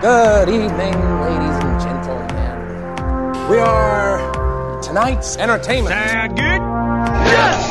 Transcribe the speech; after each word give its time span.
Good 0.00 0.48
evening, 0.48 0.94
ladies 1.20 1.56
and 1.64 1.80
gentlemen. 1.80 3.48
We 3.50 3.58
are 3.58 4.80
tonight's 4.80 5.36
entertainment. 5.36 5.92
Sound 5.94 6.36
good? 6.36 6.60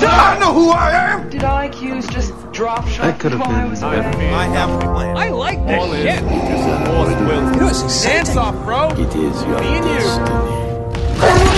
I 0.09 0.37
know 0.39 0.53
who 0.53 0.69
I 0.71 0.91
am. 0.91 1.29
Did 1.29 1.41
IQs 1.43 2.09
just 2.11 2.33
drop 2.51 2.85
shot 2.87 3.03
That 3.05 3.19
could 3.19 3.31
have 3.31 3.39
while 3.41 3.51
I 3.51 3.61
been 3.61 3.69
was 3.71 3.79
better. 3.79 4.09
away? 4.17 4.29
I 4.33 4.43
have 4.47 4.69
a 4.69 4.79
plan. 4.79 5.15
I 5.17 5.29
like 5.29 5.65
this 5.67 5.79
All 5.79 5.93
is 5.93 6.03
shit. 6.03 6.21
You 6.23 7.59
know, 7.61 7.67
it's 7.69 7.81
exciting. 7.83 8.25
Dance 8.25 8.35
off, 8.37 8.55
bro. 8.65 8.89
It 8.89 9.15
is 9.15 9.43
your 9.43 9.59
Me 9.61 9.67
and 9.77 9.85
you. 9.85 9.93
destiny. 9.93 11.57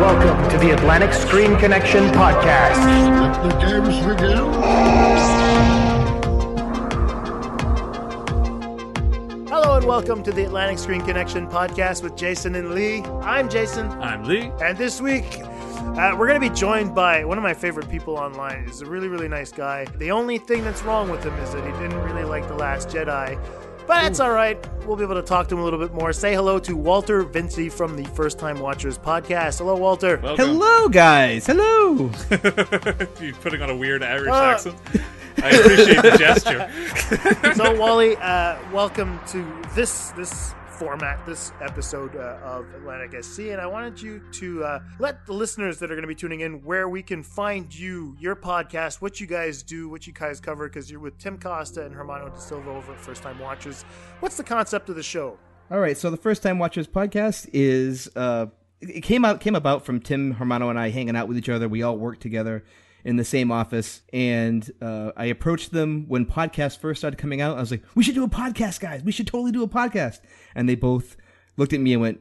Welcome 0.00 0.50
to 0.50 0.58
the 0.58 0.70
Atlantic 0.72 1.12
Screen 1.12 1.56
Connection 1.58 2.04
podcast. 2.12 2.78
Let 3.20 3.42
the 3.42 3.50
games 3.58 3.98
begin. 4.06 5.53
And 9.84 9.88
welcome 9.90 10.22
to 10.22 10.32
the 10.32 10.44
Atlantic 10.44 10.78
Screen 10.78 11.00
Connection 11.04 11.46
podcast 11.46 12.02
with 12.02 12.16
Jason 12.16 12.54
and 12.54 12.70
Lee. 12.74 13.02
I'm 13.22 13.48
Jason, 13.50 13.86
I'm 14.00 14.24
Lee. 14.24 14.50
and 14.62 14.78
this 14.78 15.00
week 15.00 15.40
uh, 15.40 16.14
we're 16.18 16.26
going 16.26 16.40
to 16.40 16.48
be 16.48 16.54
joined 16.54 16.94
by 16.94 17.24
one 17.24 17.36
of 17.36 17.42
my 17.44 17.52
favorite 17.52 17.90
people 17.90 18.16
online. 18.16 18.64
He's 18.66 18.80
a 18.80 18.86
really, 18.86 19.08
really 19.08 19.28
nice 19.28 19.52
guy. 19.52 19.84
The 19.98 20.10
only 20.10 20.38
thing 20.38 20.64
that's 20.64 20.82
wrong 20.82 21.10
with 21.10 21.22
him 21.24 21.34
is 21.34 21.52
that 21.52 21.64
he 21.64 21.72
didn't 21.82 22.00
really 22.02 22.24
like 22.24 22.46
The 22.48 22.54
Last 22.54 22.88
Jedi. 22.88 23.38
But 23.86 24.00
that's 24.02 24.20
all 24.20 24.30
right. 24.32 24.56
We'll 24.86 24.96
be 24.96 25.04
able 25.04 25.16
to 25.16 25.22
talk 25.22 25.48
to 25.48 25.54
him 25.54 25.60
a 25.60 25.64
little 25.64 25.78
bit 25.78 25.92
more. 25.92 26.12
Say 26.14 26.34
hello 26.34 26.58
to 26.60 26.74
Walter 26.76 27.22
Vinci 27.22 27.68
from 27.68 27.94
the 27.96 28.04
First 28.10 28.38
Time 28.38 28.60
Watchers 28.60 28.96
podcast. 28.96 29.58
Hello, 29.58 29.76
Walter. 29.76 30.16
Hello, 30.16 30.88
guys. 30.88 31.46
Hello. 31.46 32.10
You're 33.20 33.34
putting 33.42 33.60
on 33.60 33.68
a 33.68 33.76
weird 33.76 34.02
Irish 34.02 34.30
Uh. 34.30 34.34
accent. 34.54 34.76
I 35.42 35.50
appreciate 35.50 36.02
the 36.02 36.16
gesture. 36.18 37.54
so 37.54 37.78
Wally, 37.78 38.16
uh, 38.16 38.58
welcome 38.72 39.20
to 39.28 39.44
this 39.74 40.10
this 40.10 40.54
format, 40.78 41.24
this 41.24 41.52
episode 41.60 42.16
uh, 42.16 42.38
of 42.42 42.66
Atlantic 42.74 43.22
SC, 43.24 43.40
and 43.50 43.60
I 43.60 43.66
wanted 43.66 44.00
you 44.00 44.20
to 44.32 44.64
uh, 44.64 44.80
let 44.98 45.24
the 45.26 45.32
listeners 45.32 45.78
that 45.78 45.90
are 45.90 45.94
going 45.94 46.02
to 46.02 46.08
be 46.08 46.14
tuning 46.14 46.40
in 46.40 46.62
where 46.64 46.88
we 46.88 47.02
can 47.02 47.22
find 47.22 47.72
you, 47.74 48.16
your 48.18 48.34
podcast, 48.34 49.00
what 49.00 49.20
you 49.20 49.26
guys 49.26 49.62
do, 49.62 49.88
what 49.88 50.06
you 50.06 50.12
guys 50.12 50.40
cover, 50.40 50.68
because 50.68 50.90
you're 50.90 51.00
with 51.00 51.18
Tim 51.18 51.38
Costa 51.38 51.84
and 51.84 51.94
Hermano 51.94 52.28
De 52.28 52.40
Silva 52.40 52.70
over 52.70 52.92
at 52.92 53.00
First 53.00 53.22
Time 53.22 53.38
Watchers. 53.38 53.84
What's 54.20 54.36
the 54.36 54.44
concept 54.44 54.88
of 54.88 54.96
the 54.96 55.02
show? 55.02 55.38
All 55.70 55.80
right. 55.80 55.96
So 55.96 56.10
the 56.10 56.16
first 56.16 56.42
time 56.42 56.58
watchers 56.58 56.86
podcast 56.86 57.48
is 57.52 58.10
uh, 58.16 58.46
it 58.80 59.00
came 59.00 59.24
out 59.24 59.40
came 59.40 59.54
about 59.54 59.84
from 59.86 60.00
Tim 60.00 60.32
Hermano 60.32 60.68
and 60.68 60.78
I 60.78 60.90
hanging 60.90 61.16
out 61.16 61.28
with 61.28 61.38
each 61.38 61.48
other. 61.48 61.68
We 61.68 61.82
all 61.82 61.96
work 61.96 62.20
together 62.20 62.64
in 63.04 63.16
the 63.16 63.24
same 63.24 63.52
office, 63.52 64.00
and 64.12 64.70
uh, 64.80 65.12
I 65.16 65.26
approached 65.26 65.72
them 65.72 66.06
when 66.08 66.24
podcasts 66.24 66.78
first 66.78 67.00
started 67.00 67.18
coming 67.18 67.40
out. 67.40 67.56
I 67.56 67.60
was 67.60 67.70
like, 67.70 67.84
"We 67.94 68.02
should 68.02 68.14
do 68.14 68.24
a 68.24 68.28
podcast, 68.28 68.80
guys. 68.80 69.02
We 69.02 69.12
should 69.12 69.26
totally 69.26 69.52
do 69.52 69.62
a 69.62 69.68
podcast." 69.68 70.20
And 70.54 70.68
they 70.68 70.74
both 70.74 71.16
looked 71.56 71.72
at 71.72 71.80
me 71.80 71.92
and 71.92 72.02
went. 72.02 72.20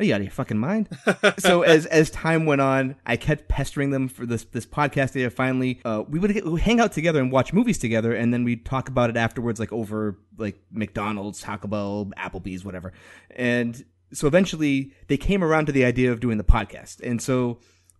Are 0.00 0.04
you 0.04 0.14
out 0.14 0.20
of 0.20 0.26
your 0.26 0.30
fucking 0.30 0.58
mind? 0.58 0.88
so 1.38 1.62
as 1.62 1.84
as 1.86 2.08
time 2.10 2.46
went 2.46 2.60
on, 2.60 2.94
I 3.04 3.16
kept 3.16 3.48
pestering 3.48 3.90
them 3.90 4.06
for 4.06 4.26
this 4.26 4.44
this 4.44 4.64
podcast. 4.64 5.10
They 5.10 5.28
finally 5.28 5.80
uh, 5.84 6.04
we 6.08 6.20
would 6.20 6.32
get, 6.32 6.44
we 6.44 6.52
would 6.52 6.60
hang 6.60 6.78
out 6.78 6.92
together 6.92 7.20
and 7.20 7.32
watch 7.32 7.52
movies 7.52 7.78
together, 7.78 8.14
and 8.14 8.32
then 8.32 8.44
we'd 8.44 8.64
talk 8.64 8.88
about 8.88 9.10
it 9.10 9.16
afterwards, 9.16 9.58
like 9.58 9.72
over 9.72 10.16
like 10.36 10.60
McDonald's, 10.70 11.40
Taco 11.40 11.66
Bell, 11.66 12.12
Applebee's, 12.16 12.64
whatever. 12.64 12.92
And 13.30 13.84
so 14.12 14.28
eventually, 14.28 14.92
they 15.08 15.16
came 15.16 15.42
around 15.42 15.66
to 15.66 15.72
the 15.72 15.84
idea 15.84 16.12
of 16.12 16.20
doing 16.20 16.38
the 16.38 16.44
podcast, 16.44 17.00
and 17.00 17.20
so. 17.20 17.58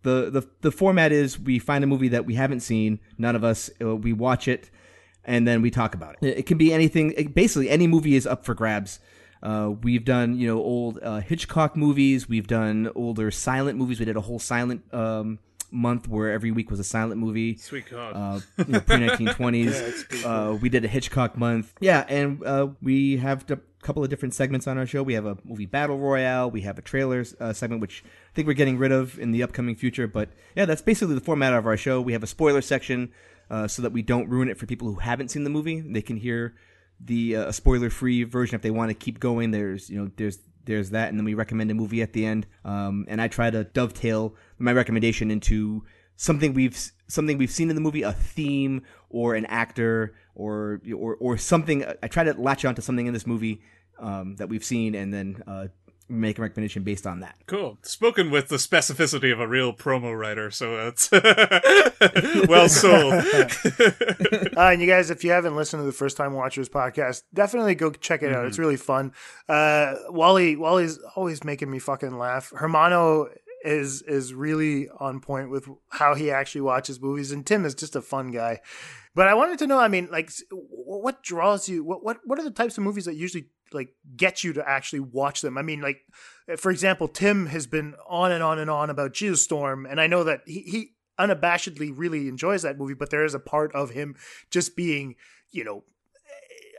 The, 0.08 0.30
the 0.30 0.48
the 0.62 0.70
format 0.70 1.12
is 1.12 1.38
we 1.38 1.58
find 1.58 1.84
a 1.84 1.86
movie 1.86 2.08
that 2.08 2.24
we 2.24 2.34
haven't 2.34 2.60
seen, 2.60 2.98
none 3.18 3.36
of 3.36 3.44
us, 3.44 3.68
uh, 3.82 3.94
we 3.94 4.12
watch 4.14 4.48
it, 4.48 4.70
and 5.24 5.46
then 5.46 5.60
we 5.60 5.70
talk 5.70 5.94
about 5.94 6.16
it. 6.20 6.38
It 6.38 6.46
can 6.46 6.56
be 6.56 6.72
anything. 6.72 7.32
basically, 7.34 7.68
any 7.68 7.86
movie 7.86 8.16
is 8.16 8.26
up 8.26 8.44
for 8.44 8.54
grabs. 8.54 9.00
Uh, 9.42 9.72
we've 9.82 10.04
done 10.04 10.38
you 10.38 10.47
know 10.47 10.58
old 10.58 10.98
uh, 11.02 11.20
Hitchcock 11.20 11.76
movies. 11.76 12.28
We've 12.28 12.47
done 12.47 12.91
older 12.94 13.30
silent 13.30 13.78
movies. 13.78 14.00
We 14.00 14.06
did 14.06 14.16
a 14.16 14.22
whole 14.22 14.38
silent 14.38 14.82
um, 14.94 15.38
month 15.70 16.08
where 16.08 16.30
every 16.30 16.50
week 16.50 16.70
was 16.70 16.80
a 16.80 16.84
silent 16.84 17.20
movie. 17.20 17.56
Sweet 17.56 17.90
God. 17.90 18.12
Uh, 18.14 18.40
you 18.58 18.72
know, 18.72 18.80
pre 18.80 19.06
nineteen 19.06 19.28
twenties. 19.28 20.04
Uh, 20.24 20.58
we 20.60 20.68
did 20.68 20.84
a 20.84 20.88
Hitchcock 20.88 21.36
month. 21.36 21.72
Yeah, 21.80 22.04
and 22.08 22.44
uh, 22.44 22.68
we 22.82 23.18
have 23.18 23.48
a 23.50 23.58
couple 23.82 24.02
of 24.02 24.10
different 24.10 24.34
segments 24.34 24.66
on 24.66 24.78
our 24.78 24.86
show. 24.86 25.02
We 25.02 25.14
have 25.14 25.26
a 25.26 25.38
movie 25.44 25.66
battle 25.66 25.98
royale. 25.98 26.50
We 26.50 26.62
have 26.62 26.78
a 26.78 26.82
trailers 26.82 27.34
uh, 27.40 27.52
segment, 27.52 27.80
which 27.80 28.02
I 28.04 28.34
think 28.34 28.48
we're 28.48 28.54
getting 28.54 28.78
rid 28.78 28.92
of 28.92 29.18
in 29.18 29.30
the 29.30 29.42
upcoming 29.42 29.76
future. 29.76 30.06
But 30.06 30.30
yeah, 30.56 30.64
that's 30.64 30.82
basically 30.82 31.14
the 31.14 31.20
format 31.20 31.52
of 31.52 31.66
our 31.66 31.76
show. 31.76 32.00
We 32.00 32.12
have 32.12 32.22
a 32.22 32.26
spoiler 32.26 32.62
section 32.62 33.12
uh, 33.50 33.68
so 33.68 33.82
that 33.82 33.92
we 33.92 34.02
don't 34.02 34.28
ruin 34.28 34.48
it 34.48 34.58
for 34.58 34.66
people 34.66 34.88
who 34.88 34.98
haven't 34.98 35.30
seen 35.30 35.44
the 35.44 35.50
movie. 35.50 35.80
They 35.80 36.02
can 36.02 36.16
hear 36.16 36.54
the 37.00 37.36
uh, 37.36 37.52
spoiler 37.52 37.90
free 37.90 38.24
version 38.24 38.56
if 38.56 38.62
they 38.62 38.70
want 38.70 38.90
to 38.90 38.94
keep 38.94 39.20
going. 39.20 39.50
There's 39.50 39.88
you 39.88 40.02
know 40.02 40.10
there's 40.16 40.38
there's 40.68 40.90
that, 40.90 41.08
and 41.08 41.18
then 41.18 41.24
we 41.24 41.34
recommend 41.34 41.70
a 41.70 41.74
movie 41.74 42.02
at 42.02 42.12
the 42.12 42.24
end. 42.24 42.46
Um, 42.64 43.06
and 43.08 43.20
I 43.20 43.26
try 43.26 43.50
to 43.50 43.64
dovetail 43.64 44.36
my 44.58 44.72
recommendation 44.72 45.30
into 45.30 45.82
something 46.14 46.52
we've 46.54 46.78
something 47.08 47.38
we've 47.38 47.50
seen 47.50 47.70
in 47.70 47.74
the 47.74 47.80
movie, 47.80 48.02
a 48.02 48.12
theme 48.12 48.82
or 49.08 49.34
an 49.34 49.46
actor 49.46 50.14
or 50.34 50.80
or 50.94 51.16
or 51.16 51.36
something. 51.38 51.84
I 52.02 52.08
try 52.08 52.24
to 52.24 52.34
latch 52.34 52.64
onto 52.64 52.82
something 52.82 53.06
in 53.06 53.14
this 53.14 53.26
movie 53.26 53.62
um, 53.98 54.36
that 54.36 54.48
we've 54.48 54.64
seen, 54.64 54.94
and 54.94 55.12
then 55.12 55.42
uh, 55.46 55.68
make 56.08 56.38
a 56.38 56.42
recommendation 56.42 56.82
based 56.82 57.06
on 57.06 57.20
that. 57.20 57.36
Cool. 57.46 57.78
Spoken 57.82 58.30
with 58.30 58.48
the 58.48 58.56
specificity 58.56 59.32
of 59.32 59.41
a 59.41 59.46
real 59.46 59.72
promo 59.72 60.19
writer, 60.19 60.50
so 60.50 60.76
that's 60.76 61.10
well 62.48 62.69
sold. 62.69 63.24
Uh, 64.58 64.70
and 64.72 64.80
you 64.80 64.88
guys, 64.88 65.10
if 65.10 65.22
you 65.22 65.30
haven't 65.30 65.54
listened 65.54 65.80
to 65.80 65.84
the 65.84 65.92
First 65.92 66.16
Time 66.16 66.32
Watchers 66.32 66.68
podcast, 66.68 67.22
definitely 67.32 67.74
go 67.74 67.91
check 67.91 68.22
it 68.22 68.32
out. 68.32 68.47
It's 68.47 68.58
really 68.58 68.76
fun. 68.76 69.12
Uh, 69.48 69.94
Wally, 70.08 70.56
Wally's 70.56 70.98
always 71.14 71.44
making 71.44 71.70
me 71.70 71.78
fucking 71.78 72.18
laugh. 72.18 72.52
Hermano 72.56 73.28
is 73.64 74.02
is 74.02 74.34
really 74.34 74.88
on 74.98 75.20
point 75.20 75.50
with 75.50 75.68
how 75.91 76.14
he 76.14 76.30
actually 76.30 76.62
watches 76.62 77.00
movies, 77.00 77.30
and 77.30 77.47
Tim 77.47 77.64
is 77.64 77.74
just 77.74 77.94
a 77.94 78.02
fun 78.02 78.30
guy. 78.30 78.60
But 79.14 79.28
I 79.28 79.34
wanted 79.34 79.58
to 79.60 79.66
know, 79.66 79.78
I 79.78 79.88
mean, 79.88 80.08
like, 80.10 80.30
what 80.50 81.22
draws 81.22 81.68
you? 81.68 81.84
What 81.84 82.04
what 82.04 82.18
what 82.24 82.38
are 82.38 82.44
the 82.44 82.50
types 82.50 82.78
of 82.78 82.84
movies 82.84 83.04
that 83.04 83.14
usually 83.14 83.48
like 83.72 83.94
get 84.16 84.44
you 84.44 84.52
to 84.54 84.68
actually 84.68 85.00
watch 85.00 85.40
them? 85.40 85.58
I 85.58 85.62
mean, 85.62 85.80
like, 85.80 86.00
for 86.56 86.70
example, 86.70 87.08
Tim 87.08 87.46
has 87.46 87.66
been 87.66 87.94
on 88.08 88.32
and 88.32 88.42
on 88.42 88.58
and 88.58 88.70
on 88.70 88.90
about 88.90 89.12
Geostorm, 89.12 89.90
and 89.90 90.00
I 90.00 90.06
know 90.06 90.24
that 90.24 90.42
he, 90.46 90.60
he 90.60 90.90
unabashedly 91.18 91.92
really 91.94 92.28
enjoys 92.28 92.62
that 92.62 92.78
movie, 92.78 92.94
but 92.94 93.10
there 93.10 93.24
is 93.24 93.34
a 93.34 93.40
part 93.40 93.74
of 93.74 93.90
him 93.90 94.16
just 94.50 94.76
being, 94.76 95.16
you 95.50 95.64
know, 95.64 95.84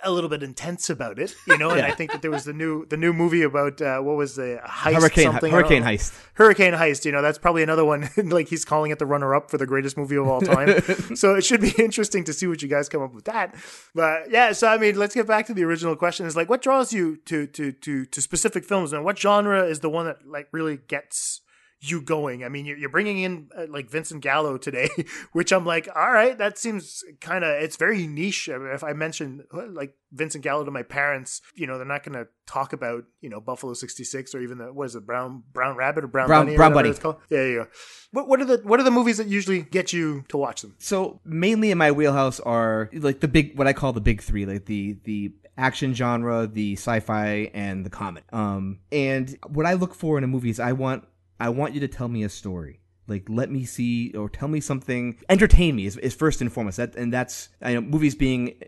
a 0.04 0.12
little 0.12 0.30
bit 0.30 0.44
intense 0.44 0.90
about 0.90 1.20
it, 1.20 1.36
you 1.48 1.58
know. 1.58 1.72
And 1.72 1.82
I 1.82 1.92
think 1.92 2.12
that 2.12 2.22
there 2.22 2.32
was 2.32 2.46
the 2.46 2.54
new 2.54 2.86
the 2.86 2.98
new 2.98 3.14
movie 3.14 3.42
about 3.42 3.82
uh, 3.82 4.00
what 4.00 4.18
was 4.18 4.36
the 4.36 4.62
heist 4.66 4.94
Hurricane 4.94 5.32
something 5.32 5.52
Hurricane. 5.52 5.84
Heist. 5.84 6.14
Hurricane 6.34 6.74
Heist, 6.74 7.06
you 7.06 7.12
know, 7.12 7.22
that's 7.22 7.38
probably 7.38 7.64
another 7.64 7.86
one. 7.86 8.10
like 8.18 8.48
he's 8.48 8.66
calling 8.66 8.92
it 8.92 9.00
the 9.00 9.06
runner 9.06 9.36
up 9.36 9.52
for 9.52 9.58
the 9.58 9.66
greatest 9.66 9.98
movie 9.98 10.16
of 10.16 10.28
all 10.28 10.42
time. 10.42 10.82
so 11.16 11.36
it 11.36 11.44
should 11.44 11.62
be 11.62 11.74
interesting 11.78 12.24
to 12.26 12.34
see 12.34 12.48
what 12.48 12.62
you 12.62 12.68
guys 12.68 12.90
come 12.90 13.02
up 13.02 13.14
with 13.14 13.26
that. 13.26 13.56
But 13.94 14.32
yeah, 14.32 14.52
so 14.54 14.68
I 14.68 14.78
mean, 14.78 14.96
let's 14.96 15.16
get 15.16 15.28
back 15.28 15.46
to 15.48 15.54
the 15.54 15.64
original 15.64 15.96
question. 15.96 16.26
Is 16.26 16.36
like, 16.36 16.50
what 16.50 16.62
draws 16.62 16.94
you 16.94 17.18
to 17.26 17.48
to 17.48 17.72
to 17.72 18.06
to 18.06 18.22
specific 18.22 18.66
films, 18.66 18.94
and 18.94 19.04
what 19.04 19.18
genre 19.20 19.64
is 19.64 19.80
the 19.80 19.90
one 19.90 20.06
that 20.06 20.28
like 20.28 20.48
really 20.52 20.78
gets 20.88 21.42
you 21.82 22.02
going? 22.02 22.44
I 22.44 22.50
mean, 22.50 22.66
you're, 22.66 22.78
you're 22.78 22.90
bringing 22.90 23.20
in 23.20 23.50
uh, 23.58 23.66
like 23.70 23.90
Vincent 23.90 24.22
Gallo 24.22 24.58
today, 24.58 24.90
which 25.32 25.52
I'm 25.52 25.66
like, 25.66 25.88
all 25.96 26.12
right, 26.12 26.38
that 26.38 26.58
seems 26.58 27.04
kind 27.22 27.44
of 27.44 27.52
it's 27.62 27.78
very 27.78 28.06
niche. 28.06 28.50
I 28.50 28.58
mean, 28.58 28.72
if 28.74 28.84
I 28.84 28.94
mention 28.94 29.44
uh, 29.54 29.68
like 29.70 29.96
Vincent 30.12 30.44
Gallo 30.44 30.66
to 30.66 30.72
my 30.72 30.84
parents, 30.84 31.42
you 31.56 31.68
know, 31.68 31.78
they're 31.78 31.86
not 31.86 32.04
going 32.04 32.18
to 32.18 32.28
talk 32.46 32.74
about 32.74 33.04
you 33.22 33.30
know 33.30 33.40
Buffalo 33.40 33.74
'66 33.74 34.36
or 34.36 34.42
even 34.42 34.58
the 34.58 34.74
what 34.74 34.86
is 34.86 34.96
it, 34.96 35.06
Brown 35.06 35.44
Brown 35.54 35.78
Rabbit 35.78 36.04
or 36.04 36.08
Brown, 36.08 36.28
Brown- 36.28 36.46
Bunny 36.46 36.58
Brown 36.58 36.74
Bunny. 36.74 36.90
it's 36.90 37.00
called. 37.00 37.18
Yeah, 37.30 37.46
yeah. 37.46 37.64
What 38.12 38.28
what 38.28 38.42
are 38.42 38.46
the 38.46 38.58
what 38.64 38.80
are 38.80 38.84
the 38.84 38.92
movies 38.92 39.18
that 39.18 39.28
usually 39.28 39.62
get 39.62 39.94
you 39.94 40.26
to 40.30 40.38
watch 40.38 40.62
them? 40.62 40.76
So 40.80 41.22
mainly 41.24 41.72
in 41.72 41.78
my 41.78 41.92
wheelhouse 41.92 42.40
are 42.42 42.90
like 42.94 43.22
the 43.22 43.28
big, 43.28 43.58
what 43.58 43.68
I 43.68 43.74
call 43.74 43.94
the 43.94 44.02
big 44.02 44.22
three, 44.22 44.46
like 44.46 44.66
the 44.66 44.98
the 45.04 45.34
action 45.58 45.94
genre, 45.94 46.48
the 46.48 46.74
sci-fi, 46.74 47.52
and 47.54 47.86
the 47.86 47.90
comedy. 47.90 48.26
Um, 48.32 48.80
and 48.92 49.38
what 49.48 49.66
I 49.66 49.74
look 49.74 49.94
for 49.94 50.18
in 50.18 50.24
a 50.24 50.28
movie 50.28 50.50
is 50.50 50.60
I 50.60 50.72
want 50.72 51.06
I 51.40 51.50
want 51.50 51.74
you 51.74 51.80
to 51.82 51.88
tell 51.88 52.08
me 52.08 52.24
a 52.24 52.30
story. 52.30 52.80
Like 53.08 53.26
let 53.28 53.50
me 53.50 53.66
see 53.66 54.12
or 54.14 54.30
tell 54.30 54.48
me 54.48 54.60
something. 54.60 55.18
Entertain 55.30 55.76
me 55.76 55.86
is, 55.86 55.98
is 55.98 56.14
first 56.14 56.42
and 56.42 56.52
foremost. 56.52 56.78
That 56.78 56.96
and 56.96 57.12
that's 57.12 57.50
I 57.62 57.74
know 57.74 57.82
movies 57.82 58.14
being 58.16 58.62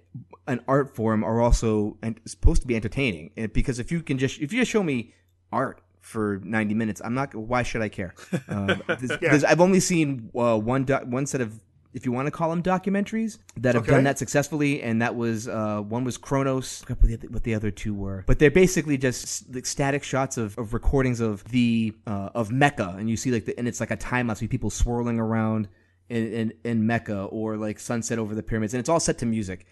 an 0.47 0.61
art 0.67 0.95
form 0.95 1.23
are 1.23 1.39
also 1.41 1.97
and 2.01 2.19
supposed 2.25 2.61
to 2.63 2.67
be 2.67 2.75
entertaining. 2.75 3.31
And 3.37 3.53
because 3.53 3.77
if 3.79 3.91
you 3.91 4.01
can 4.01 4.17
just 4.17 4.39
if 4.41 4.51
you 4.51 4.59
just 4.61 4.71
show 4.71 4.81
me 4.83 5.13
art 5.51 5.81
for 5.99 6.41
90 6.43 6.73
minutes 6.73 6.99
i'm 7.05 7.13
not 7.13 7.35
why 7.35 7.61
should 7.61 7.83
i 7.83 7.87
care 7.87 8.15
uh, 8.49 8.73
there's- 9.21 9.43
i've 9.43 9.61
only 9.61 9.79
seen 9.79 10.31
uh, 10.35 10.57
one 10.57 10.83
doc, 10.83 11.03
one 11.05 11.27
set 11.27 11.41
of 11.41 11.59
if 11.93 12.05
you 12.05 12.11
want 12.11 12.25
to 12.27 12.31
call 12.31 12.49
them 12.49 12.63
documentaries 12.63 13.37
that 13.57 13.75
have 13.75 13.83
Okay. 13.83 13.91
done 13.91 14.03
that 14.05 14.17
successfully 14.17 14.81
and 14.81 15.01
that 15.01 15.15
was 15.15 15.47
uh, 15.47 15.81
one 15.81 16.03
was 16.03 16.17
forgot 16.17 17.01
what 17.01 17.07
the, 17.09 17.13
other- 17.15 17.27
what 17.29 17.43
the 17.43 17.53
other 17.53 17.71
two 17.71 17.93
were. 17.93 18.23
But 18.27 18.39
they're 18.39 18.49
basically 18.51 18.97
just 18.97 19.53
like 19.53 19.65
static 19.65 20.03
shots 20.03 20.37
of, 20.37 20.57
of 20.57 20.73
recordings 20.73 21.19
of 21.19 21.43
the 21.45 21.93
uh, 22.07 22.29
of 22.33 22.51
mecca 22.51 22.95
and 22.97 23.09
you 23.09 23.17
see 23.17 23.31
like 23.31 23.45
the, 23.45 23.57
and 23.57 23.67
it's 23.67 23.79
like 23.79 23.91
a 23.91 23.97
time 23.97 24.27
lapse 24.27 24.41
with 24.41 24.49
people 24.49 24.69
swirling 24.69 25.19
around 25.19 25.67
in, 26.09 26.33
in, 26.33 26.53
in 26.63 26.87
mecca 26.87 27.23
or 27.25 27.57
like 27.57 27.79
sunset 27.79 28.19
over 28.19 28.35
the 28.35 28.43
pyramids 28.43 28.73
and 28.73 28.79
it's 28.79 28.89
all 28.89 28.99
set 28.99 29.17
to 29.19 29.25
music. 29.25 29.65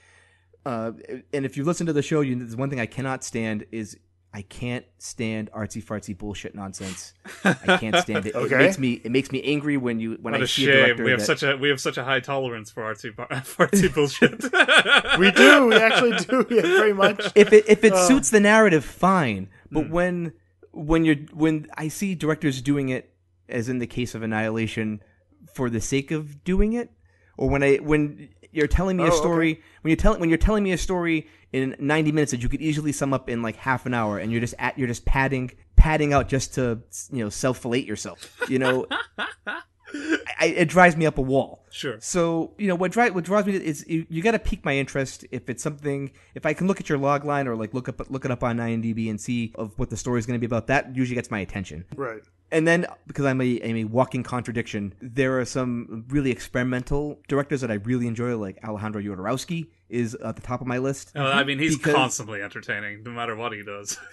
Uh, 0.66 0.92
and 1.33 1.45
if 1.45 1.56
you 1.56 1.63
listen 1.63 1.88
to 1.88 1.94
the 1.94 2.01
show, 2.01 2.19
you 2.21 2.36
there's 2.36 2.56
one 2.56 2.69
thing 2.69 2.81
I 2.81 2.86
cannot 2.86 3.24
stand 3.24 3.66
is 3.71 3.98
I 4.31 4.44
can't 4.44 4.86
stand 5.00 5.50
artsy 5.54 5.84
fartsy 5.84 6.16
bullshit 6.16 6.54
nonsense. 6.54 7.14
I 7.44 7.78
can't 7.78 7.98
stand 7.98 8.28
it. 8.28 8.36
It 8.36 8.52
makes 8.58 8.78
me 8.78 9.02
it 9.04 9.12
makes 9.12 9.31
me 9.31 9.42
angry 9.44 9.76
when 9.76 10.00
you 10.00 10.18
when 10.22 10.34
What 10.34 10.42
I 10.42 10.44
a 10.44 10.48
see 10.48 10.70
a 10.70 10.72
director 10.74 11.04
We 11.04 11.10
have 11.12 11.20
that, 11.22 11.26
such 11.26 11.42
a 11.44 11.58
we 11.58 11.70
have 11.70 11.81
such 11.81 11.98
a 11.98 12.04
high 12.04 12.20
tolerance 12.20 12.70
for 12.70 12.84
artsy 12.84 13.16
bar- 13.16 13.28
for 13.44 13.68
artsy 13.68 13.92
bullshit. 13.94 14.44
We 15.20 15.31
do. 15.31 15.68
We 15.68 15.76
actually 15.76 16.18
do. 16.18 16.46
Yeah, 16.50 16.62
very 16.62 16.94
much. 16.94 17.31
if 17.36 17.52
it 17.54 17.66
if 17.68 17.84
it 17.84 17.94
Oh. 17.96 18.08
suits 18.08 18.30
the 18.30 18.40
narrative, 18.40 18.86
fine. 18.86 19.50
But 19.72 19.86
Hmm. 19.86 19.92
when 19.92 20.34
when 20.72 21.06
you're 21.06 21.16
when 21.34 21.68
I 21.76 21.88
see 21.88 22.14
directors 22.14 22.62
doing 22.62 22.90
it, 22.90 23.12
as 23.50 23.68
in 23.68 23.80
the 23.80 23.88
case 23.88 24.14
of 24.14 24.22
Annihilation, 24.22 25.02
for 25.56 25.72
the 25.72 25.81
sake 25.81 26.12
of 26.12 26.44
doing 26.44 26.74
it, 26.74 26.92
or 27.36 27.50
when 27.50 27.64
I 27.64 27.78
when 27.78 28.30
you're 28.52 28.68
telling 28.68 28.98
me 28.98 29.04
Oh, 29.04 29.08
a 29.08 29.10
okay. 29.10 29.18
story 29.18 29.62
when 29.81 29.90
you're 29.90 29.96
telling 29.96 30.20
when 30.20 30.30
you're 30.30 30.38
telling 30.38 30.64
me 30.64 30.72
a 30.72 30.78
story 30.78 31.28
in 31.51 31.75
90 31.80 32.12
minutes 32.12 32.31
that 32.31 32.44
you 32.44 32.50
could 32.50 32.62
easily 32.62 32.92
sum 32.92 33.13
up 33.13 33.30
in 33.30 33.42
like 33.42 33.56
half 33.56 33.86
an 33.86 33.94
hour, 33.94 34.18
and 34.19 34.31
you're 34.31 34.42
just 34.42 34.56
at 34.60 34.78
you're 34.78 34.88
just 34.88 35.06
padding 35.06 35.51
padding 35.75 36.13
out 36.13 36.28
just 36.28 36.54
to 36.56 36.81
you 37.12 37.24
know 37.24 37.30
self 37.30 37.60
fillet 37.60 37.80
yourself, 37.80 38.38
you 38.48 38.60
know. 38.60 38.86
I, 40.40 40.48
it 40.48 40.70
drives 40.70 40.96
me 40.96 41.06
up 41.06 41.18
a 41.18 41.22
wall. 41.22 41.66
Sure. 41.72 41.98
So 42.00 42.52
you 42.58 42.68
know 42.68 42.76
what 42.76 42.92
drives 42.92 43.14
what 43.14 43.24
draws 43.24 43.46
me 43.46 43.54
to, 43.54 43.64
is 43.64 43.86
you, 43.88 44.06
you 44.10 44.22
got 44.22 44.32
to 44.32 44.40
pique 44.40 44.66
my 44.66 44.76
interest 44.76 45.26
if 45.32 45.50
it's 45.50 45.62
something 45.62 46.12
if 46.36 46.46
I 46.46 46.54
can 46.54 46.68
look 46.68 46.80
at 46.80 46.90
your 46.90 46.98
log 46.98 47.26
line 47.26 47.48
or 47.48 47.56
like 47.56 47.74
look 47.74 47.88
up 47.90 48.10
look 48.10 48.26
it 48.26 48.32
up 48.32 48.44
on 48.44 48.58
IMDb 48.58 49.10
and 49.10 49.20
see 49.20 49.52
of 49.56 49.78
what 49.78 49.90
the 49.90 49.98
story 49.98 50.20
is 50.20 50.26
going 50.26 50.40
to 50.40 50.40
be 50.40 50.46
about. 50.46 50.68
That 50.68 50.96
usually 50.96 51.16
gets 51.16 51.30
my 51.32 51.40
attention. 51.40 51.86
Right. 51.96 52.22
And 52.52 52.68
then 52.68 52.88
because 53.06 53.26
I'm 53.26 53.40
a 53.42 53.62
I'm 53.64 53.76
a 53.76 53.84
walking 53.84 54.24
contradiction, 54.24 54.94
there 55.02 55.40
are 55.40 55.46
some 55.46 56.06
really 56.10 56.32
experimental 56.32 57.20
directors 57.28 57.62
that 57.62 57.70
I 57.70 57.76
really 57.76 58.08
enjoy, 58.08 58.36
like 58.38 58.58
Alejandro 58.64 59.02
Jodorowsky 59.02 59.68
is 59.90 60.16
at 60.16 60.36
the 60.36 60.42
top 60.42 60.62
of 60.62 60.68
my 60.68 60.78
list. 60.80 61.12
Well, 61.14 61.32
I 61.32 61.44
mean, 61.44 61.60
he's 61.60 61.78
Because- 61.78 61.94
constantly 61.96 62.42
entertaining, 62.42 63.04
no 63.04 63.12
matter 63.12 63.36
what 63.36 63.54
he 63.54 63.64
does. 63.64 63.98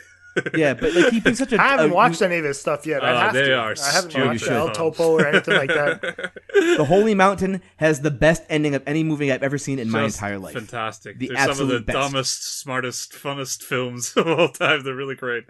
yeah, 0.55 0.75
but 0.75 0.95
like 0.95 1.13
he 1.13 1.21
brings 1.21 1.39
such 1.39 1.53
a 1.53 1.61
I 1.61 1.69
haven't 1.69 1.91
a- 1.91 1.95
watched 1.95 2.23
any 2.23 2.37
of 2.37 2.45
his 2.45 2.61
stuff 2.61 2.87
yet. 2.87 3.03
I 3.05 3.13
Oh, 3.13 3.17
have 3.19 3.33
they 3.35 3.45
to. 3.47 3.55
are 3.57 3.75
I 3.83 3.91
haven't 3.93 4.11
stupid 4.11 4.27
watched 4.29 4.49
El. 4.49 4.71
Topo 4.71 5.13
or 5.13 5.27
anything 5.27 5.55
like 5.55 5.69
that. 5.69 6.33
The 6.77 6.85
Holy 6.85 7.15
Mountain 7.15 7.63
has 7.77 8.01
the 8.01 8.11
best 8.11 8.43
ending 8.49 8.75
of 8.75 8.83
any 8.87 9.03
movie 9.05 9.31
I've 9.33 9.43
ever 9.43 9.59
seen 9.59 9.79
in 9.79 9.91
my 9.91 10.05
entire 10.05 10.39
life. 10.39 10.55
Fantastic. 10.55 11.19
The 11.19 11.29
They're 11.29 11.55
some 11.55 11.61
of 11.61 11.69
the 11.69 11.81
best. 11.81 11.95
dumbest, 11.97 12.61
smartest, 12.61 13.13
funnest 13.13 13.63
films 13.63 14.13
of 14.17 14.27
all 14.27 14.49
time. 14.49 14.83
They're 14.85 14.95
really 14.95 15.15
great, 15.15 15.45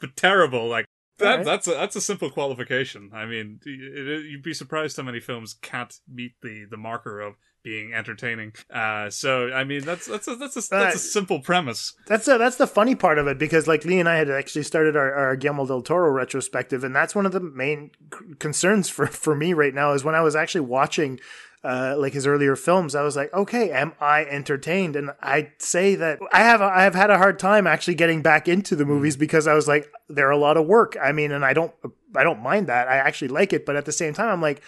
but 0.00 0.16
terrible. 0.16 0.68
Like 0.68 0.86
that, 1.18 1.26
Alright. 1.30 1.44
that's 1.46 1.66
a 1.66 1.70
that's 1.72 1.96
a 1.96 2.00
simple 2.00 2.30
qualification. 2.30 3.10
I 3.12 3.26
mean, 3.26 3.60
y- 3.66 3.72
it, 3.72 4.24
you'd 4.26 4.42
be 4.42 4.54
surprised 4.54 4.96
how 4.96 5.02
many 5.02 5.20
films 5.20 5.54
can't 5.60 5.94
meet 6.08 6.32
the 6.42 6.64
the 6.70 6.76
marker 6.76 7.20
of 7.20 7.34
being 7.62 7.92
entertaining. 7.92 8.52
Uh, 8.72 9.10
so 9.10 9.52
I 9.52 9.64
mean, 9.64 9.82
that's 9.84 10.06
that's 10.06 10.28
a, 10.28 10.36
that's 10.36 10.56
a, 10.56 10.60
that's 10.70 10.72
a 10.72 10.76
Uh, 10.76 10.90
simple 10.96 11.40
premise. 11.40 11.94
That's 12.06 12.26
a, 12.28 12.38
that's 12.38 12.56
the 12.56 12.66
funny 12.66 12.94
part 12.94 13.18
of 13.18 13.26
it 13.26 13.38
because 13.38 13.66
like 13.66 13.84
Lee 13.84 13.98
and 14.00 14.08
I 14.08 14.16
had 14.16 14.30
actually 14.30 14.62
started 14.64 14.96
our, 14.96 15.12
our 15.12 15.36
Guillermo 15.36 15.66
del 15.66 15.82
Toro 15.82 16.10
retrospective, 16.10 16.84
and 16.84 16.94
that's 16.94 17.14
one 17.14 17.26
of 17.26 17.32
the 17.32 17.40
main 17.40 17.90
c- 18.14 18.34
concerns 18.38 18.88
for 18.88 19.06
for 19.06 19.34
me 19.34 19.52
right 19.52 19.74
now 19.74 19.92
is 19.92 20.04
when 20.04 20.14
I 20.14 20.20
was 20.20 20.36
actually 20.36 20.62
watching. 20.62 21.20
Uh, 21.64 21.96
like 21.98 22.12
his 22.12 22.24
earlier 22.24 22.54
films, 22.54 22.94
I 22.94 23.02
was 23.02 23.16
like, 23.16 23.34
okay, 23.34 23.72
am 23.72 23.92
I 24.00 24.24
entertained? 24.24 24.94
And 24.94 25.10
I'd 25.20 25.50
say 25.58 25.96
that 25.96 26.20
I 26.32 26.38
have 26.44 26.62
I 26.62 26.84
have 26.84 26.94
had 26.94 27.10
a 27.10 27.18
hard 27.18 27.40
time 27.40 27.66
actually 27.66 27.96
getting 27.96 28.22
back 28.22 28.46
into 28.46 28.76
the 28.76 28.84
movies 28.84 29.16
because 29.16 29.48
I 29.48 29.54
was 29.54 29.66
like, 29.66 29.90
they're 30.08 30.30
a 30.30 30.38
lot 30.38 30.56
of 30.56 30.66
work. 30.66 30.96
I 31.02 31.10
mean, 31.10 31.32
and 31.32 31.44
I 31.44 31.54
don't 31.54 31.72
I 32.14 32.22
don't 32.22 32.44
mind 32.44 32.68
that. 32.68 32.86
I 32.86 32.98
actually 32.98 33.28
like 33.28 33.52
it, 33.52 33.66
but 33.66 33.74
at 33.74 33.86
the 33.86 33.92
same 33.92 34.14
time, 34.14 34.28
I'm 34.28 34.40
like, 34.40 34.62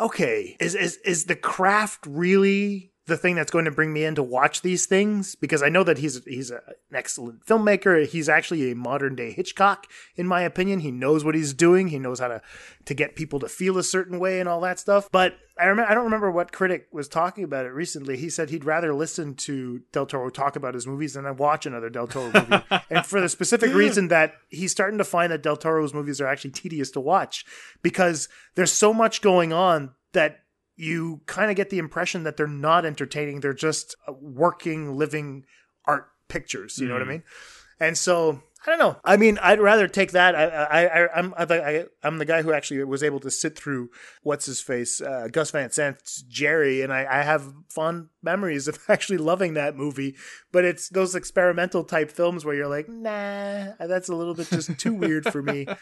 okay, 0.00 0.56
is 0.58 0.74
is 0.74 0.96
is 1.04 1.24
the 1.24 1.36
craft 1.36 2.06
really 2.06 2.89
the 3.10 3.16
thing 3.18 3.34
that's 3.34 3.50
going 3.50 3.66
to 3.66 3.70
bring 3.70 3.92
me 3.92 4.04
in 4.04 4.14
to 4.14 4.22
watch 4.22 4.62
these 4.62 4.86
things? 4.86 5.34
Because 5.34 5.62
I 5.62 5.68
know 5.68 5.84
that 5.84 5.98
he's 5.98 6.24
he's 6.24 6.50
an 6.50 6.60
excellent 6.94 7.44
filmmaker. 7.44 8.06
He's 8.06 8.28
actually 8.28 8.70
a 8.70 8.74
modern 8.74 9.14
day 9.14 9.32
Hitchcock, 9.32 9.86
in 10.16 10.26
my 10.26 10.40
opinion. 10.40 10.80
He 10.80 10.90
knows 10.90 11.24
what 11.24 11.34
he's 11.34 11.52
doing. 11.52 11.88
He 11.88 11.98
knows 11.98 12.20
how 12.20 12.28
to 12.28 12.40
to 12.86 12.94
get 12.94 13.16
people 13.16 13.38
to 13.40 13.48
feel 13.48 13.76
a 13.76 13.82
certain 13.82 14.18
way 14.18 14.40
and 14.40 14.48
all 14.48 14.60
that 14.62 14.78
stuff. 14.78 15.10
But 15.12 15.36
I 15.58 15.66
remember 15.66 15.90
I 15.90 15.94
don't 15.94 16.04
remember 16.04 16.30
what 16.30 16.52
critic 16.52 16.88
was 16.90 17.08
talking 17.08 17.44
about 17.44 17.66
it 17.66 17.70
recently. 17.70 18.16
He 18.16 18.30
said 18.30 18.48
he'd 18.48 18.64
rather 18.64 18.94
listen 18.94 19.34
to 19.34 19.82
Del 19.92 20.06
Toro 20.06 20.30
talk 20.30 20.56
about 20.56 20.72
his 20.74 20.86
movies 20.86 21.12
than 21.12 21.36
watch 21.36 21.66
another 21.66 21.90
Del 21.90 22.06
Toro 22.06 22.32
movie, 22.32 22.64
and 22.90 23.04
for 23.04 23.20
the 23.20 23.28
specific 23.28 23.74
reason 23.74 24.08
that 24.08 24.34
he's 24.48 24.72
starting 24.72 24.98
to 24.98 25.04
find 25.04 25.30
that 25.30 25.42
Del 25.42 25.56
Toro's 25.56 25.92
movies 25.92 26.20
are 26.20 26.26
actually 26.26 26.52
tedious 26.52 26.90
to 26.92 27.00
watch 27.00 27.44
because 27.82 28.28
there's 28.54 28.72
so 28.72 28.94
much 28.94 29.20
going 29.20 29.52
on 29.52 29.94
that 30.12 30.40
you 30.80 31.20
kind 31.26 31.50
of 31.50 31.56
get 31.56 31.70
the 31.70 31.78
impression 31.78 32.24
that 32.24 32.36
they're 32.36 32.46
not 32.46 32.84
entertaining. 32.86 33.40
They're 33.40 33.52
just 33.52 33.94
uh, 34.08 34.12
working, 34.12 34.96
living 34.96 35.44
art 35.86 36.08
pictures. 36.28 36.78
You 36.78 36.88
know 36.88 36.94
what 36.94 37.02
I 37.02 37.06
mean? 37.06 37.22
And 37.78 37.98
so 37.98 38.42
I 38.66 38.70
don't 38.70 38.78
know. 38.78 38.96
I 39.04 39.16
mean, 39.16 39.38
I'd 39.42 39.60
rather 39.60 39.88
take 39.88 40.12
that. 40.12 40.34
I, 40.34 40.44
I, 40.44 40.84
I 40.84 41.08
I'm, 41.16 41.34
I, 41.36 41.44
I, 41.44 41.84
I'm 42.02 42.18
the 42.18 42.24
guy 42.24 42.42
who 42.42 42.52
actually 42.52 42.82
was 42.84 43.02
able 43.02 43.20
to 43.20 43.30
sit 43.30 43.58
through 43.58 43.90
what's 44.22 44.46
his 44.46 44.60
face, 44.60 45.00
uh, 45.00 45.28
Gus 45.30 45.50
Van 45.50 45.70
Sant's 45.70 46.22
Gerry, 46.22 46.82
and 46.82 46.92
I, 46.92 47.06
I 47.10 47.22
have 47.22 47.52
fond 47.68 48.08
memories 48.22 48.68
of 48.68 48.78
actually 48.88 49.18
loving 49.18 49.54
that 49.54 49.76
movie. 49.76 50.14
But 50.52 50.64
it's 50.64 50.88
those 50.88 51.14
experimental 51.14 51.84
type 51.84 52.10
films 52.10 52.44
where 52.44 52.54
you're 52.54 52.68
like, 52.68 52.88
nah, 52.88 53.72
that's 53.78 54.08
a 54.08 54.14
little 54.14 54.34
bit 54.34 54.48
just 54.48 54.78
too 54.78 54.94
weird 54.94 55.30
for 55.30 55.42
me. 55.42 55.66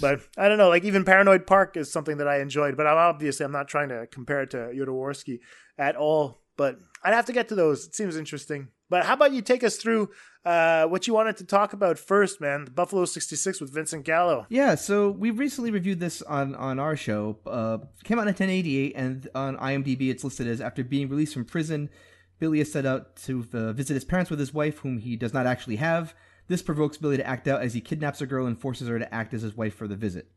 But 0.00 0.20
I 0.36 0.48
don't 0.48 0.58
know, 0.58 0.68
like 0.68 0.84
even 0.84 1.04
Paranoid 1.04 1.46
Park 1.46 1.76
is 1.76 1.90
something 1.90 2.18
that 2.18 2.28
I 2.28 2.40
enjoyed, 2.40 2.76
but 2.76 2.86
I'm 2.86 2.96
obviously 2.96 3.44
I'm 3.44 3.52
not 3.52 3.68
trying 3.68 3.88
to 3.90 4.06
compare 4.06 4.42
it 4.42 4.50
to 4.50 4.70
Jodorowsky 4.74 5.40
at 5.78 5.96
all. 5.96 6.42
But 6.56 6.78
I'd 7.02 7.14
have 7.14 7.26
to 7.26 7.32
get 7.32 7.48
to 7.48 7.54
those. 7.54 7.86
It 7.86 7.94
seems 7.94 8.16
interesting. 8.16 8.68
But 8.88 9.04
how 9.04 9.14
about 9.14 9.32
you 9.32 9.42
take 9.42 9.64
us 9.64 9.76
through 9.76 10.10
uh, 10.44 10.86
what 10.86 11.06
you 11.06 11.14
wanted 11.14 11.36
to 11.38 11.44
talk 11.44 11.72
about 11.72 11.98
first, 11.98 12.40
man? 12.40 12.64
The 12.64 12.70
Buffalo 12.70 13.04
66 13.04 13.60
with 13.60 13.74
Vincent 13.74 14.04
Gallo. 14.04 14.46
Yeah, 14.48 14.74
so 14.76 15.10
we 15.10 15.30
recently 15.30 15.70
reviewed 15.70 16.00
this 16.00 16.22
on 16.22 16.54
on 16.54 16.78
our 16.78 16.96
show. 16.96 17.38
Uh, 17.46 17.78
came 18.04 18.18
out 18.18 18.28
in 18.28 18.34
1088, 18.34 18.92
and 18.96 19.28
on 19.34 19.56
IMDb 19.56 20.08
it's 20.08 20.24
listed 20.24 20.46
as 20.46 20.60
after 20.60 20.84
being 20.84 21.08
released 21.08 21.34
from 21.34 21.44
prison, 21.44 21.90
Billy 22.38 22.60
is 22.60 22.72
set 22.72 22.86
out 22.86 23.16
to 23.16 23.46
uh, 23.52 23.72
visit 23.72 23.94
his 23.94 24.04
parents 24.04 24.30
with 24.30 24.38
his 24.38 24.54
wife, 24.54 24.78
whom 24.78 24.98
he 24.98 25.16
does 25.16 25.34
not 25.34 25.46
actually 25.46 25.76
have. 25.76 26.14
This 26.48 26.62
provokes 26.62 26.96
Billy 26.96 27.16
to 27.16 27.26
act 27.26 27.48
out 27.48 27.62
as 27.62 27.74
he 27.74 27.80
kidnaps 27.80 28.20
a 28.20 28.26
girl 28.26 28.46
and 28.46 28.58
forces 28.58 28.88
her 28.88 28.98
to 28.98 29.14
act 29.14 29.34
as 29.34 29.42
his 29.42 29.56
wife 29.56 29.74
for 29.74 29.88
the 29.88 29.96
visit. 29.96 30.28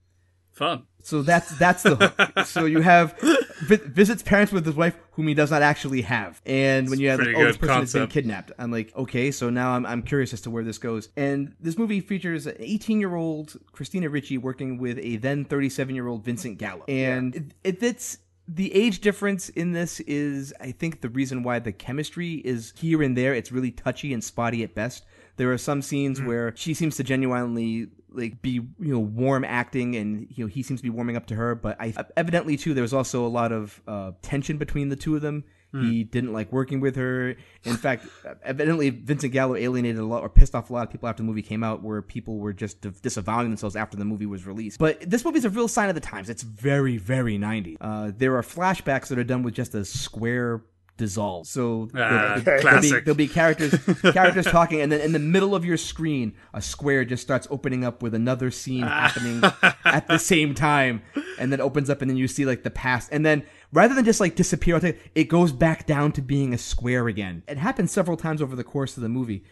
Fun. 0.51 0.83
So 1.03 1.21
that's 1.21 1.57
that's 1.57 1.83
the 1.83 1.95
hook. 1.95 2.39
so 2.45 2.65
you 2.65 2.81
have 2.81 3.17
vi- 3.61 3.77
visits 3.77 4.21
parents 4.21 4.51
with 4.51 4.65
his 4.65 4.75
wife 4.75 4.97
whom 5.11 5.27
he 5.27 5.33
does 5.33 5.51
not 5.51 5.61
actually 5.61 6.01
have, 6.01 6.41
and 6.45 6.89
when 6.89 6.99
you 6.99 7.09
have 7.09 7.19
like, 7.19 7.35
oh, 7.35 7.45
this 7.45 7.55
person 7.55 7.79
has 7.79 7.93
been 7.93 8.07
kidnapped, 8.07 8.51
I'm 8.57 8.71
like, 8.71 8.93
okay, 8.95 9.31
so 9.31 9.49
now 9.49 9.71
I'm 9.71 9.85
I'm 9.85 10.01
curious 10.01 10.33
as 10.33 10.41
to 10.41 10.49
where 10.49 10.63
this 10.63 10.77
goes. 10.77 11.09
And 11.15 11.55
this 11.61 11.77
movie 11.77 12.01
features 12.01 12.45
an 12.45 12.57
18 12.59 12.99
year 12.99 13.15
old 13.15 13.55
Christina 13.71 14.09
Ricci 14.09 14.37
working 14.37 14.79
with 14.79 14.99
a 14.99 15.17
then 15.17 15.45
37 15.45 15.95
year 15.95 16.07
old 16.07 16.25
Vincent 16.25 16.57
Gallo, 16.57 16.83
and 16.89 17.35
it, 17.35 17.43
it, 17.63 17.83
it's 17.83 18.17
the 18.45 18.73
age 18.73 18.99
difference 18.99 19.49
in 19.49 19.73
this 19.73 19.99
is, 20.01 20.53
I 20.59 20.71
think, 20.71 21.01
the 21.01 21.09
reason 21.09 21.43
why 21.43 21.59
the 21.59 21.71
chemistry 21.71 22.33
is 22.33 22.73
here 22.75 23.03
and 23.03 23.15
there. 23.15 23.33
It's 23.33 23.51
really 23.51 23.71
touchy 23.71 24.11
and 24.11 24.23
spotty 24.23 24.63
at 24.63 24.73
best. 24.73 25.05
There 25.39 25.53
are 25.53 25.57
some 25.57 25.81
scenes 25.81 26.21
where 26.21 26.53
she 26.57 26.73
seems 26.73 26.97
to 26.97 27.03
genuinely 27.03 27.87
like 28.11 28.41
be 28.41 28.49
you 28.51 28.73
know 28.79 28.99
warm 28.99 29.45
acting 29.45 29.95
and 29.95 30.27
you 30.29 30.43
know 30.43 30.47
he 30.49 30.63
seems 30.63 30.81
to 30.81 30.83
be 30.83 30.89
warming 30.89 31.15
up 31.15 31.27
to 31.27 31.35
her 31.35 31.53
but 31.55 31.79
i 31.79 31.93
evidently 32.17 32.57
too 32.57 32.73
there 32.73 32.81
was 32.81 32.93
also 32.93 33.25
a 33.25 33.29
lot 33.29 33.51
of 33.51 33.81
uh, 33.87 34.11
tension 34.21 34.57
between 34.57 34.89
the 34.89 34.95
two 34.95 35.15
of 35.15 35.21
them. 35.21 35.43
He 35.71 36.03
didn't 36.03 36.33
like 36.33 36.51
working 36.51 36.79
with 36.79 36.95
her. 36.95 37.35
In 37.63 37.77
fact 37.77 38.03
evidently 38.43 38.89
vincent 38.89 39.31
gallo 39.31 39.55
alienated 39.55 40.01
a 40.01 40.05
lot 40.05 40.23
or 40.23 40.29
pissed 40.29 40.55
off 40.55 40.71
a 40.71 40.73
lot 40.73 40.87
of 40.87 40.91
people 40.91 41.07
after 41.07 41.21
the 41.21 41.27
movie 41.27 41.43
came 41.43 41.63
out 41.63 41.83
where 41.83 42.01
people 42.01 42.39
were 42.39 42.53
just 42.53 42.81
disavowing 43.03 43.49
themselves 43.49 43.75
after 43.75 43.95
the 43.95 44.03
movie 44.03 44.25
was 44.25 44.47
released. 44.47 44.79
But 44.79 45.07
this 45.07 45.23
movie's 45.23 45.45
a 45.45 45.49
real 45.49 45.67
sign 45.67 45.87
of 45.87 45.95
the 45.95 46.01
times. 46.01 46.29
It's 46.29 46.41
very 46.41 46.97
very 46.97 47.37
90 47.37 47.77
uh, 47.79 48.11
there 48.17 48.35
are 48.35 48.41
flashbacks 48.41 49.07
that 49.09 49.19
are 49.19 49.23
done 49.23 49.43
with 49.43 49.53
just 49.53 49.75
a 49.75 49.85
square 49.85 50.63
dissolve. 50.99 51.47
So 51.47 51.89
Ah, 51.95 52.39
there'll, 52.43 52.61
there'll 52.63 52.81
be, 52.81 52.89
there'll 52.91 53.15
be 53.15 53.27
characters 53.27 53.73
characters 54.13 54.45
talking 54.45 54.81
and 54.81 54.91
then 54.91 55.01
in 55.01 55.11
the 55.13 55.19
middle 55.19 55.55
of 55.55 55.65
your 55.65 55.77
screen 55.77 56.33
a 56.53 56.61
square 56.61 57.03
just 57.05 57.23
starts 57.23 57.47
opening 57.49 57.83
up 57.83 58.03
with 58.03 58.13
another 58.13 58.51
scene 58.51 58.83
happening 58.83 59.41
at 59.85 60.07
the 60.07 60.19
same 60.19 60.53
time 60.53 61.01
and 61.39 61.51
then 61.51 61.59
opens 61.59 61.89
up 61.89 62.01
and 62.03 62.09
then 62.11 62.17
you 62.17 62.27
see 62.27 62.45
like 62.45 62.61
the 62.61 62.69
past 62.69 63.09
and 63.11 63.25
then 63.25 63.41
rather 63.71 63.95
than 63.95 64.05
just 64.05 64.19
like 64.19 64.35
disappear 64.35 64.79
it 65.15 65.23
goes 65.29 65.51
back 65.51 65.87
down 65.87 66.11
to 66.11 66.21
being 66.21 66.53
a 66.53 66.57
square 66.57 67.07
again. 67.07 67.41
It 67.47 67.57
happens 67.57 67.91
several 67.91 68.17
times 68.17 68.41
over 68.41 68.55
the 68.55 68.63
course 68.63 68.97
of 68.97 69.01
the 69.03 69.09
movie. 69.09 69.43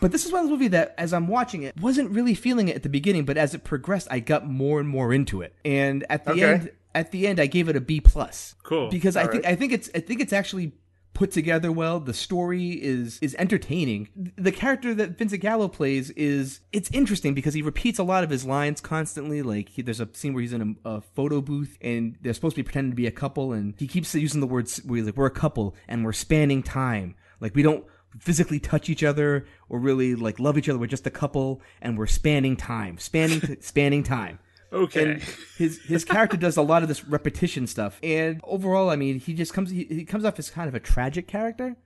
But 0.00 0.12
this 0.12 0.24
is 0.24 0.32
one 0.32 0.40
of 0.44 0.46
those 0.48 0.52
movies 0.58 0.70
that 0.70 0.94
as 0.96 1.12
i'm 1.12 1.28
watching 1.28 1.62
it 1.64 1.78
wasn't 1.80 2.10
really 2.10 2.34
feeling 2.34 2.68
it 2.68 2.76
at 2.76 2.82
the 2.84 2.88
beginning 2.88 3.24
but 3.24 3.36
as 3.36 3.54
it 3.54 3.64
progressed 3.64 4.06
i 4.10 4.20
got 4.20 4.46
more 4.46 4.80
and 4.80 4.88
more 4.88 5.12
into 5.12 5.42
it. 5.42 5.54
And 5.64 6.06
at 6.08 6.24
the 6.24 6.30
Okay. 6.32 6.44
end 6.54 6.70
at 6.94 7.10
the 7.10 7.26
end 7.26 7.40
i 7.40 7.46
gave 7.46 7.68
it 7.68 7.74
a 7.74 7.80
b 7.80 8.00
plus. 8.00 8.54
Cool. 8.62 8.88
because 8.88 9.16
i 9.16 9.26
think 9.26 9.44
right. 9.44 9.52
i 9.52 9.56
think 9.56 9.72
it's 9.72 9.90
i 9.96 10.00
think 10.00 10.20
it's 10.20 10.32
actually 10.32 10.72
put 11.14 11.30
together 11.30 11.72
well. 11.72 12.00
The 12.00 12.12
story 12.12 12.70
is 12.72 13.18
is 13.22 13.34
entertaining. 13.38 14.08
The 14.36 14.52
character 14.52 14.94
that 14.94 15.16
Vincent 15.16 15.40
Gallo 15.40 15.68
plays 15.68 16.10
is 16.10 16.60
it's 16.72 16.90
interesting 16.90 17.32
because 17.32 17.54
he 17.54 17.62
repeats 17.62 17.98
a 17.98 18.02
lot 18.02 18.24
of 18.24 18.30
his 18.30 18.44
lines 18.44 18.80
constantly. 18.80 19.40
Like 19.40 19.70
he, 19.70 19.82
there's 19.82 20.00
a 20.00 20.08
scene 20.12 20.34
where 20.34 20.42
he's 20.42 20.52
in 20.52 20.76
a, 20.84 20.88
a 20.88 21.00
photo 21.00 21.40
booth 21.40 21.78
and 21.80 22.16
they're 22.20 22.34
supposed 22.34 22.56
to 22.56 22.62
be 22.62 22.66
pretending 22.66 22.92
to 22.92 22.96
be 22.96 23.06
a 23.06 23.12
couple, 23.12 23.52
and 23.52 23.74
he 23.78 23.86
keeps 23.86 24.14
using 24.14 24.40
the 24.40 24.46
words 24.46 24.78
where 24.84 24.98
he's 24.98 25.06
like, 25.06 25.16
"We're 25.16 25.26
a 25.26 25.30
couple 25.30 25.74
and 25.88 26.04
we're 26.04 26.12
spanning 26.12 26.62
time. 26.62 27.14
Like 27.40 27.54
we 27.54 27.62
don't." 27.62 27.84
physically 28.20 28.60
touch 28.60 28.88
each 28.88 29.02
other 29.02 29.44
or 29.68 29.80
really 29.80 30.14
like 30.14 30.38
love 30.38 30.56
each 30.56 30.68
other. 30.68 30.78
We're 30.78 30.86
just 30.86 31.04
a 31.04 31.10
couple, 31.10 31.60
and 31.82 31.98
we're 31.98 32.06
spanning 32.06 32.56
time, 32.56 32.96
spanning 32.98 33.56
spanning 33.60 34.04
time. 34.04 34.38
Okay. 34.74 35.12
And 35.12 35.22
his 35.56 35.80
his 35.82 36.04
character 36.14 36.36
does 36.36 36.56
a 36.56 36.62
lot 36.62 36.82
of 36.82 36.88
this 36.88 37.04
repetition 37.04 37.66
stuff, 37.66 37.98
and 38.02 38.40
overall, 38.44 38.90
I 38.90 38.96
mean, 38.96 39.20
he 39.20 39.32
just 39.32 39.54
comes 39.54 39.70
he, 39.70 39.84
he 39.84 40.04
comes 40.04 40.24
off 40.24 40.38
as 40.38 40.50
kind 40.50 40.68
of 40.68 40.74
a 40.74 40.80
tragic 40.80 41.28
character 41.28 41.76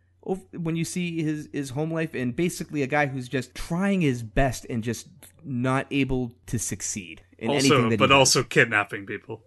when 0.52 0.76
you 0.76 0.84
see 0.84 1.22
his 1.22 1.48
his 1.52 1.70
home 1.70 1.92
life, 1.92 2.14
and 2.14 2.34
basically 2.34 2.82
a 2.82 2.86
guy 2.86 3.06
who's 3.06 3.28
just 3.28 3.54
trying 3.54 4.00
his 4.00 4.22
best 4.22 4.66
and 4.68 4.82
just 4.82 5.08
not 5.44 5.86
able 5.90 6.32
to 6.46 6.58
succeed 6.58 7.22
in 7.38 7.50
anything 7.50 7.72
also, 7.72 7.82
that 7.84 7.90
he 7.92 7.96
but 7.96 8.08
does. 8.08 8.16
also 8.16 8.42
kidnapping 8.42 9.06
people. 9.06 9.42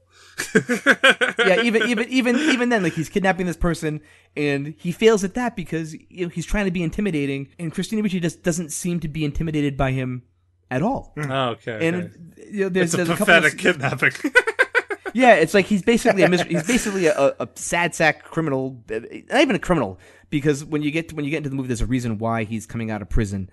yeah, 1.40 1.62
even 1.62 1.84
even 1.84 2.08
even 2.10 2.36
even 2.38 2.70
then, 2.70 2.84
like 2.84 2.94
he's 2.94 3.10
kidnapping 3.10 3.46
this 3.46 3.58
person, 3.58 4.02
and 4.36 4.74
he 4.78 4.92
fails 4.92 5.24
at 5.24 5.34
that 5.34 5.56
because 5.56 5.94
you 6.10 6.26
know 6.26 6.30
he's 6.30 6.46
trying 6.46 6.66
to 6.66 6.72
be 6.72 6.84
intimidating, 6.84 7.50
and 7.60 7.72
Christina 7.72 8.02
Ricci 8.02 8.20
just 8.20 8.44
doesn't 8.44 8.72
seem 8.72 9.00
to 9.02 9.08
be 9.08 9.26
intimidated 9.26 9.78
by 9.78 9.92
him 9.92 10.24
at 10.72 10.82
all. 10.82 11.14
Oh, 11.18 11.50
okay. 11.50 11.88
And 11.88 11.96
okay. 11.96 12.50
you 12.50 12.64
know, 12.64 12.70
there's, 12.70 12.94
it's 12.94 12.94
a 12.94 12.98
there's 12.98 13.10
a 13.10 13.16
couple 13.18 13.36
of, 13.36 13.44
pathetic 13.44 13.60
kidnapping. 13.60 14.12
yeah, 15.14 15.36
it's 15.36 15.54
like 15.54 15.66
he's 15.66 15.84
basically 15.84 16.24
a 16.24 16.30
mis- 16.30 16.42
he's 16.44 16.66
basically 16.66 17.08
a, 17.08 17.36
a 17.40 17.50
sad 17.56 17.94
sack 17.94 18.24
criminal, 18.24 18.82
uh, 18.92 19.00
not 19.30 19.42
even 19.42 19.56
a 19.56 19.60
criminal 19.60 20.00
because 20.32 20.64
when 20.64 20.82
you 20.82 20.90
get 20.90 21.10
to, 21.10 21.16
when 21.16 21.26
you 21.26 21.32
get 21.32 21.38
into 21.38 21.50
the 21.50 21.56
movie, 21.56 21.68
there's 21.68 21.82
a 21.82 21.86
reason 21.86 22.18
why 22.18 22.46
he's 22.46 22.66
coming 22.66 22.90
out 22.90 23.02
of 23.02 23.10
prison, 23.10 23.50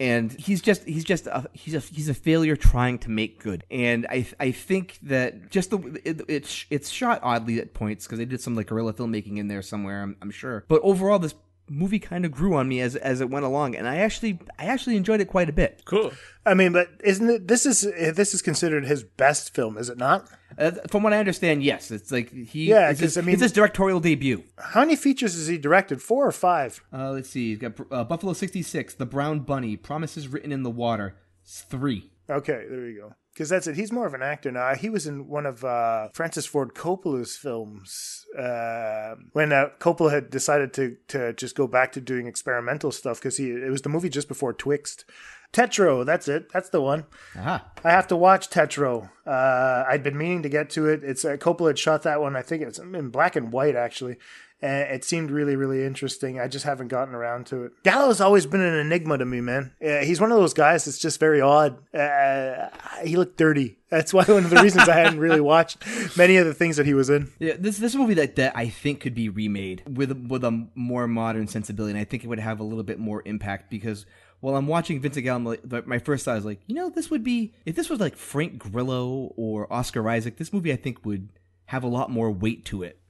and 0.00 0.32
he's 0.32 0.60
just 0.60 0.84
he's 0.84 1.04
just 1.04 1.28
a, 1.28 1.48
he's 1.52 1.74
a 1.74 1.78
he's 1.78 2.08
a 2.08 2.14
failure 2.14 2.56
trying 2.56 2.98
to 2.98 3.10
make 3.10 3.40
good, 3.40 3.64
and 3.70 4.06
I 4.10 4.26
I 4.38 4.50
think 4.50 4.98
that 5.04 5.50
just 5.50 5.70
the 5.70 5.78
it, 6.04 6.22
it's 6.28 6.66
it's 6.68 6.90
shot 6.90 7.20
oddly 7.22 7.60
at 7.60 7.72
points 7.72 8.06
because 8.06 8.18
they 8.18 8.24
did 8.24 8.40
some 8.40 8.56
like 8.56 8.66
guerrilla 8.66 8.92
filmmaking 8.92 9.38
in 9.38 9.48
there 9.48 9.62
somewhere, 9.62 10.02
I'm, 10.02 10.16
I'm 10.20 10.30
sure, 10.32 10.64
but 10.68 10.80
overall 10.82 11.20
this 11.20 11.34
movie 11.70 11.98
kind 12.00 12.24
of 12.26 12.32
grew 12.32 12.54
on 12.56 12.68
me 12.68 12.80
as 12.80 12.96
as 12.96 13.20
it 13.20 13.30
went 13.30 13.44
along, 13.46 13.76
and 13.76 13.88
I 13.88 13.96
actually 13.98 14.38
I 14.58 14.66
actually 14.66 14.96
enjoyed 14.96 15.20
it 15.20 15.26
quite 15.28 15.48
a 15.48 15.52
bit. 15.52 15.82
cool. 15.86 16.12
I 16.44 16.54
mean, 16.54 16.72
but 16.72 16.88
isn't 17.04 17.28
it? 17.30 17.48
This 17.48 17.64
is 17.64 17.82
this 17.82 18.34
is 18.34 18.42
considered 18.42 18.84
his 18.84 19.02
best 19.04 19.54
film, 19.54 19.78
is 19.78 19.88
it 19.88 19.96
not? 19.98 20.28
Uh, 20.58 20.72
from 20.90 21.02
what 21.04 21.12
I 21.12 21.18
understand, 21.18 21.62
yes, 21.62 21.90
it's 21.90 22.10
like 22.10 22.30
he 22.32 22.68
Yeah, 22.68 22.90
it's 22.90 22.98
his, 23.00 23.14
'cause, 23.14 23.18
I 23.22 23.26
mean- 23.26 23.34
it's 23.34 23.42
his 23.42 23.52
directorial 23.52 24.00
debut. 24.00 24.42
How 24.58 24.80
many 24.80 24.96
features 24.96 25.34
has 25.34 25.46
he 25.46 25.56
directed? 25.58 26.02
Four 26.02 26.26
or 26.26 26.32
five? 26.32 26.82
Uh, 26.92 27.12
let's 27.12 27.30
see. 27.30 27.50
He's 27.50 27.58
got 27.58 27.72
uh, 27.92 28.02
Buffalo 28.04 28.32
66, 28.32 28.94
The 28.94 29.06
Brown 29.06 29.40
Bunny, 29.40 29.76
Promises 29.76 30.26
Written 30.28 30.50
in 30.50 30.64
the 30.64 30.70
Water. 30.70 31.14
It's 31.44 31.60
three. 31.62 32.10
Okay, 32.28 32.64
there 32.68 32.88
you 32.88 33.00
go. 33.00 33.14
Because 33.40 33.48
that's 33.48 33.66
it. 33.66 33.76
He's 33.76 33.90
more 33.90 34.06
of 34.06 34.12
an 34.12 34.20
actor 34.20 34.52
now. 34.52 34.74
He 34.74 34.90
was 34.90 35.06
in 35.06 35.26
one 35.26 35.46
of 35.46 35.64
uh, 35.64 36.10
Francis 36.12 36.44
Ford 36.44 36.74
Coppola's 36.74 37.38
films 37.38 38.26
uh, 38.38 39.14
when 39.32 39.50
uh, 39.50 39.70
Coppola 39.78 40.12
had 40.12 40.28
decided 40.28 40.74
to 40.74 40.98
to 41.08 41.32
just 41.32 41.56
go 41.56 41.66
back 41.66 41.92
to 41.92 42.02
doing 42.02 42.26
experimental 42.26 42.92
stuff 42.92 43.18
because 43.18 43.38
he 43.38 43.48
it 43.48 43.70
was 43.70 43.80
the 43.80 43.88
movie 43.88 44.10
just 44.10 44.28
before 44.28 44.52
Twixt. 44.52 45.06
Tetro, 45.54 46.04
that's 46.04 46.28
it. 46.28 46.52
That's 46.52 46.68
the 46.68 46.82
one. 46.82 47.06
Aha. 47.34 47.64
I 47.82 47.90
have 47.92 48.08
to 48.08 48.16
watch 48.16 48.50
Tetro. 48.50 49.08
Uh, 49.26 49.84
I'd 49.88 50.02
been 50.02 50.18
meaning 50.18 50.42
to 50.42 50.50
get 50.50 50.68
to 50.70 50.86
it. 50.86 51.02
It's 51.02 51.24
uh, 51.24 51.38
Coppola 51.38 51.68
had 51.68 51.78
shot 51.78 52.02
that 52.02 52.20
one. 52.20 52.36
I 52.36 52.42
think 52.42 52.62
it's 52.62 52.78
in 52.78 53.08
black 53.08 53.36
and 53.36 53.50
white 53.54 53.74
actually, 53.74 54.18
and 54.62 54.90
it 54.94 55.04
seemed 55.04 55.30
really, 55.30 55.56
really 55.56 55.84
interesting. 55.84 56.38
I 56.40 56.48
just 56.48 56.64
haven't 56.64 56.88
gotten 56.88 57.14
around 57.14 57.46
to 57.46 57.64
it. 57.64 57.72
Gallo's 57.82 58.20
always 58.20 58.46
been 58.46 58.60
an 58.60 58.74
enigma 58.74 59.18
to 59.18 59.24
me, 59.24 59.40
man. 59.40 59.72
Uh, 59.84 59.98
he's 59.98 60.20
one 60.20 60.30
of 60.32 60.38
those 60.38 60.54
guys 60.54 60.84
that's 60.84 60.98
just 60.98 61.18
very 61.18 61.40
odd. 61.40 61.78
Uh, 61.94 62.68
he 63.04 63.16
looked 63.16 63.36
dirty. 63.36 63.78
That's 63.88 64.12
why 64.14 64.24
one 64.24 64.44
of 64.44 64.50
the 64.50 64.62
reasons 64.62 64.88
I 64.88 64.96
hadn't 64.96 65.18
really 65.18 65.40
watched 65.54 65.78
many 66.16 66.36
of 66.36 66.46
the 66.46 66.54
things 66.54 66.76
that 66.76 66.86
he 66.86 66.94
was 66.94 67.10
in. 67.10 67.30
Yeah, 67.38 67.54
this 67.58 67.78
this 67.78 67.94
movie 67.94 68.14
that, 68.14 68.36
that 68.36 68.52
I 68.56 68.68
think 68.68 69.00
could 69.00 69.14
be 69.14 69.28
remade 69.28 69.82
with 69.88 70.12
with 70.28 70.44
a 70.44 70.66
more 70.74 71.08
modern 71.08 71.48
sensibility, 71.48 71.92
and 71.92 72.00
I 72.00 72.04
think 72.04 72.22
it 72.22 72.28
would 72.28 72.38
have 72.38 72.60
a 72.60 72.64
little 72.64 72.84
bit 72.84 72.98
more 73.00 73.22
impact 73.24 73.70
because 73.70 74.06
while 74.40 74.56
I'm 74.56 74.66
watching 74.68 75.00
Vincent 75.00 75.24
Gallo, 75.24 75.38
my- 75.68 75.82
my 75.86 75.98
first 75.98 76.24
thought 76.24 76.38
is 76.38 76.44
like, 76.44 76.60
you 76.66 76.74
know, 76.74 76.88
this 76.88 77.10
would 77.10 77.24
be 77.24 77.52
if 77.66 77.74
this 77.76 77.90
was 77.90 77.98
like 78.00 78.16
Frank 78.16 78.58
Grillo 78.58 79.32
or 79.36 79.70
Oscar 79.72 80.08
Isaac, 80.08 80.36
this 80.36 80.52
movie 80.52 80.72
I 80.72 80.76
think 80.76 81.04
would 81.04 81.28
have 81.66 81.82
a 81.82 81.88
lot 81.88 82.10
more 82.10 82.30
weight 82.30 82.64
to 82.66 82.82
it. 82.82 83.00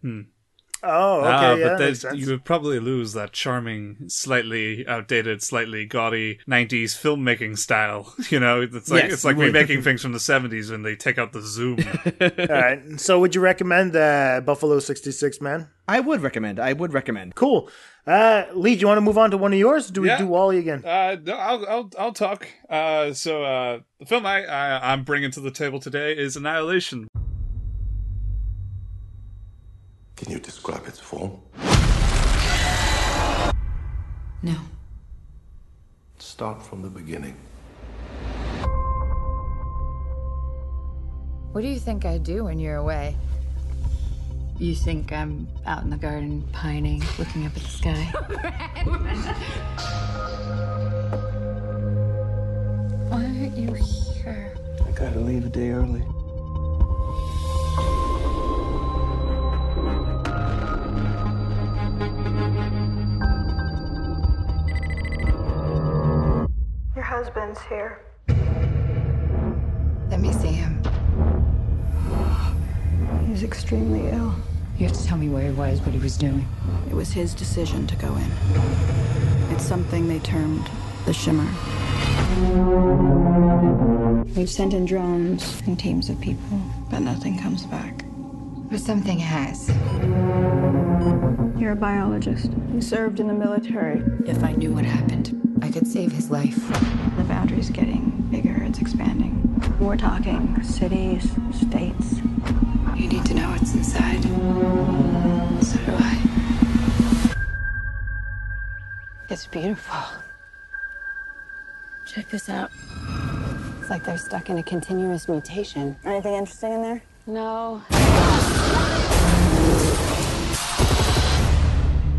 Oh, 0.82 1.20
okay, 1.20 1.28
Ah, 1.28 1.54
yeah, 1.54 1.68
but 1.68 1.78
that 1.78 1.84
makes 1.84 2.02
then 2.02 2.10
sense. 2.12 2.20
you 2.25 2.30
would 2.30 2.44
probably 2.44 2.78
lose 2.80 3.12
that 3.12 3.32
charming, 3.32 3.96
slightly 4.08 4.87
outdated, 4.87 5.42
slightly 5.42 5.84
gaudy 5.84 6.38
'90s 6.49 6.96
filmmaking 6.99 7.58
style. 7.58 8.14
You 8.30 8.38
know, 8.40 8.62
it's 8.62 8.90
like 8.90 9.04
Yes, 9.04 9.12
it's 9.12 9.25
like 9.25 9.37
would. 9.37 9.46
remaking 9.46 9.82
things 9.82 10.02
from 10.02 10.12
the 10.12 10.18
'70s 10.18 10.70
when 10.70 10.82
they 10.82 10.94
take 10.96 11.18
out 11.18 11.32
the 11.32 11.42
zoom. 11.42 11.78
All 12.20 12.46
right. 12.49 12.80
So, 13.00 13.18
would 13.20 13.34
you 13.34 13.40
recommend 13.40 13.94
uh, 13.96 14.40
Buffalo 14.44 14.78
'66, 14.78 15.40
man? 15.40 15.68
I 15.88 16.00
would 16.00 16.20
recommend. 16.22 16.60
I 16.60 16.72
would 16.72 16.92
recommend. 16.92 17.34
Cool. 17.34 17.68
Uh, 18.06 18.44
Lee, 18.54 18.75
do 18.76 18.80
you 18.82 18.87
want 18.87 18.96
to 18.99 19.02
move 19.02 19.18
on 19.18 19.30
to 19.32 19.37
one 19.37 19.52
of 19.52 19.58
yours? 19.58 19.90
Or 19.90 19.92
do 19.92 20.00
we 20.02 20.08
Yeah. 20.08 20.18
do 20.18 20.26
Wally 20.28 20.58
again? 20.58 20.84
Uh, 20.84 21.16
no, 21.22 21.34
I'll, 21.34 21.66
I'll, 21.68 21.90
I'll 21.99 22.12
talk. 22.12 22.49
Uh, 22.68 23.12
so, 23.12 23.42
uh, 23.44 23.80
the 23.99 24.06
film 24.06 24.25
I, 24.25 24.44
I, 24.46 24.92
I'm 24.92 25.02
bringing 25.04 25.30
to 25.32 25.40
the 25.40 25.50
table 25.50 25.80
today 25.80 26.12
is 26.16 26.37
Annihilation. 26.37 27.08
Can 30.20 30.30
you 30.32 30.38
describe 30.38 30.86
its 30.86 30.98
form? 30.98 31.40
No. 34.42 34.54
Start 36.18 36.62
from 36.62 36.82
the 36.82 36.90
beginning. 36.90 37.34
What 41.52 41.62
do 41.62 41.68
you 41.68 41.78
think 41.78 42.04
I 42.04 42.18
do 42.18 42.44
when 42.44 42.58
you're 42.58 42.76
away? 42.76 43.16
You 44.58 44.74
think 44.74 45.10
I'm 45.10 45.48
out 45.64 45.84
in 45.84 45.88
the 45.88 45.96
garden 45.96 46.46
pining, 46.52 47.02
looking 47.18 47.46
up 47.46 47.56
at 47.56 47.62
the 47.62 47.68
sky? 47.68 48.04
Why 53.08 53.24
aren't 53.24 53.56
you 53.56 53.72
here? 53.72 54.54
I 54.86 54.90
gotta 54.90 55.18
leave 55.18 55.46
a 55.46 55.48
day 55.48 55.70
early. 55.70 56.04
Husband's 67.22 67.60
here. 67.68 68.00
Let 70.08 70.20
me 70.20 70.32
see 70.32 70.48
him. 70.48 70.82
He's 73.26 73.42
extremely 73.42 74.08
ill. 74.08 74.34
You 74.78 74.86
have 74.86 74.96
to 74.96 75.04
tell 75.04 75.18
me 75.18 75.28
where 75.28 75.42
he 75.42 75.50
was, 75.50 75.82
what 75.82 75.90
he 75.92 75.98
was 75.98 76.16
doing. 76.16 76.48
It 76.88 76.94
was 76.94 77.12
his 77.12 77.34
decision 77.34 77.86
to 77.88 77.96
go 77.96 78.16
in. 78.16 78.30
It's 79.50 79.66
something 79.66 80.08
they 80.08 80.20
termed 80.20 80.66
the 81.04 81.12
shimmer. 81.12 81.44
We've 84.34 84.48
sent 84.48 84.72
in 84.72 84.86
drones 84.86 85.60
and 85.66 85.78
teams 85.78 86.08
of 86.08 86.18
people, 86.22 86.58
but 86.90 87.00
nothing 87.00 87.38
comes 87.38 87.66
back. 87.66 88.02
But 88.70 88.80
something 88.80 89.18
has. 89.18 89.68
You're 91.60 91.72
a 91.72 91.76
biologist. 91.76 92.50
You 92.72 92.80
served 92.80 93.20
in 93.20 93.26
the 93.26 93.34
military. 93.34 94.02
If 94.26 94.42
I 94.42 94.52
knew 94.52 94.72
what 94.72 94.86
happened, 94.86 95.08
I 95.08 95.08
could 95.10 95.26
save 95.26 95.39
life. 96.30 96.68
The 97.16 97.25
boundary's 97.25 97.70
getting 97.70 98.10
bigger, 98.30 98.62
it's 98.62 98.78
expanding. 98.78 99.37
We're 99.80 99.96
talking 99.96 100.62
cities, 100.62 101.32
states. 101.52 102.18
You 102.94 103.08
need 103.08 103.25
to 103.26 103.34
know 103.34 103.50
what's 103.50 103.75
inside. 103.75 104.22
So 105.64 105.78
do 105.78 105.92
I. 105.99 106.18
It's 109.28 109.46
beautiful. 109.46 109.99
Check 112.06 112.28
this 112.30 112.49
out. 112.49 112.70
It's 113.80 113.90
like 113.90 114.04
they're 114.04 114.16
stuck 114.16 114.50
in 114.50 114.58
a 114.58 114.62
continuous 114.62 115.28
mutation. 115.28 115.96
Anything 116.04 116.34
interesting 116.34 116.75
in 116.75 116.82
there? 116.82 117.02
No. 117.26 117.82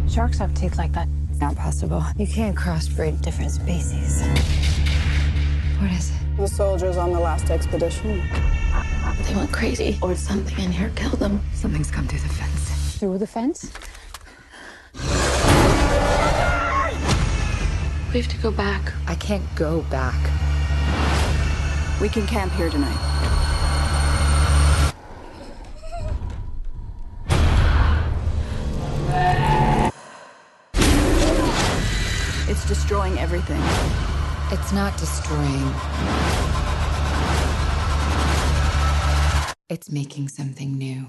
Sharks 0.10 0.40
have 0.40 0.54
teeth 0.54 0.78
like 0.78 0.92
that. 0.92 1.08
It's 1.42 1.56
not 1.56 1.58
possible. 1.58 2.04
You 2.18 2.28
can't 2.28 2.56
crossbreed 2.56 3.20
different 3.24 3.50
species. 3.50 4.22
What 5.80 5.90
is 5.92 6.12
it? 6.12 6.38
The 6.38 6.48
soldiers 6.48 6.98
on 6.98 7.12
the 7.14 7.20
last 7.20 7.50
expedition. 7.50 8.22
They 9.24 9.34
went 9.34 9.52
crazy, 9.52 9.98
or 10.04 10.14
something 10.16 10.64
in 10.64 10.72
here 10.72 10.92
killed 10.96 11.18
them. 11.18 11.42
Something's 11.56 11.90
come 11.90 12.08
through 12.08 12.20
the 12.20 12.30
fence. 12.30 13.00
Through 13.00 13.18
the 13.18 13.26
fence? 13.26 13.74
We 18.14 18.22
have 18.22 18.30
to 18.30 18.38
go 18.38 18.52
back. 18.52 18.94
I 19.08 19.16
can't 19.16 19.44
go 19.56 19.82
back. 19.90 20.14
We 22.00 22.08
can 22.08 22.28
camp 22.28 22.54
here 22.54 22.70
tonight. 22.70 23.21
Everything. 33.22 33.62
It's 34.52 34.74
not 34.74 34.98
destroying. 34.98 35.72
It's 39.70 39.90
making 39.92 40.28
something 40.28 40.76
new. 40.78 41.06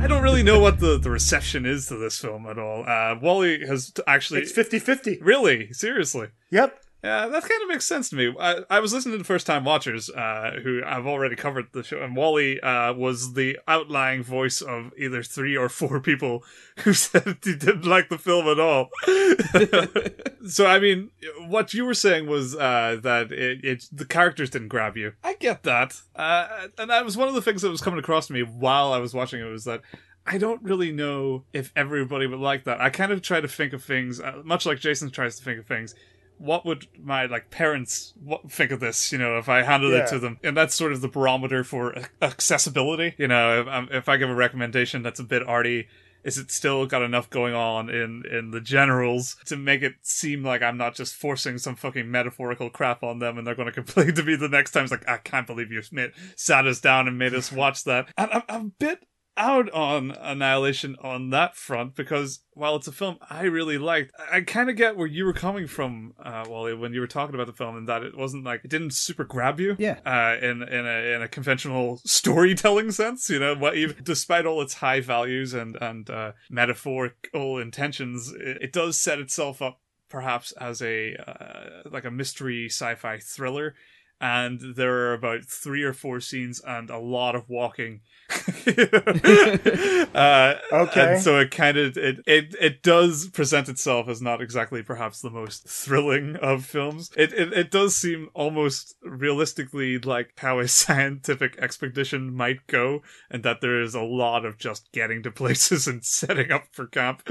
I 0.00 0.06
don't 0.08 0.22
really 0.22 0.42
know 0.42 0.58
what 0.58 0.80
the, 0.80 0.98
the 0.98 1.10
reception 1.10 1.66
is 1.66 1.86
to 1.88 1.96
this 1.96 2.18
film 2.18 2.46
at 2.46 2.58
all. 2.58 2.84
Uh, 2.88 3.16
Wally 3.20 3.64
has 3.66 3.92
t- 3.92 4.02
actually. 4.06 4.40
It's 4.40 4.50
50 4.50 4.78
50. 4.78 5.18
Really? 5.20 5.72
Seriously? 5.72 6.28
Yep. 6.50 6.80
Yeah, 7.02 7.26
that 7.26 7.42
kind 7.42 7.62
of 7.62 7.68
makes 7.68 7.84
sense 7.84 8.10
to 8.10 8.16
me. 8.16 8.32
I, 8.38 8.60
I 8.70 8.78
was 8.78 8.92
listening 8.92 9.18
to 9.18 9.24
first 9.24 9.44
time 9.44 9.64
watchers, 9.64 10.08
uh, 10.08 10.60
who 10.62 10.82
I've 10.86 11.06
already 11.06 11.34
covered 11.34 11.66
the 11.72 11.82
show, 11.82 12.00
and 12.00 12.14
Wally 12.14 12.60
uh, 12.60 12.92
was 12.94 13.32
the 13.32 13.58
outlying 13.66 14.22
voice 14.22 14.60
of 14.60 14.92
either 14.96 15.24
three 15.24 15.56
or 15.56 15.68
four 15.68 15.98
people 15.98 16.44
who 16.80 16.92
said 16.92 17.38
he 17.42 17.56
didn't 17.56 17.86
like 17.86 18.08
the 18.08 18.18
film 18.18 18.46
at 18.46 18.60
all. 18.60 18.90
so, 20.48 20.66
I 20.66 20.78
mean, 20.78 21.10
what 21.48 21.74
you 21.74 21.84
were 21.84 21.94
saying 21.94 22.28
was 22.28 22.54
uh, 22.54 22.98
that 23.02 23.32
it, 23.32 23.64
it 23.64 23.84
the 23.90 24.04
characters 24.04 24.50
didn't 24.50 24.68
grab 24.68 24.96
you. 24.96 25.14
I 25.24 25.34
get 25.34 25.64
that, 25.64 26.00
uh, 26.14 26.68
and 26.78 26.88
that 26.88 27.04
was 27.04 27.16
one 27.16 27.26
of 27.26 27.34
the 27.34 27.42
things 27.42 27.62
that 27.62 27.70
was 27.70 27.80
coming 27.80 27.98
across 27.98 28.28
to 28.28 28.32
me 28.32 28.44
while 28.44 28.92
I 28.92 28.98
was 28.98 29.12
watching 29.12 29.40
it 29.40 29.50
was 29.50 29.64
that 29.64 29.82
I 30.24 30.38
don't 30.38 30.62
really 30.62 30.92
know 30.92 31.42
if 31.52 31.72
everybody 31.74 32.28
would 32.28 32.38
like 32.38 32.62
that. 32.64 32.80
I 32.80 32.90
kind 32.90 33.10
of 33.10 33.22
try 33.22 33.40
to 33.40 33.48
think 33.48 33.72
of 33.72 33.82
things, 33.82 34.20
uh, 34.20 34.40
much 34.44 34.66
like 34.66 34.78
Jason 34.78 35.10
tries 35.10 35.36
to 35.36 35.44
think 35.44 35.58
of 35.58 35.66
things. 35.66 35.96
What 36.42 36.66
would 36.66 36.88
my 37.00 37.26
like 37.26 37.50
parents 37.50 38.14
what, 38.22 38.50
think 38.50 38.72
of 38.72 38.80
this? 38.80 39.12
You 39.12 39.18
know, 39.18 39.38
if 39.38 39.48
I 39.48 39.62
handed 39.62 39.92
Yeah. 39.92 39.98
it 40.04 40.08
to 40.08 40.18
them, 40.18 40.38
and 40.42 40.56
that's 40.56 40.74
sort 40.74 40.92
of 40.92 41.00
the 41.00 41.08
barometer 41.08 41.62
for 41.62 41.94
accessibility. 42.20 43.14
You 43.16 43.28
know, 43.28 43.60
if, 43.60 43.90
if 43.92 44.08
I 44.08 44.16
give 44.16 44.28
a 44.28 44.34
recommendation 44.34 45.02
that's 45.02 45.20
a 45.20 45.24
bit 45.24 45.46
arty, 45.46 45.86
is 46.24 46.38
it 46.38 46.50
still 46.50 46.86
got 46.86 47.02
enough 47.02 47.30
going 47.30 47.54
on 47.54 47.88
in 47.90 48.24
in 48.30 48.50
the 48.50 48.60
generals 48.60 49.36
to 49.46 49.56
make 49.56 49.82
it 49.82 49.94
seem 50.02 50.44
like 50.44 50.62
I'm 50.62 50.76
not 50.76 50.94
just 50.94 51.14
forcing 51.14 51.58
some 51.58 51.76
fucking 51.76 52.10
metaphorical 52.10 52.70
crap 52.70 53.02
on 53.02 53.18
them 53.18 53.38
and 53.38 53.46
they're 53.46 53.54
going 53.54 53.66
to 53.72 53.72
complain 53.72 54.14
to 54.14 54.22
me 54.22 54.36
the 54.36 54.48
next 54.48 54.72
time? 54.72 54.84
It's 54.84 54.92
like 54.92 55.08
I 55.08 55.18
can't 55.18 55.46
believe 55.46 55.70
you 55.70 55.82
made, 55.92 56.12
sat 56.36 56.66
us 56.66 56.80
down 56.80 57.08
and 57.08 57.18
made 57.18 57.34
us 57.34 57.52
watch 57.52 57.84
that. 57.84 58.08
And 58.16 58.30
I'm, 58.32 58.42
I'm 58.48 58.66
a 58.66 58.70
bit 58.78 59.06
out 59.36 59.70
on 59.70 60.10
Annihilation 60.10 60.94
on 61.02 61.30
that 61.30 61.56
front 61.56 61.94
because 61.94 62.40
while 62.52 62.76
it's 62.76 62.86
a 62.86 62.92
film 62.92 63.16
I 63.30 63.44
really 63.44 63.78
liked, 63.78 64.12
I 64.30 64.42
kind 64.42 64.68
of 64.68 64.76
get 64.76 64.96
where 64.96 65.06
you 65.06 65.24
were 65.24 65.32
coming 65.32 65.66
from, 65.66 66.12
uh, 66.22 66.44
Wally, 66.48 66.74
when 66.74 66.92
you 66.92 67.00
were 67.00 67.06
talking 67.06 67.34
about 67.34 67.46
the 67.46 67.52
film 67.54 67.76
and 67.76 67.88
that 67.88 68.02
it 68.02 68.16
wasn't 68.16 68.44
like 68.44 68.60
it 68.64 68.70
didn't 68.70 68.92
super 68.92 69.24
grab 69.24 69.58
you, 69.58 69.74
Yeah. 69.78 69.98
uh, 70.04 70.36
in 70.44 70.62
in 70.62 70.86
a 70.86 71.14
in 71.16 71.22
a 71.22 71.28
conventional 71.28 71.96
storytelling 72.04 72.90
sense. 72.90 73.30
You 73.30 73.38
know, 73.38 73.54
what 73.54 73.74
even 73.76 73.96
despite 74.02 74.44
all 74.44 74.60
its 74.60 74.74
high 74.74 75.00
values 75.00 75.54
and 75.54 75.76
and 75.80 76.10
uh, 76.10 76.32
metaphorical 76.50 77.58
intentions, 77.58 78.32
it, 78.32 78.58
it 78.60 78.72
does 78.72 78.98
set 78.98 79.18
itself 79.18 79.62
up 79.62 79.80
perhaps 80.08 80.52
as 80.52 80.82
a 80.82 81.14
uh, 81.16 81.88
like 81.90 82.04
a 82.04 82.10
mystery 82.10 82.66
sci-fi 82.66 83.18
thriller. 83.18 83.74
And 84.22 84.76
there 84.76 84.94
are 85.08 85.14
about 85.14 85.44
three 85.44 85.82
or 85.82 85.92
four 85.92 86.20
scenes 86.20 86.62
and 86.64 86.88
a 86.88 86.98
lot 86.98 87.34
of 87.34 87.48
walking. 87.48 88.00
uh, 90.14 90.54
Okay. 90.72 91.14
And 91.14 91.22
so 91.22 91.38
it 91.38 91.50
kind 91.50 91.76
of 91.76 91.96
it, 91.96 92.20
it 92.26 92.54
it 92.60 92.82
does 92.82 93.28
present 93.28 93.68
itself 93.68 94.08
as 94.08 94.22
not 94.22 94.40
exactly 94.40 94.82
perhaps 94.82 95.20
the 95.20 95.30
most 95.30 95.68
thrilling 95.68 96.36
of 96.36 96.64
films. 96.64 97.10
It 97.16 97.32
it, 97.32 97.52
it 97.52 97.70
does 97.70 97.96
seem 97.96 98.28
almost 98.34 98.94
realistically 99.02 99.98
like 99.98 100.32
how 100.38 100.60
a 100.60 100.68
scientific 100.82 101.58
expedition 101.58 102.34
might 102.34 102.66
go, 102.66 103.02
and 103.30 103.42
that 103.42 103.60
there 103.60 103.82
is 103.82 103.94
a 103.94 104.02
lot 104.02 104.44
of 104.44 104.58
just 104.58 104.90
getting 104.92 105.22
to 105.24 105.30
places 105.30 105.86
and 105.88 106.04
setting 106.04 106.50
up 106.50 106.64
for 106.72 106.86
camp. 106.86 107.28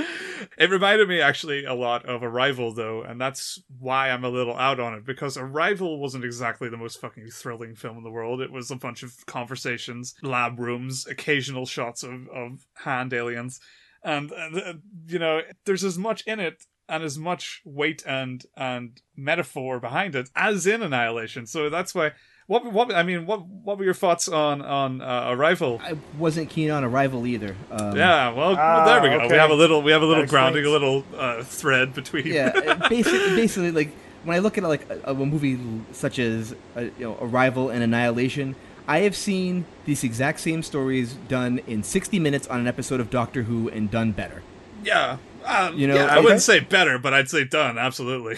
It 0.57 0.69
reminded 0.69 1.07
me 1.07 1.21
actually 1.21 1.65
a 1.65 1.73
lot 1.73 2.05
of 2.05 2.23
Arrival 2.23 2.73
though, 2.73 3.01
and 3.01 3.19
that's 3.19 3.59
why 3.79 4.09
I'm 4.09 4.23
a 4.23 4.29
little 4.29 4.55
out 4.55 4.79
on 4.79 4.93
it 4.93 5.05
because 5.05 5.37
Arrival 5.37 5.99
wasn't 5.99 6.25
exactly 6.25 6.69
the 6.69 6.77
most 6.81 6.99
fucking 6.99 7.29
thrilling 7.29 7.75
film 7.75 7.97
in 7.97 8.03
the 8.03 8.11
world. 8.11 8.41
It 8.41 8.51
was 8.51 8.69
a 8.71 8.75
bunch 8.75 9.03
of 9.03 9.25
conversations, 9.25 10.15
lab 10.21 10.59
rooms, 10.59 11.05
occasional 11.07 11.65
shots 11.65 12.03
of, 12.03 12.27
of 12.29 12.65
hand 12.83 13.13
aliens, 13.13 13.59
and, 14.03 14.31
and 14.31 14.55
uh, 14.57 14.73
you 15.07 15.19
know, 15.19 15.41
there's 15.65 15.83
as 15.83 15.97
much 15.97 16.23
in 16.27 16.39
it 16.39 16.63
and 16.89 17.03
as 17.03 17.17
much 17.17 17.61
weight 17.63 18.03
and 18.05 18.43
and 18.57 19.01
metaphor 19.15 19.79
behind 19.79 20.15
it 20.15 20.29
as 20.35 20.67
in 20.67 20.81
Annihilation. 20.81 21.45
So 21.47 21.69
that's 21.69 21.93
why. 21.95 22.11
What 22.47 22.73
what 22.73 22.93
I 22.93 23.03
mean, 23.03 23.25
what 23.27 23.47
what 23.47 23.77
were 23.77 23.85
your 23.85 23.93
thoughts 23.93 24.27
on 24.27 24.61
on 24.61 24.99
uh, 25.01 25.27
Arrival? 25.29 25.79
I 25.81 25.95
wasn't 26.17 26.49
keen 26.49 26.69
on 26.69 26.83
Arrival 26.83 27.25
either. 27.25 27.55
Um, 27.71 27.95
Yeah, 27.95 28.33
well, 28.33 28.57
Ah, 28.59 28.83
there 28.83 29.01
we 29.01 29.07
go. 29.17 29.27
We 29.29 29.35
have 29.37 29.51
a 29.51 29.55
little, 29.55 29.81
we 29.81 29.91
have 29.93 30.01
a 30.01 30.05
little 30.05 30.23
That 30.23 30.29
grounding, 30.29 30.65
a 30.65 30.69
little 30.69 31.05
uh, 31.15 31.43
thread 31.43 31.93
between. 31.93 32.27
yeah. 32.27 32.51
Basically, 32.89 33.35
basically, 33.37 33.71
like 33.71 33.91
when 34.23 34.35
I 34.35 34.39
look 34.39 34.57
at 34.57 34.63
like 34.63 34.89
a, 34.89 35.11
a 35.11 35.13
movie 35.13 35.59
such 35.91 36.19
as 36.19 36.53
uh, 36.75 36.81
you 36.81 36.91
know 37.05 37.17
Arrival 37.21 37.69
and 37.69 37.83
Annihilation, 37.83 38.55
I 38.87 38.99
have 38.99 39.15
seen 39.15 39.65
these 39.85 40.03
exact 40.03 40.39
same 40.39 40.63
stories 40.63 41.13
done 41.27 41.59
in 41.67 41.83
60 41.83 42.19
minutes 42.19 42.47
on 42.47 42.59
an 42.59 42.67
episode 42.67 42.99
of 42.99 43.09
Doctor 43.09 43.43
Who 43.43 43.69
and 43.69 43.89
done 43.91 44.11
better. 44.11 44.41
yeah. 44.83 45.17
Uh, 45.43 45.71
You 45.75 45.87
know, 45.87 45.95
yeah, 45.95 46.05
I 46.05 46.19
wouldn't 46.19 46.43
say 46.43 46.59
better, 46.59 46.99
but 46.99 47.15
I'd 47.15 47.27
say 47.27 47.43
done. 47.45 47.79
Absolutely. 47.79 48.37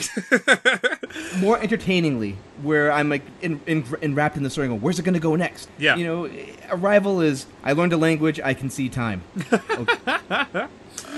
more 1.39 1.60
entertainingly, 1.60 2.38
where 2.62 2.93
I'm 2.93 3.10
like 3.10 3.24
in, 3.41 3.60
in, 3.67 3.84
enwrapped 4.02 4.38
in 4.38 4.43
the 4.43 4.50
story. 4.50 4.67
And 4.67 4.80
go, 4.80 4.82
where's 4.82 5.00
it 5.00 5.04
going 5.04 5.13
to 5.13 5.19
go 5.19 5.36
next? 5.36 5.67
Yeah. 5.78 5.98
you 5.98 6.06
know, 6.06 6.30
Arrival 6.72 7.19
is 7.19 7.46
I 7.62 7.74
learned 7.74 7.91
a 7.91 7.98
language, 7.98 8.39
I 8.41 8.54
can 8.54 8.69
see 8.69 8.88
time. 8.88 9.22
Okay, 9.52 10.67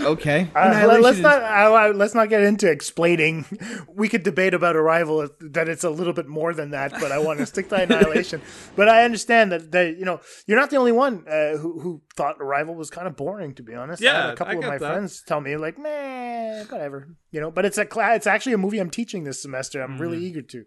okay. 0.04 0.50
Uh, 0.56 0.60
let, 0.60 0.74
Annihilation 0.76 1.06
us 1.06 1.16
is- 1.16 1.22
not 1.22 1.42
uh, 1.44 1.94
let's 1.96 2.14
not 2.16 2.30
get 2.30 2.42
into 2.44 2.70
explaining. 2.70 3.46
We 3.96 4.10
could 4.10 4.24
debate 4.24 4.54
about 4.54 4.76
Arrival 4.76 5.30
that 5.40 5.70
it's 5.70 5.84
a 5.86 5.90
little 5.90 6.12
bit 6.12 6.28
more 6.28 6.54
than 6.54 6.72
that, 6.72 6.92
but 7.00 7.12
I 7.14 7.20
want 7.20 7.40
to 7.40 7.46
stick 7.46 7.70
to 7.70 7.76
Annihilation. 7.82 8.42
But 8.76 8.90
I 8.90 9.06
understand 9.06 9.52
that 9.54 9.72
that 9.72 9.98
you 9.98 10.04
know 10.06 10.20
you're 10.48 10.60
not 10.60 10.70
the 10.70 10.78
only 10.78 10.92
one 10.92 11.24
uh, 11.28 11.56
who 11.58 11.80
who 11.80 12.02
thought 12.16 12.36
Arrival 12.42 12.76
was 12.76 12.90
kind 12.90 13.08
of 13.08 13.16
boring. 13.16 13.54
To 13.56 13.64
be 13.64 13.74
honest, 13.74 14.04
I 14.04 14.06
had 14.08 14.14
Yeah, 14.28 14.32
a 14.32 14.36
couple 14.36 14.54
I 14.56 14.58
of 14.58 14.64
my 14.66 14.78
that. 14.78 14.92
friends 14.92 15.24
tell 15.26 15.40
me 15.40 15.56
like, 15.56 15.78
man, 15.80 16.66
whatever, 16.68 17.16
you 17.32 17.40
know. 17.40 17.52
But 17.52 17.66
it's 17.66 17.78
a 17.78 17.86
cla- 17.86 18.16
it's 18.16 18.28
actually 18.28 18.54
a 18.54 18.58
movie 18.58 18.80
I'm 18.80 18.90
teaching 18.90 19.24
this 19.24 19.42
semester. 19.42 19.82
I'm 19.82 19.98
really 19.98 20.18
eager 20.20 20.42
to. 20.42 20.66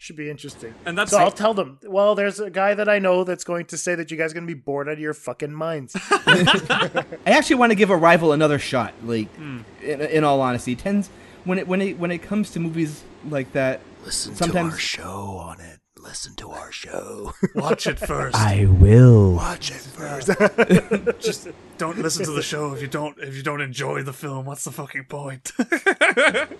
Should 0.00 0.14
be 0.16 0.30
interesting. 0.30 0.74
And 0.86 0.96
that's 0.96 1.10
so 1.10 1.16
the- 1.18 1.24
I'll 1.24 1.30
tell 1.32 1.54
them. 1.54 1.78
Well, 1.84 2.14
there's 2.14 2.38
a 2.38 2.50
guy 2.50 2.74
that 2.74 2.88
I 2.88 3.00
know 3.00 3.24
that's 3.24 3.42
going 3.42 3.66
to 3.66 3.76
say 3.76 3.96
that 3.96 4.10
you 4.12 4.16
guys 4.16 4.30
are 4.30 4.34
going 4.34 4.46
to 4.46 4.54
be 4.54 4.58
bored 4.58 4.88
out 4.88 4.92
of 4.92 5.00
your 5.00 5.12
fucking 5.12 5.52
minds. 5.52 5.96
I 6.10 7.04
actually 7.26 7.56
want 7.56 7.70
to 7.72 7.76
give 7.76 7.90
Arrival 7.90 8.32
another 8.32 8.58
shot. 8.60 8.94
Like, 9.02 9.28
Hmm. 9.34 9.60
in, 9.82 10.00
in 10.00 10.24
all 10.24 10.40
honesty, 10.40 10.76
tends 10.76 11.10
when 11.44 11.58
it 11.58 11.66
when 11.66 11.80
it 11.82 11.98
when 11.98 12.10
it 12.12 12.18
comes 12.22 12.50
to 12.52 12.60
movies 12.60 13.02
like 13.28 13.52
that. 13.52 13.80
Listen 14.04 14.36
sometimes 14.36 14.70
to 14.70 14.74
our 14.74 14.78
show 14.78 15.36
on 15.38 15.60
it. 15.60 15.77
Listen 16.00 16.34
to 16.36 16.50
our 16.50 16.70
show. 16.70 17.34
Watch 17.54 17.86
it 17.86 17.98
first. 17.98 18.36
I 18.36 18.66
will. 18.66 19.34
Watch 19.34 19.70
it 19.70 19.80
first. 19.80 20.28
Just 21.20 21.48
don't 21.76 21.98
listen 21.98 22.24
to 22.24 22.30
the 22.30 22.42
show 22.42 22.72
if 22.72 22.80
you 22.80 22.88
don't 22.88 23.18
if 23.18 23.36
you 23.36 23.42
don't 23.42 23.60
enjoy 23.60 24.02
the 24.02 24.12
film. 24.12 24.46
What's 24.46 24.64
the 24.64 24.70
fucking 24.72 25.04
point? 25.04 25.52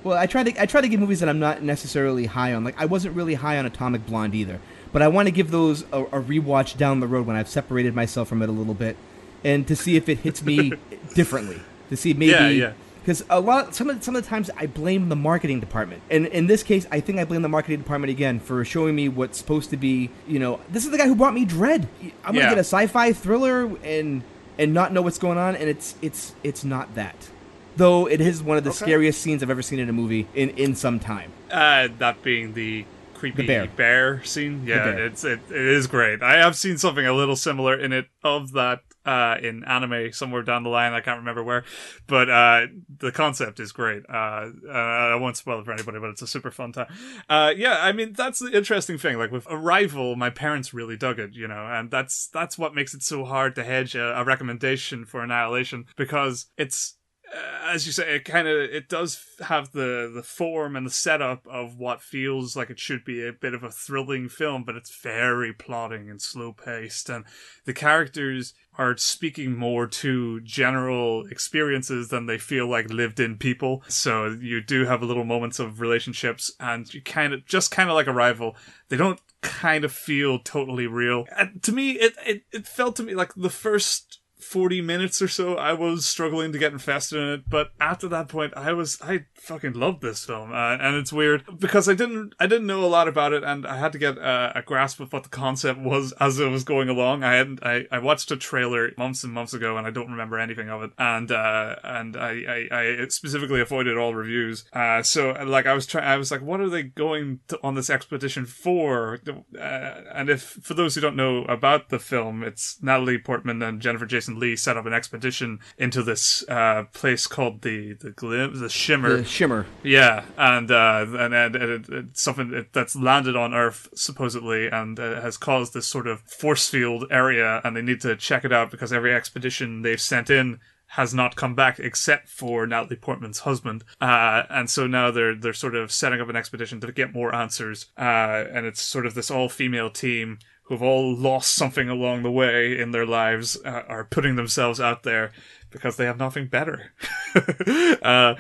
Well, 0.05 0.16
I 0.16 0.27
try 0.27 0.42
to 0.42 0.62
I 0.62 0.66
try 0.66 0.81
to 0.81 0.88
give 0.88 1.01
movies 1.01 1.20
that 1.20 1.29
I'm 1.29 1.38
not 1.38 1.62
necessarily 1.62 2.27
high 2.27 2.55
on. 2.55 2.64
Like 2.64 2.81
I 2.81 2.87
wasn't 2.87 3.14
really 3.16 3.35
high 3.35 3.59
on 3.59 3.66
Atomic 3.66 4.07
Blonde 4.07 4.35
either, 4.35 4.61
but 4.92 5.03
I 5.03 5.09
want 5.09 5.27
to 5.27 5.33
give 5.33 5.51
those 5.51 5.83
a, 5.92 6.03
a 6.05 6.20
rewatch 6.22 6.77
down 6.77 7.01
the 7.01 7.07
road 7.07 7.27
when 7.27 7.37
I've 7.37 7.48
separated 7.48 7.94
myself 7.94 8.29
from 8.29 8.42
it 8.42 8.48
a 8.48 8.53
little 8.53 8.74
bit, 8.74 8.96
and 9.44 9.66
to 9.68 9.77
see 9.77 9.96
if 9.96 10.09
it 10.09 10.18
hits 10.18 10.42
me 10.42 10.72
differently. 11.14 11.61
To 11.90 11.96
see 11.96 12.14
maybe 12.14 12.33
Yeah, 12.33 12.48
yeah. 12.48 12.72
Because 13.09 13.25
a 13.31 13.40
lot 13.40 13.75
some 13.75 13.88
of 13.88 14.05
some 14.05 14.14
of 14.14 14.23
the 14.23 14.29
times 14.29 14.51
I 14.55 14.66
blame 14.66 15.09
the 15.09 15.16
marketing 15.16 15.61
department, 15.61 16.03
and 16.11 16.27
in 16.27 16.47
this 16.47 16.62
case, 16.62 16.87
I 16.92 17.01
think 17.01 17.18
I 17.18 17.25
blame 17.25 17.40
the 17.40 17.49
marketing 17.49 17.79
department 17.79 18.11
again 18.11 18.38
for 18.38 18.62
showing 18.66 18.94
me 18.94 19.09
what's 19.09 19.38
supposed 19.38 19.71
to 19.71 19.79
be. 19.79 20.11
You 20.27 20.38
know, 20.38 20.61
this 20.68 20.85
is 20.85 20.90
the 20.90 20.99
guy 20.99 21.07
who 21.07 21.14
brought 21.14 21.33
me 21.33 21.47
Dread. 21.47 21.88
I'm 22.23 22.35
gonna 22.35 22.40
Yeah. 22.40 22.49
get 22.51 22.59
a 22.59 22.61
sci-fi 22.61 23.14
thriller 23.14 23.71
and 23.83 24.23
and 24.59 24.75
not 24.75 24.92
know 24.92 25.01
what's 25.01 25.16
going 25.16 25.38
on, 25.38 25.57
and 25.57 25.71
it's 25.71 25.94
it's 26.03 26.35
it's 26.44 26.64
not 26.64 26.94
that. 26.97 27.31
Though 27.79 28.07
it 28.07 28.21
is 28.21 28.42
one 28.42 28.59
of 28.59 28.64
the 28.64 28.71
Okay. 28.71 28.85
scariest 28.85 29.23
scenes 29.23 29.42
I've 29.42 29.49
ever 29.49 29.62
seen 29.62 29.79
in 29.79 29.88
a 29.88 29.92
movie 29.94 30.27
in 30.35 30.51
in 30.51 30.75
some 30.75 31.01
time. 31.01 31.31
uh, 31.51 31.88
that 31.99 32.23
being 32.23 32.53
the 32.53 32.85
creepy 33.14 33.47
The 33.47 33.68
bear. 33.75 34.23
scene. 34.23 34.64
Yeah, 34.66 34.85
bear. 34.85 35.07
it's 35.07 35.25
it, 35.25 35.40
it 35.49 35.57
is 35.57 35.87
great. 35.87 36.23
I 36.23 36.37
have 36.37 36.57
seen 36.57 36.77
something 36.77 37.07
a 37.07 37.14
little 37.14 37.37
similar 37.37 37.75
in 37.75 37.90
it 37.94 38.09
of 38.23 38.53
that 38.53 38.81
uh, 39.04 39.37
in 39.42 39.64
anime 39.64 40.12
somewhere 40.12 40.42
down 40.42 40.62
the 40.62 40.68
line. 40.68 40.92
I 40.92 41.00
can't 41.00 41.18
remember 41.18 41.42
where, 41.42 41.64
but 42.06 42.28
uh, 42.28 42.66
the 42.98 43.12
concept 43.12 43.61
is 43.61 43.72
great. 43.72 44.02
Uh, 44.08 44.50
uh, 44.68 44.72
I 44.72 45.14
won't 45.14 45.37
spoil 45.37 45.61
it 45.61 45.64
for 45.64 45.72
anybody, 45.72 45.98
but 45.98 46.11
it's 46.11 46.22
a 46.22 46.26
super 46.26 46.50
fun 46.50 46.72
time. 46.72 46.92
Uh, 47.28 47.52
yeah, 47.56 47.78
I 47.80 47.92
mean 47.92 48.12
that's 48.12 48.38
the 48.38 48.50
interesting 48.56 48.98
thing. 48.98 49.18
Like 49.18 49.32
with 49.32 49.46
Arrival, 49.50 50.16
my 50.16 50.30
parents 50.30 50.74
really 50.74 50.96
dug 50.96 51.18
it, 51.18 51.34
you 51.34 51.48
know, 51.48 51.66
and 51.66 51.90
that's 51.90 52.28
that's 52.28 52.58
what 52.58 52.74
makes 52.74 52.94
it 52.94 53.02
so 53.02 53.24
hard 53.24 53.54
to 53.54 53.64
hedge 53.64 53.94
a, 53.94 54.20
a 54.20 54.24
recommendation 54.24 55.04
for 55.04 55.22
Annihilation 55.22 55.87
because 55.96 56.46
it's 56.56 56.97
Uh, 57.34 57.72
as 57.72 57.86
you 57.86 57.92
say, 57.92 58.16
it 58.16 58.24
kind 58.24 58.48
of 58.48 58.56
it 58.56 58.88
does 58.88 59.22
have 59.40 59.72
the 59.72 60.10
the 60.12 60.22
form 60.22 60.76
and 60.76 60.86
the 60.86 60.90
setup 60.90 61.46
of 61.46 61.78
what 61.78 62.02
feels 62.02 62.56
like 62.56 62.70
it 62.70 62.78
should 62.78 63.04
be 63.04 63.26
a 63.26 63.32
bit 63.32 63.54
of 63.54 63.62
a 63.62 63.70
thrilling 63.70 64.28
film, 64.28 64.64
but 64.64 64.76
it's 64.76 64.94
very 65.02 65.52
plodding 65.52 66.08
and 66.08 66.22
slow 66.22 66.52
paced, 66.52 67.08
and 67.08 67.24
the 67.64 67.74
characters 67.74 68.54
are 68.78 68.96
speaking 68.96 69.56
more 69.56 69.88
to 69.88 70.40
general 70.40 71.26
experiences 71.26 72.08
than 72.08 72.26
they 72.26 72.38
feel 72.38 72.68
like 72.68 72.88
lived 72.90 73.18
in 73.18 73.36
people. 73.36 73.82
So 73.88 74.36
you 74.40 74.60
do 74.62 74.84
have 74.84 75.02
a 75.02 75.06
little 75.06 75.24
moments 75.24 75.58
of 75.58 75.80
relationships, 75.80 76.52
and 76.60 76.92
you 76.94 77.02
kind 77.02 77.34
of 77.34 77.44
just 77.44 77.70
kind 77.70 77.90
of 77.90 77.96
like 77.96 78.08
Arrival. 78.08 78.56
They 78.88 78.96
don't 78.96 79.20
kind 79.42 79.84
of 79.84 79.92
feel 79.92 80.38
totally 80.38 80.86
real. 80.86 81.26
And 81.36 81.62
to 81.64 81.72
me, 81.72 81.92
it, 81.92 82.14
it 82.26 82.42
it 82.52 82.66
felt 82.66 82.96
to 82.96 83.02
me 83.02 83.14
like 83.14 83.34
the 83.34 83.50
first 83.50 84.17
40 84.38 84.81
minutes 84.83 85.20
or 85.20 85.29
so 85.29 85.57
I 85.57 85.72
was 85.72 86.07
struggling 86.07 86.53
to 86.53 86.59
get 86.59 86.72
invested 86.72 87.18
in 87.18 87.29
it 87.29 87.48
but 87.48 87.72
after 87.81 88.09
that 88.09 88.29
point 88.29 88.53
I 88.57 88.72
was 88.72 88.98
I 89.03 89.27
fucking 89.35 89.72
loved 89.72 90.01
this 90.01 90.24
film 90.24 90.53
uh, 90.53 90.77
and 90.77 90.96
it's 90.96 91.12
weird 91.12 91.44
because 91.59 91.88
I 91.88 91.94
didn't 91.94 92.35
I 92.38 92.46
didn't 92.46 92.66
know 92.66 92.85
a 92.85 92.87
lot 92.87 93.09
about 93.09 93.33
it 93.33 93.42
and 93.42 93.66
I 93.66 93.79
had 93.79 93.92
to 93.92 93.98
get 93.98 94.16
uh, 94.18 94.53
a 94.55 94.62
grasp 94.62 95.01
of 95.01 95.12
what 95.12 95.24
the 95.24 95.29
concept 95.29 95.81
was 95.81 96.12
as 96.20 96.38
it 96.38 96.48
was 96.48 96.64
going 96.64 96.88
along. 96.88 97.24
I 97.24 97.35
hadn't 97.35 97.64
I, 97.64 97.87
I 97.90 97.98
watched 97.98 98.31
a 98.31 98.37
trailer 98.37 98.92
months 98.96 99.24
and 99.24 99.33
months 99.33 99.55
ago 99.55 99.77
and 99.77 99.87
I 99.87 99.90
don't 99.90 100.11
remember 100.11 100.38
anything 100.38 100.68
of 100.68 100.83
it 100.83 100.92
and 100.98 101.31
uh, 101.33 101.77
and 101.83 102.16
I, 102.16 102.66
I, 102.70 103.01
I 103.03 103.09
specifically 103.09 103.61
avoided 103.61 103.96
all 103.96 104.14
reviews. 104.14 104.64
Uh, 104.72 105.03
so 105.03 105.33
like 105.44 105.66
I 105.66 105.74
was 105.74 105.87
trying 105.87 106.05
I 106.05 106.16
was 106.16 106.31
like 106.31 106.42
what 106.42 106.61
are 106.61 106.68
they 106.68 106.85
going 106.85 107.40
to, 107.48 107.59
on 107.62 107.74
this 107.74 107.90
expedition 107.90 108.46
for? 108.46 109.18
Uh, 109.29 109.61
and 109.61 110.31
if 110.31 110.42
for 110.42 110.74
those 110.74 110.94
who 110.94 111.01
don't 111.01 111.16
know 111.16 111.44
about 111.44 111.88
the 111.88 111.98
film 111.98 112.42
it's 112.44 112.81
Natalie 112.83 113.18
Portman 113.18 113.62
and 113.62 113.81
Jennifer 113.81 114.07
Jason 114.07 114.27
Lee 114.36 114.56
set 114.56 114.76
up 114.76 114.86
an 114.86 114.92
expedition 114.92 115.60
into 115.76 116.02
this 116.02 116.46
uh, 116.48 116.84
place 116.92 117.26
called 117.26 117.62
the 117.62 117.94
the 117.94 118.10
Glim, 118.10 118.58
the 118.60 118.68
Shimmer. 118.68 119.18
The 119.18 119.24
Shimmer. 119.24 119.66
Yeah, 119.82 120.24
and 120.36 120.70
uh, 120.70 121.06
and, 121.08 121.34
and, 121.34 121.56
and 121.56 122.10
something 122.16 122.66
that's 122.72 122.96
landed 122.96 123.36
on 123.36 123.54
Earth 123.54 123.88
supposedly, 123.94 124.68
and 124.68 124.98
uh, 124.98 125.20
has 125.20 125.36
caused 125.36 125.74
this 125.74 125.86
sort 125.86 126.06
of 126.06 126.20
force 126.22 126.68
field 126.68 127.06
area, 127.10 127.60
and 127.64 127.76
they 127.76 127.82
need 127.82 128.00
to 128.02 128.16
check 128.16 128.44
it 128.44 128.52
out 128.52 128.70
because 128.70 128.92
every 128.92 129.14
expedition 129.14 129.82
they've 129.82 130.00
sent 130.00 130.30
in 130.30 130.60
has 130.92 131.12
not 131.12 131.36
come 131.36 131.54
back 131.54 131.78
except 131.78 132.28
for 132.28 132.66
Natalie 132.66 132.96
Portman's 132.96 133.40
husband, 133.40 133.84
uh, 134.00 134.44
and 134.48 134.70
so 134.70 134.86
now 134.86 135.10
they're 135.10 135.34
they're 135.34 135.52
sort 135.52 135.74
of 135.74 135.92
setting 135.92 136.20
up 136.20 136.28
an 136.28 136.36
expedition 136.36 136.80
to 136.80 136.90
get 136.92 137.12
more 137.12 137.34
answers, 137.34 137.86
uh, 137.98 138.44
and 138.52 138.64
it's 138.64 138.80
sort 138.80 139.04
of 139.04 139.14
this 139.14 139.30
all 139.30 139.48
female 139.48 139.90
team 139.90 140.38
who've 140.68 140.83
all 140.83 141.14
lost 141.14 141.54
something 141.54 141.88
along 141.88 142.22
the 142.22 142.31
way 142.31 142.78
in 142.78 142.90
their 142.90 143.07
lives 143.07 143.59
uh, 143.64 143.83
are 143.88 144.04
putting 144.04 144.37
themselves 144.37 144.78
out 144.78 145.02
there 145.02 145.33
because 145.70 145.96
they 145.96 146.04
have 146.04 146.18
nothing 146.18 146.46
better, 146.46 146.92
uh, 148.02 148.35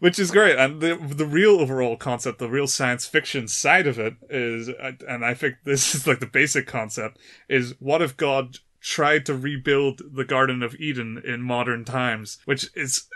which 0.00 0.18
is 0.18 0.30
great. 0.30 0.56
And 0.58 0.80
the 0.80 0.96
the 0.96 1.26
real 1.26 1.60
overall 1.60 1.96
concept, 1.96 2.38
the 2.38 2.48
real 2.48 2.66
science 2.66 3.06
fiction 3.06 3.48
side 3.48 3.86
of 3.86 3.98
it 3.98 4.14
is, 4.28 4.68
and 5.08 5.24
I 5.24 5.34
think 5.34 5.56
this 5.64 5.94
is 5.94 6.06
like 6.06 6.20
the 6.20 6.26
basic 6.26 6.66
concept, 6.66 7.18
is 7.48 7.74
what 7.78 8.02
if 8.02 8.16
God 8.16 8.58
tried 8.84 9.24
to 9.24 9.34
rebuild 9.34 10.02
the 10.12 10.26
Garden 10.26 10.62
of 10.62 10.76
Eden 10.76 11.20
in 11.24 11.40
modern 11.40 11.86
times, 11.86 12.36
which 12.44 12.70
is 12.76 13.08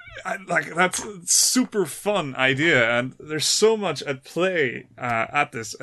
like 0.48 0.74
that's 0.74 1.04
a 1.04 1.20
super 1.26 1.84
fun 1.84 2.34
idea, 2.36 2.90
and 2.90 3.14
there's 3.20 3.46
so 3.46 3.76
much 3.76 4.02
at 4.02 4.24
play 4.24 4.86
uh, 4.96 5.26
at 5.30 5.52
this. 5.52 5.76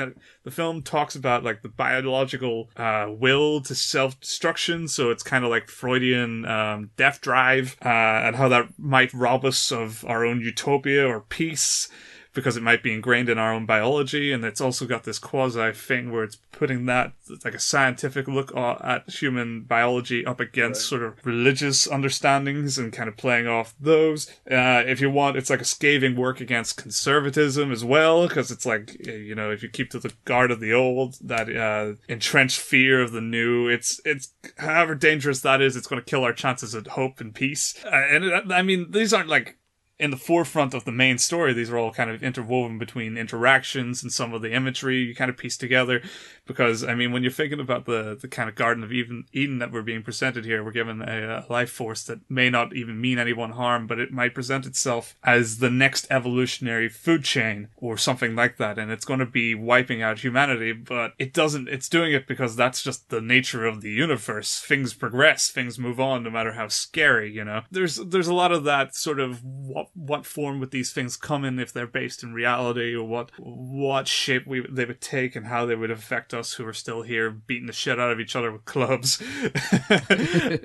The 0.43 0.51
film 0.51 0.81
talks 0.81 1.15
about 1.15 1.43
like 1.43 1.61
the 1.61 1.69
biological 1.69 2.69
uh, 2.75 3.07
will 3.09 3.61
to 3.61 3.75
self 3.75 4.19
destruction, 4.19 4.87
so 4.87 5.11
it's 5.11 5.23
kind 5.23 5.45
of 5.45 5.51
like 5.51 5.69
Freudian 5.69 6.45
um, 6.45 6.89
death 6.97 7.21
drive, 7.21 7.77
uh, 7.85 7.89
and 7.89 8.35
how 8.35 8.49
that 8.49 8.69
might 8.79 9.13
rob 9.13 9.45
us 9.45 9.71
of 9.71 10.03
our 10.05 10.25
own 10.25 10.41
utopia 10.41 11.05
or 11.05 11.21
peace 11.21 11.89
because 12.35 12.57
it 12.57 12.63
might 12.63 12.83
be 12.83 12.93
ingrained 12.93 13.29
in 13.29 13.39
our 13.39 13.53
own 13.53 13.65
biology, 13.65 14.31
and 14.31 14.43
it's 14.43 14.61
also 14.61 14.85
got 14.85 15.03
this 15.03 15.17
quasi 15.17 15.71
thing 15.71 16.11
where 16.11 16.23
it's 16.23 16.35
putting 16.51 16.85
that 16.85 17.13
like 17.43 17.55
a 17.55 17.59
scientific 17.59 18.27
look 18.27 18.55
at 18.55 19.09
human 19.09 19.61
biology 19.61 20.25
up 20.25 20.39
against 20.39 20.81
right. 20.81 20.99
sort 20.99 21.03
of 21.03 21.25
religious 21.25 21.87
understandings 21.87 22.77
and 22.77 22.93
kind 22.93 23.09
of 23.09 23.17
playing 23.17 23.47
off 23.47 23.73
those. 23.79 24.29
Uh, 24.49 24.83
if 24.85 25.01
you 25.01 25.09
want, 25.09 25.37
it's 25.37 25.49
like 25.49 25.61
a 25.61 25.65
scathing 25.65 26.15
work 26.15 26.39
against 26.39 26.77
conservatism 26.77 27.71
as 27.71 27.83
well, 27.83 28.27
because 28.27 28.51
it's 28.51 28.65
like 28.65 29.05
you 29.07 29.33
know 29.33 29.49
if 29.49 29.63
you 29.63 29.69
keep 29.69 29.89
to 29.89 29.99
the 29.99 30.13
guard 30.25 30.51
of 30.51 30.59
the 30.59 30.73
old, 30.73 31.15
that 31.21 31.53
uh, 31.55 31.93
entrenched 32.07 32.59
fear 32.59 33.01
of 33.01 33.11
the 33.11 33.21
new, 33.21 33.67
it's 33.67 33.99
it's 34.05 34.33
however 34.57 34.93
dangerous 34.93 35.41
that 35.41 35.61
is, 35.61 35.75
it's 35.75 35.87
going 35.87 36.01
to 36.01 36.09
kill 36.09 36.23
our 36.23 36.33
chances 36.33 36.73
of 36.73 36.85
hope 36.87 37.21
and 37.21 37.33
peace. 37.33 37.83
Uh, 37.85 37.89
and 37.89 38.25
it, 38.25 38.51
I 38.51 38.61
mean, 38.61 38.91
these 38.91 39.13
aren't 39.13 39.29
like 39.29 39.57
in 39.97 40.11
the 40.11 40.17
forefront 40.17 40.73
of 40.73 40.83
the 40.83 40.91
main 40.91 41.17
story, 41.17 41.53
these 41.53 41.69
are 41.69 41.77
all 41.77 41.91
kind 41.91 42.09
of 42.09 42.21
interwoven 42.21 42.77
between 42.77 43.17
interactions 43.17 44.03
and 44.03 44.11
some 44.11 44.33
of 44.33 44.41
the 44.41 44.51
imagery 44.51 44.97
you 44.97 45.15
kind 45.15 45.29
of 45.29 45.37
piece 45.37 45.55
together. 45.55 46.01
Because, 46.45 46.83
I 46.83 46.95
mean, 46.95 47.11
when 47.11 47.23
you're 47.23 47.31
thinking 47.31 47.59
about 47.59 47.85
the, 47.85 48.17
the 48.19 48.27
kind 48.27 48.49
of 48.49 48.55
Garden 48.55 48.83
of 48.83 48.91
Eden, 48.91 49.25
Eden 49.33 49.59
that 49.59 49.71
we're 49.71 49.81
being 49.81 50.03
presented 50.03 50.45
here, 50.45 50.63
we're 50.63 50.71
given 50.71 51.01
a, 51.01 51.45
a 51.47 51.51
life 51.51 51.71
force 51.71 52.03
that 52.03 52.19
may 52.29 52.49
not 52.49 52.75
even 52.75 53.01
mean 53.01 53.17
anyone 53.19 53.51
harm, 53.51 53.87
but 53.87 53.99
it 53.99 54.11
might 54.11 54.35
present 54.35 54.65
itself 54.65 55.15
as 55.23 55.57
the 55.57 55.69
next 55.69 56.07
evolutionary 56.09 56.89
food 56.89 57.23
chain 57.23 57.69
or 57.77 57.97
something 57.97 58.35
like 58.35 58.57
that. 58.57 58.77
And 58.77 58.91
it's 58.91 59.05
going 59.05 59.19
to 59.19 59.25
be 59.25 59.55
wiping 59.55 60.01
out 60.01 60.19
humanity, 60.19 60.71
but 60.71 61.13
it 61.17 61.33
doesn't, 61.33 61.67
it's 61.67 61.89
doing 61.89 62.13
it 62.13 62.27
because 62.27 62.55
that's 62.55 62.83
just 62.83 63.09
the 63.09 63.21
nature 63.21 63.65
of 63.65 63.81
the 63.81 63.91
universe. 63.91 64.59
Things 64.59 64.93
progress, 64.93 65.49
things 65.49 65.79
move 65.79 65.99
on, 65.99 66.23
no 66.23 66.29
matter 66.29 66.53
how 66.53 66.67
scary, 66.67 67.31
you 67.31 67.43
know? 67.43 67.61
There's, 67.71 67.95
there's 67.95 68.27
a 68.27 68.33
lot 68.33 68.51
of 68.51 68.63
that 68.65 68.95
sort 68.95 69.19
of 69.19 69.43
what 69.43 69.87
what 69.93 70.25
form 70.25 70.59
would 70.59 70.71
these 70.71 70.91
things 70.91 71.17
come 71.17 71.43
in 71.43 71.59
if 71.59 71.73
they're 71.73 71.87
based 71.87 72.23
in 72.23 72.33
reality, 72.33 72.93
or 72.93 73.03
what 73.03 73.31
what 73.37 74.07
shape 74.07 74.45
we 74.45 74.65
they 74.69 74.85
would 74.85 75.01
take, 75.01 75.35
and 75.35 75.47
how 75.47 75.65
they 75.65 75.75
would 75.75 75.91
affect 75.91 76.33
us 76.35 76.53
who 76.53 76.65
are 76.67 76.73
still 76.73 77.01
here, 77.01 77.31
beating 77.31 77.67
the 77.67 77.73
shit 77.73 77.99
out 77.99 78.11
of 78.11 78.19
each 78.19 78.35
other 78.35 78.51
with 78.51 78.65
clubs. 78.65 79.21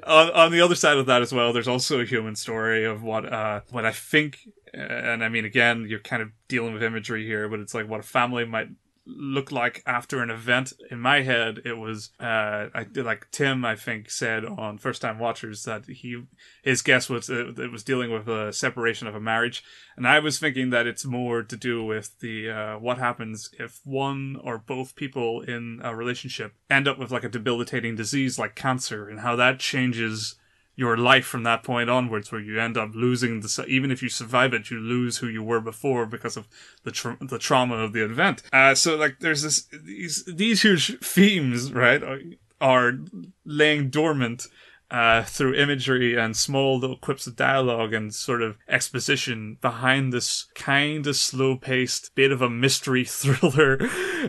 on, 0.04 0.30
on 0.30 0.52
the 0.52 0.60
other 0.62 0.74
side 0.74 0.98
of 0.98 1.06
that 1.06 1.22
as 1.22 1.32
well, 1.32 1.52
there's 1.52 1.68
also 1.68 2.00
a 2.00 2.04
human 2.04 2.36
story 2.36 2.84
of 2.84 3.02
what 3.02 3.32
uh 3.32 3.60
what 3.70 3.86
I 3.86 3.92
think, 3.92 4.40
and 4.74 5.24
I 5.24 5.28
mean 5.28 5.44
again, 5.44 5.86
you're 5.88 6.00
kind 6.00 6.22
of 6.22 6.30
dealing 6.48 6.74
with 6.74 6.82
imagery 6.82 7.24
here, 7.24 7.48
but 7.48 7.60
it's 7.60 7.74
like 7.74 7.88
what 7.88 8.00
a 8.00 8.04
family 8.04 8.44
might 8.44 8.68
look 9.06 9.50
like 9.50 9.82
after 9.86 10.22
an 10.22 10.30
event. 10.30 10.72
In 10.90 11.00
my 11.00 11.22
head, 11.22 11.60
it 11.64 11.74
was 11.74 12.10
uh, 12.20 12.68
I 12.74 12.86
like 12.94 13.30
Tim. 13.30 13.64
I 13.64 13.76
think 13.76 14.10
said 14.10 14.44
on 14.44 14.78
First 14.78 15.02
Time 15.02 15.18
Watchers 15.18 15.64
that 15.64 15.86
he 15.86 16.24
his 16.62 16.82
guess 16.82 17.08
was 17.08 17.30
uh, 17.30 17.52
it 17.56 17.72
was 17.72 17.84
dealing 17.84 18.12
with 18.12 18.28
a 18.28 18.52
separation 18.52 19.08
of 19.08 19.14
a 19.14 19.20
marriage, 19.20 19.62
and 19.96 20.06
I 20.06 20.18
was 20.18 20.38
thinking 20.38 20.70
that 20.70 20.86
it's 20.86 21.04
more 21.04 21.42
to 21.42 21.56
do 21.56 21.84
with 21.84 22.18
the 22.20 22.50
uh, 22.50 22.78
what 22.78 22.98
happens 22.98 23.50
if 23.58 23.80
one 23.84 24.36
or 24.42 24.58
both 24.58 24.96
people 24.96 25.40
in 25.42 25.80
a 25.82 25.94
relationship 25.94 26.54
end 26.68 26.86
up 26.86 26.98
with 26.98 27.10
like 27.10 27.24
a 27.24 27.28
debilitating 27.28 27.96
disease 27.96 28.38
like 28.38 28.54
cancer, 28.54 29.08
and 29.08 29.20
how 29.20 29.36
that 29.36 29.58
changes 29.58 30.36
your 30.80 30.96
life 30.96 31.26
from 31.26 31.42
that 31.42 31.62
point 31.62 31.90
onwards, 31.90 32.32
where 32.32 32.40
you 32.40 32.58
end 32.58 32.78
up 32.78 32.90
losing 32.94 33.42
the 33.42 33.64
even 33.68 33.90
if 33.90 34.02
you 34.02 34.08
survive 34.08 34.54
it, 34.54 34.70
you 34.70 34.78
lose 34.78 35.18
who 35.18 35.28
you 35.28 35.42
were 35.42 35.60
before 35.60 36.06
because 36.06 36.38
of 36.38 36.48
the 36.84 36.90
tra- 36.90 37.18
the 37.20 37.38
trauma 37.38 37.76
of 37.76 37.92
the 37.92 38.02
event. 38.02 38.42
Uh, 38.50 38.74
so 38.74 38.96
like 38.96 39.18
there's 39.20 39.42
this 39.42 39.68
these 39.84 40.24
these 40.24 40.62
huge 40.62 40.98
themes, 41.04 41.70
right, 41.70 42.02
are, 42.02 42.20
are 42.62 42.98
laying 43.44 43.90
dormant 43.90 44.46
uh, 44.90 45.22
through 45.22 45.54
imagery 45.54 46.16
and 46.16 46.36
small 46.36 46.78
little 46.78 46.96
quips 46.96 47.26
of 47.26 47.36
dialogue 47.36 47.92
and 47.92 48.14
sort 48.14 48.42
of 48.42 48.58
exposition 48.68 49.56
behind 49.60 50.12
this 50.12 50.48
kind 50.54 51.06
of 51.06 51.16
slow 51.16 51.56
paced 51.56 52.14
bit 52.14 52.32
of 52.32 52.42
a 52.42 52.50
mystery 52.50 53.04
thriller, 53.08 53.78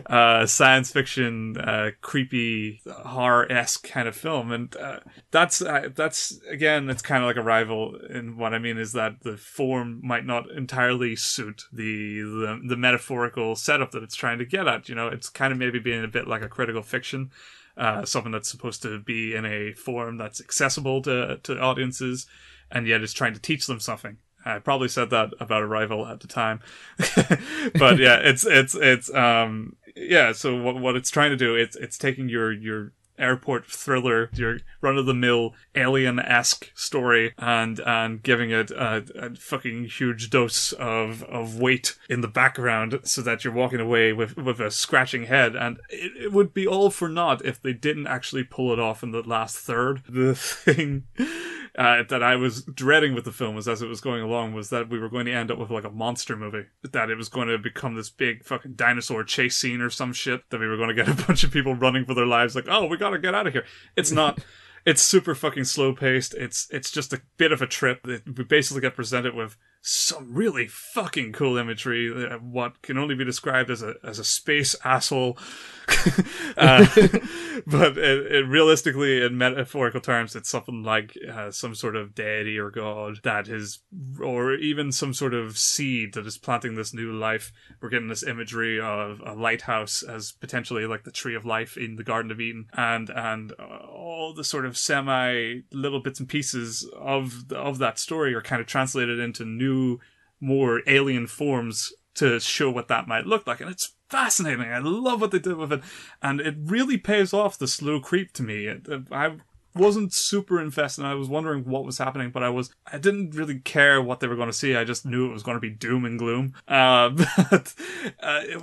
uh, 0.06 0.46
science 0.46 0.92
fiction, 0.92 1.56
uh, 1.58 1.90
creepy 2.00 2.80
horror 2.86 3.50
esque 3.50 3.88
kind 3.88 4.06
of 4.06 4.14
film. 4.14 4.52
And, 4.52 4.74
uh, 4.76 5.00
that's, 5.30 5.60
uh, 5.60 5.88
that's, 5.94 6.40
again, 6.48 6.88
it's 6.88 7.02
kind 7.02 7.22
of 7.22 7.26
like 7.26 7.36
Arrival. 7.36 7.98
And 8.08 8.36
what 8.36 8.54
I 8.54 8.58
mean 8.58 8.78
is 8.78 8.92
that 8.92 9.22
the 9.22 9.36
form 9.36 10.00
might 10.02 10.24
not 10.24 10.50
entirely 10.50 11.16
suit 11.16 11.64
the, 11.72 12.20
the, 12.20 12.60
the 12.68 12.76
metaphorical 12.76 13.56
setup 13.56 13.90
that 13.92 14.02
it's 14.02 14.14
trying 14.14 14.38
to 14.38 14.44
get 14.44 14.68
at. 14.68 14.88
You 14.88 14.94
know, 14.94 15.08
it's 15.08 15.28
kind 15.28 15.52
of 15.52 15.58
maybe 15.58 15.78
being 15.78 16.04
a 16.04 16.08
bit 16.08 16.28
like 16.28 16.42
a 16.42 16.48
critical 16.48 16.82
fiction 16.82 17.30
uh, 17.76 18.04
something 18.04 18.32
that's 18.32 18.50
supposed 18.50 18.82
to 18.82 19.00
be 19.00 19.34
in 19.34 19.44
a 19.44 19.72
form 19.72 20.16
that's 20.16 20.40
accessible 20.40 21.02
to 21.02 21.38
to 21.42 21.58
audiences, 21.58 22.26
and 22.70 22.86
yet 22.86 23.02
it's 23.02 23.12
trying 23.12 23.34
to 23.34 23.40
teach 23.40 23.66
them 23.66 23.80
something. 23.80 24.18
I 24.44 24.58
probably 24.58 24.88
said 24.88 25.10
that 25.10 25.30
about 25.38 25.62
Arrival 25.62 26.06
at 26.06 26.20
the 26.20 26.26
time, 26.26 26.60
but 26.98 27.98
yeah, 27.98 28.18
it's 28.22 28.44
it's 28.44 28.74
it's 28.74 29.12
um 29.14 29.76
yeah. 29.94 30.32
So 30.32 30.60
what 30.60 30.76
what 30.76 30.96
it's 30.96 31.10
trying 31.10 31.30
to 31.30 31.36
do 31.36 31.54
it's 31.54 31.76
it's 31.76 31.98
taking 31.98 32.28
your 32.28 32.52
your 32.52 32.92
airport 33.18 33.66
thriller, 33.66 34.30
your 34.32 34.58
run 34.80 34.98
of 34.98 35.06
the 35.06 35.14
mill 35.14 35.54
alien 35.74 36.18
esque 36.18 36.70
story, 36.74 37.34
and 37.38 37.80
and 37.80 38.22
giving 38.22 38.50
it 38.50 38.70
a, 38.70 39.04
a, 39.14 39.34
fucking 39.34 39.84
huge 39.84 40.30
dose 40.30 40.72
of 40.72 41.22
of 41.24 41.58
weight 41.58 41.96
in 42.08 42.20
the 42.20 42.28
background, 42.28 43.00
so 43.04 43.22
that 43.22 43.44
you're 43.44 43.52
walking 43.52 43.80
away 43.80 44.12
with 44.12 44.36
with 44.36 44.60
a 44.60 44.70
scratching 44.70 45.24
head. 45.24 45.54
And 45.56 45.78
it, 45.88 46.12
it 46.24 46.32
would 46.32 46.54
be 46.54 46.66
all 46.66 46.90
for 46.90 47.08
naught 47.08 47.44
if 47.44 47.60
they 47.60 47.72
didn't 47.72 48.06
actually 48.06 48.44
pull 48.44 48.72
it 48.72 48.78
off 48.78 49.02
in 49.02 49.12
the 49.12 49.22
last 49.22 49.56
third. 49.56 50.02
The 50.22 50.34
thing 50.36 51.04
uh, 51.78 52.02
that 52.08 52.22
I 52.22 52.36
was 52.36 52.64
dreading 52.64 53.14
with 53.14 53.24
the 53.24 53.32
film 53.32 53.54
was 53.54 53.66
as 53.66 53.80
it 53.80 53.88
was 53.88 54.00
going 54.00 54.22
along 54.22 54.52
was 54.52 54.70
that 54.70 54.90
we 54.90 54.98
were 54.98 55.08
going 55.08 55.26
to 55.26 55.32
end 55.32 55.50
up 55.50 55.58
with 55.58 55.70
like 55.70 55.84
a 55.84 55.90
monster 55.90 56.36
movie. 56.36 56.66
That 56.92 57.10
it 57.10 57.16
was 57.16 57.28
going 57.28 57.48
to 57.48 57.58
become 57.58 57.94
this 57.94 58.10
big 58.10 58.44
fucking 58.44 58.74
dinosaur 58.74 59.24
chase 59.24 59.56
scene 59.56 59.80
or 59.80 59.88
some 59.88 60.12
shit. 60.12 60.42
That 60.50 60.60
we 60.60 60.66
were 60.66 60.76
going 60.76 60.88
to 60.88 60.94
get 60.94 61.08
a 61.08 61.14
bunch 61.26 61.44
of 61.44 61.50
people 61.50 61.74
running 61.74 62.04
for 62.04 62.14
their 62.14 62.26
lives, 62.26 62.54
like, 62.54 62.66
oh, 62.68 62.86
we 62.86 62.96
gotta 62.96 63.18
get 63.18 63.34
out 63.34 63.46
of 63.46 63.52
here. 63.52 63.64
It's 63.96 64.12
not. 64.12 64.40
it's 64.84 65.02
super 65.02 65.34
fucking 65.34 65.64
slow 65.64 65.94
paced. 65.94 66.34
It's 66.34 66.68
it's 66.70 66.90
just 66.90 67.12
a 67.12 67.22
bit 67.36 67.52
of 67.52 67.62
a 67.62 67.66
trip. 67.66 68.02
That 68.04 68.36
we 68.36 68.44
basically 68.44 68.82
get 68.82 68.94
presented 68.94 69.34
with 69.34 69.56
some 69.84 70.32
really 70.32 70.68
fucking 70.68 71.32
cool 71.32 71.56
imagery. 71.56 72.08
uh, 72.10 72.36
What 72.38 72.82
can 72.82 72.96
only 72.98 73.16
be 73.16 73.24
described 73.24 73.68
as 73.70 73.82
a 73.82 73.94
as 74.04 74.18
a 74.20 74.24
space 74.24 74.76
asshole, 74.84 75.36
uh, 76.56 76.86
but 77.66 77.98
it, 77.98 78.32
it 78.32 78.46
realistically, 78.48 79.22
in 79.22 79.36
metaphorical 79.36 80.00
terms, 80.00 80.36
it's 80.36 80.48
something 80.48 80.84
like 80.84 81.16
uh, 81.30 81.50
some 81.50 81.74
sort 81.74 81.96
of 81.96 82.14
deity 82.14 82.58
or 82.58 82.70
god 82.70 83.18
that 83.24 83.48
is, 83.48 83.80
or 84.20 84.54
even 84.54 84.92
some 84.92 85.12
sort 85.12 85.34
of 85.34 85.58
seed 85.58 86.14
that 86.14 86.26
is 86.26 86.38
planting 86.38 86.76
this 86.76 86.94
new 86.94 87.12
life. 87.12 87.52
We're 87.80 87.88
getting 87.88 88.08
this 88.08 88.22
imagery 88.22 88.80
of 88.80 89.20
a 89.26 89.34
lighthouse 89.34 90.04
as 90.04 90.30
potentially 90.30 90.86
like 90.86 91.02
the 91.04 91.10
tree 91.10 91.34
of 91.34 91.44
life 91.44 91.76
in 91.76 91.96
the 91.96 92.04
Garden 92.04 92.30
of 92.30 92.40
Eden, 92.40 92.66
and 92.74 93.10
and 93.10 93.52
uh, 93.58 93.86
all 93.88 94.32
the 94.32 94.44
sort 94.44 94.64
of 94.64 94.76
semi 94.76 95.62
little 95.72 96.00
bits 96.00 96.20
and 96.20 96.28
pieces 96.28 96.88
of 96.96 97.50
of 97.52 97.78
that 97.78 97.98
story 97.98 98.32
are 98.34 98.42
kind 98.42 98.60
of 98.60 98.66
translated 98.68 99.18
into 99.18 99.44
new, 99.44 99.71
more 100.40 100.82
alien 100.86 101.26
forms 101.26 101.92
to 102.14 102.38
show 102.40 102.70
what 102.70 102.88
that 102.88 103.08
might 103.08 103.26
look 103.26 103.46
like, 103.46 103.60
and 103.60 103.70
it's 103.70 103.94
fascinating. 104.10 104.60
I 104.70 104.78
love 104.78 105.20
what 105.20 105.30
they 105.30 105.38
did 105.38 105.56
with 105.56 105.72
it, 105.72 105.82
and 106.20 106.40
it 106.40 106.56
really 106.60 106.98
pays 106.98 107.32
off 107.32 107.58
the 107.58 107.66
slow 107.68 108.00
creep 108.00 108.32
to 108.34 108.42
me. 108.42 108.74
I 109.10 109.36
wasn't 109.74 110.12
super 110.12 110.60
invested. 110.60 111.06
I 111.06 111.14
was 111.14 111.28
wondering 111.30 111.64
what 111.64 111.86
was 111.86 111.96
happening, 111.96 112.30
but 112.30 112.42
I 112.42 112.50
was 112.50 112.70
I 112.92 112.98
didn't 112.98 113.34
really 113.34 113.58
care 113.60 114.02
what 114.02 114.20
they 114.20 114.26
were 114.26 114.36
going 114.36 114.50
to 114.50 114.52
see. 114.52 114.76
I 114.76 114.84
just 114.84 115.06
knew 115.06 115.24
it 115.30 115.32
was 115.32 115.42
going 115.42 115.56
to 115.56 115.60
be 115.62 115.70
doom 115.70 116.04
and 116.04 116.18
gloom. 116.18 116.52
Uh, 116.68 117.08
but, 117.50 117.74
uh, 118.22 118.40
it- 118.44 118.62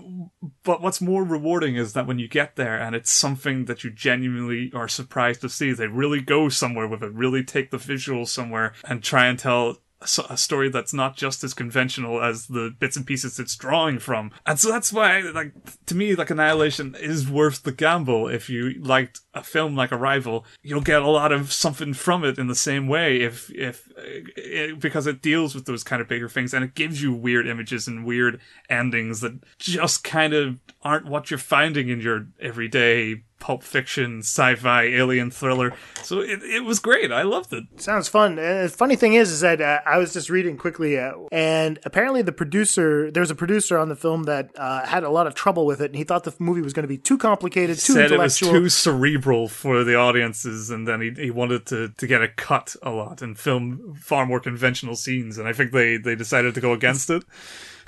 but 0.63 0.81
what's 0.83 1.01
more 1.01 1.23
rewarding 1.23 1.75
is 1.75 1.93
that 1.93 2.05
when 2.05 2.19
you 2.19 2.27
get 2.27 2.55
there 2.55 2.77
and 2.79 2.95
it's 2.95 3.11
something 3.11 3.65
that 3.65 3.83
you 3.83 3.89
genuinely 3.89 4.71
are 4.75 4.87
surprised 4.87 5.41
to 5.41 5.49
see, 5.49 5.71
they 5.73 5.87
really 5.87 6.21
go 6.21 6.47
somewhere 6.49 6.87
with 6.87 7.01
it. 7.01 7.11
Really 7.13 7.43
take 7.43 7.71
the 7.71 7.77
visuals 7.77 8.27
somewhere 8.27 8.73
and 8.87 9.01
try 9.01 9.25
and 9.25 9.39
tell 9.39 9.77
a 10.01 10.37
story 10.37 10.69
that's 10.69 10.93
not 10.93 11.17
just 11.17 11.43
as 11.43 11.53
conventional 11.53 12.21
as 12.23 12.47
the 12.47 12.73
bits 12.79 12.95
and 12.95 13.05
pieces 13.05 13.37
it's 13.37 13.55
drawing 13.55 13.99
from. 13.99 14.31
And 14.45 14.57
so 14.57 14.71
that's 14.71 14.93
why, 14.93 15.19
like, 15.19 15.53
to 15.87 15.95
me, 15.95 16.15
like, 16.15 16.29
Annihilation 16.29 16.95
is 16.95 17.29
worth 17.29 17.63
the 17.63 17.73
gamble. 17.73 18.29
If 18.29 18.49
you 18.49 18.81
liked 18.81 19.19
a 19.33 19.43
film 19.43 19.75
like 19.75 19.91
Arrival, 19.91 20.45
you'll 20.63 20.81
get 20.81 21.01
a 21.01 21.09
lot 21.09 21.33
of 21.33 21.51
something 21.51 21.93
from 21.93 22.23
it 22.23 22.37
in 22.39 22.47
the 22.47 22.55
same 22.55 22.87
way 22.87 23.21
if, 23.21 23.51
if, 23.53 23.91
it, 23.97 24.79
because 24.79 25.05
it 25.05 25.21
deals 25.21 25.53
with 25.53 25.65
those 25.65 25.83
kind 25.83 26.01
of 26.01 26.07
bigger 26.07 26.29
things 26.29 26.53
and 26.53 26.63
it 26.63 26.75
gives 26.75 27.01
you 27.03 27.13
weird 27.13 27.45
images 27.45 27.87
and 27.87 28.05
weird 28.05 28.39
endings 28.69 29.19
that 29.19 29.33
just 29.57 30.03
kind 30.03 30.33
of 30.33 30.57
aren't 30.81 31.07
what 31.07 31.29
you're 31.29 31.37
finding 31.37 31.89
in 31.89 31.99
your 31.99 32.27
everyday 32.39 33.23
pulp 33.39 33.63
fiction, 33.63 34.19
sci-fi, 34.19 34.83
alien 34.83 35.31
thriller. 35.31 35.73
So 36.03 36.19
it, 36.19 36.43
it 36.43 36.63
was 36.65 36.79
great. 36.79 37.11
I 37.11 37.23
loved 37.23 37.53
it. 37.53 37.63
Sounds 37.77 38.07
fun. 38.07 38.37
And 38.37 38.69
the 38.69 38.69
funny 38.69 38.95
thing 38.95 39.13
is, 39.13 39.31
is 39.31 39.41
that 39.41 39.61
uh, 39.61 39.81
I 39.85 39.97
was 39.97 40.13
just 40.13 40.29
reading 40.29 40.57
quickly, 40.57 40.97
uh, 40.97 41.13
and 41.31 41.79
apparently 41.85 42.21
the 42.21 42.31
producer, 42.31 43.11
there 43.11 43.21
was 43.21 43.31
a 43.31 43.35
producer 43.35 43.77
on 43.77 43.89
the 43.89 43.95
film 43.95 44.23
that 44.23 44.51
uh, 44.57 44.85
had 44.85 45.03
a 45.03 45.09
lot 45.09 45.27
of 45.27 45.35
trouble 45.35 45.65
with 45.65 45.81
it, 45.81 45.85
and 45.85 45.95
he 45.95 46.03
thought 46.03 46.23
the 46.23 46.35
movie 46.39 46.61
was 46.61 46.73
going 46.73 46.83
to 46.83 46.87
be 46.87 46.97
too 46.97 47.17
complicated, 47.17 47.77
too 47.77 47.93
said 47.93 48.11
it 48.11 48.19
was 48.19 48.41
intellectual. 48.41 48.63
too 48.63 48.69
cerebral 48.69 49.47
for 49.47 49.83
the 49.83 49.95
audiences, 49.95 50.69
and 50.69 50.87
then 50.87 51.01
he, 51.01 51.11
he 51.11 51.31
wanted 51.31 51.65
to, 51.67 51.89
to 51.89 52.07
get 52.07 52.21
it 52.21 52.35
cut 52.35 52.75
a 52.83 52.91
lot 52.91 53.21
and 53.21 53.37
film 53.37 53.95
far 53.99 54.25
more 54.25 54.39
conventional 54.39 54.95
scenes. 54.95 55.37
And 55.37 55.47
I 55.47 55.53
think 55.53 55.71
they, 55.71 55.97
they 55.97 56.15
decided 56.15 56.53
to 56.55 56.61
go 56.61 56.73
against 56.73 57.09
it. 57.09 57.23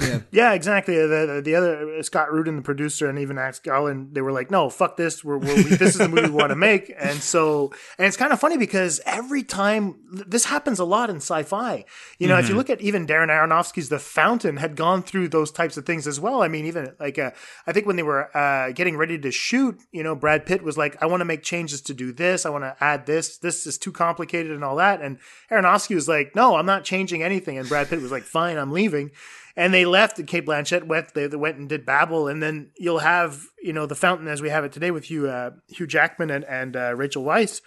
Yeah, 0.32 0.54
exactly. 0.54 0.96
The, 0.96 1.08
the, 1.36 1.42
the 1.44 1.56
other 1.56 2.04
Scott 2.04 2.32
Rudin, 2.32 2.56
the 2.56 2.62
producer, 2.62 3.10
and 3.10 3.20
even 3.20 3.38
Alex 3.38 3.60
Garland, 3.60 4.14
they 4.16 4.22
were 4.22 4.32
like, 4.32 4.50
"No, 4.50 4.70
fuck 4.70 4.96
this. 4.98 5.24
We're, 5.24 5.38
we're 5.38 5.56
we, 5.56 5.64
this 5.64 5.90
is 5.94 5.98
the 5.98 6.08
movie 6.08 6.30
we 6.30 6.36
want 6.36 6.50
to 6.52 6.56
make." 6.70 6.94
And 6.98 7.22
so, 7.22 7.72
and 7.98 8.08
it's 8.08 8.16
kind 8.18 8.32
of 8.32 8.40
funny 8.40 8.58
because 8.58 9.02
every 9.06 9.44
time 9.44 9.96
this 10.12 10.46
happens 10.46 10.80
a 10.80 10.86
lot 10.86 11.10
in 11.10 11.18
sci-fi. 11.18 11.84
You 12.20 12.28
know, 12.28 12.38
if 12.38 12.48
you 12.48 12.54
Mhm. 12.56 12.58
look 12.58 12.70
at 12.70 12.82
even 12.82 13.06
Darren 13.06 13.28
Aronofsky's 13.28 13.90
The 13.90 14.00
Fountain, 14.00 14.58
had 14.58 14.76
gone 14.76 15.04
through 15.04 15.28
those 15.30 15.52
types 15.52 15.76
of 15.78 15.86
things 15.86 16.08
as 16.08 16.20
well. 16.20 16.42
I 16.42 16.48
mean, 16.48 16.66
even 16.66 16.94
like 17.00 17.20
uh, 17.20 17.32
I 17.68 17.74
think 17.74 17.86
when 17.86 17.96
they 17.98 18.04
were 18.04 18.36
uh, 18.36 18.72
getting 18.72 18.96
ready 18.98 19.18
to 19.20 19.32
shoot, 19.32 19.80
you 19.92 20.04
know, 20.04 20.16
Brad 20.16 20.46
Pitt 20.46 20.64
was 20.64 20.78
like, 20.78 21.02
"I 21.04 21.06
want 21.08 21.22
to 21.22 21.26
make 21.26 21.44
changes 21.44 21.82
to 21.84 21.94
do 21.94 22.12
this. 22.14 22.46
I 22.46 22.50
want 22.50 22.64
to 22.64 22.76
add 22.80 23.06
this. 23.06 23.38
This 23.38 23.68
is 23.68 23.78
too 23.78 23.92
complicated 23.92 24.52
and 24.54 24.64
all 24.64 24.78
that." 24.78 25.02
And 25.02 25.18
Aronofsky 25.52 25.96
was 25.96 26.08
like, 26.08 26.36
"No, 26.36 26.56
I'm 26.56 26.66
not 26.66 26.84
changing 26.86 27.22
anything." 27.22 27.58
And 27.58 27.68
Brad 27.68 27.90
Pitt 27.90 28.02
was 28.02 28.12
like, 28.12 28.24
"Fine, 28.24 28.58
I'm 28.58 28.72
leaving." 28.72 29.12
And 29.56 29.74
they 29.74 29.86
left, 29.86 30.18
and 30.20 30.28
Cate 30.28 30.46
Blanchett 30.46 30.84
went. 30.86 31.14
They, 31.14 31.28
they 31.28 31.36
went 31.38 31.58
and 31.58 31.68
did 31.68 31.86
Babel, 31.86 32.28
and 32.28 32.42
then 32.42 32.72
you'll 32.78 33.00
have 33.00 33.44
you 33.62 33.74
know 33.74 33.86
the 33.86 33.96
Fountain 33.96 34.28
as 34.28 34.42
we 34.42 34.50
have 34.50 34.64
it 34.64 34.72
today 34.72 34.92
with 34.92 35.06
Hugh 35.06 35.28
uh, 35.30 35.52
Hugh 35.68 35.88
Jackman 35.88 36.30
and 36.30 36.46
and 36.46 36.76
uh, 36.76 36.96
Rachel 36.96 37.24
Weisz. 37.24 37.62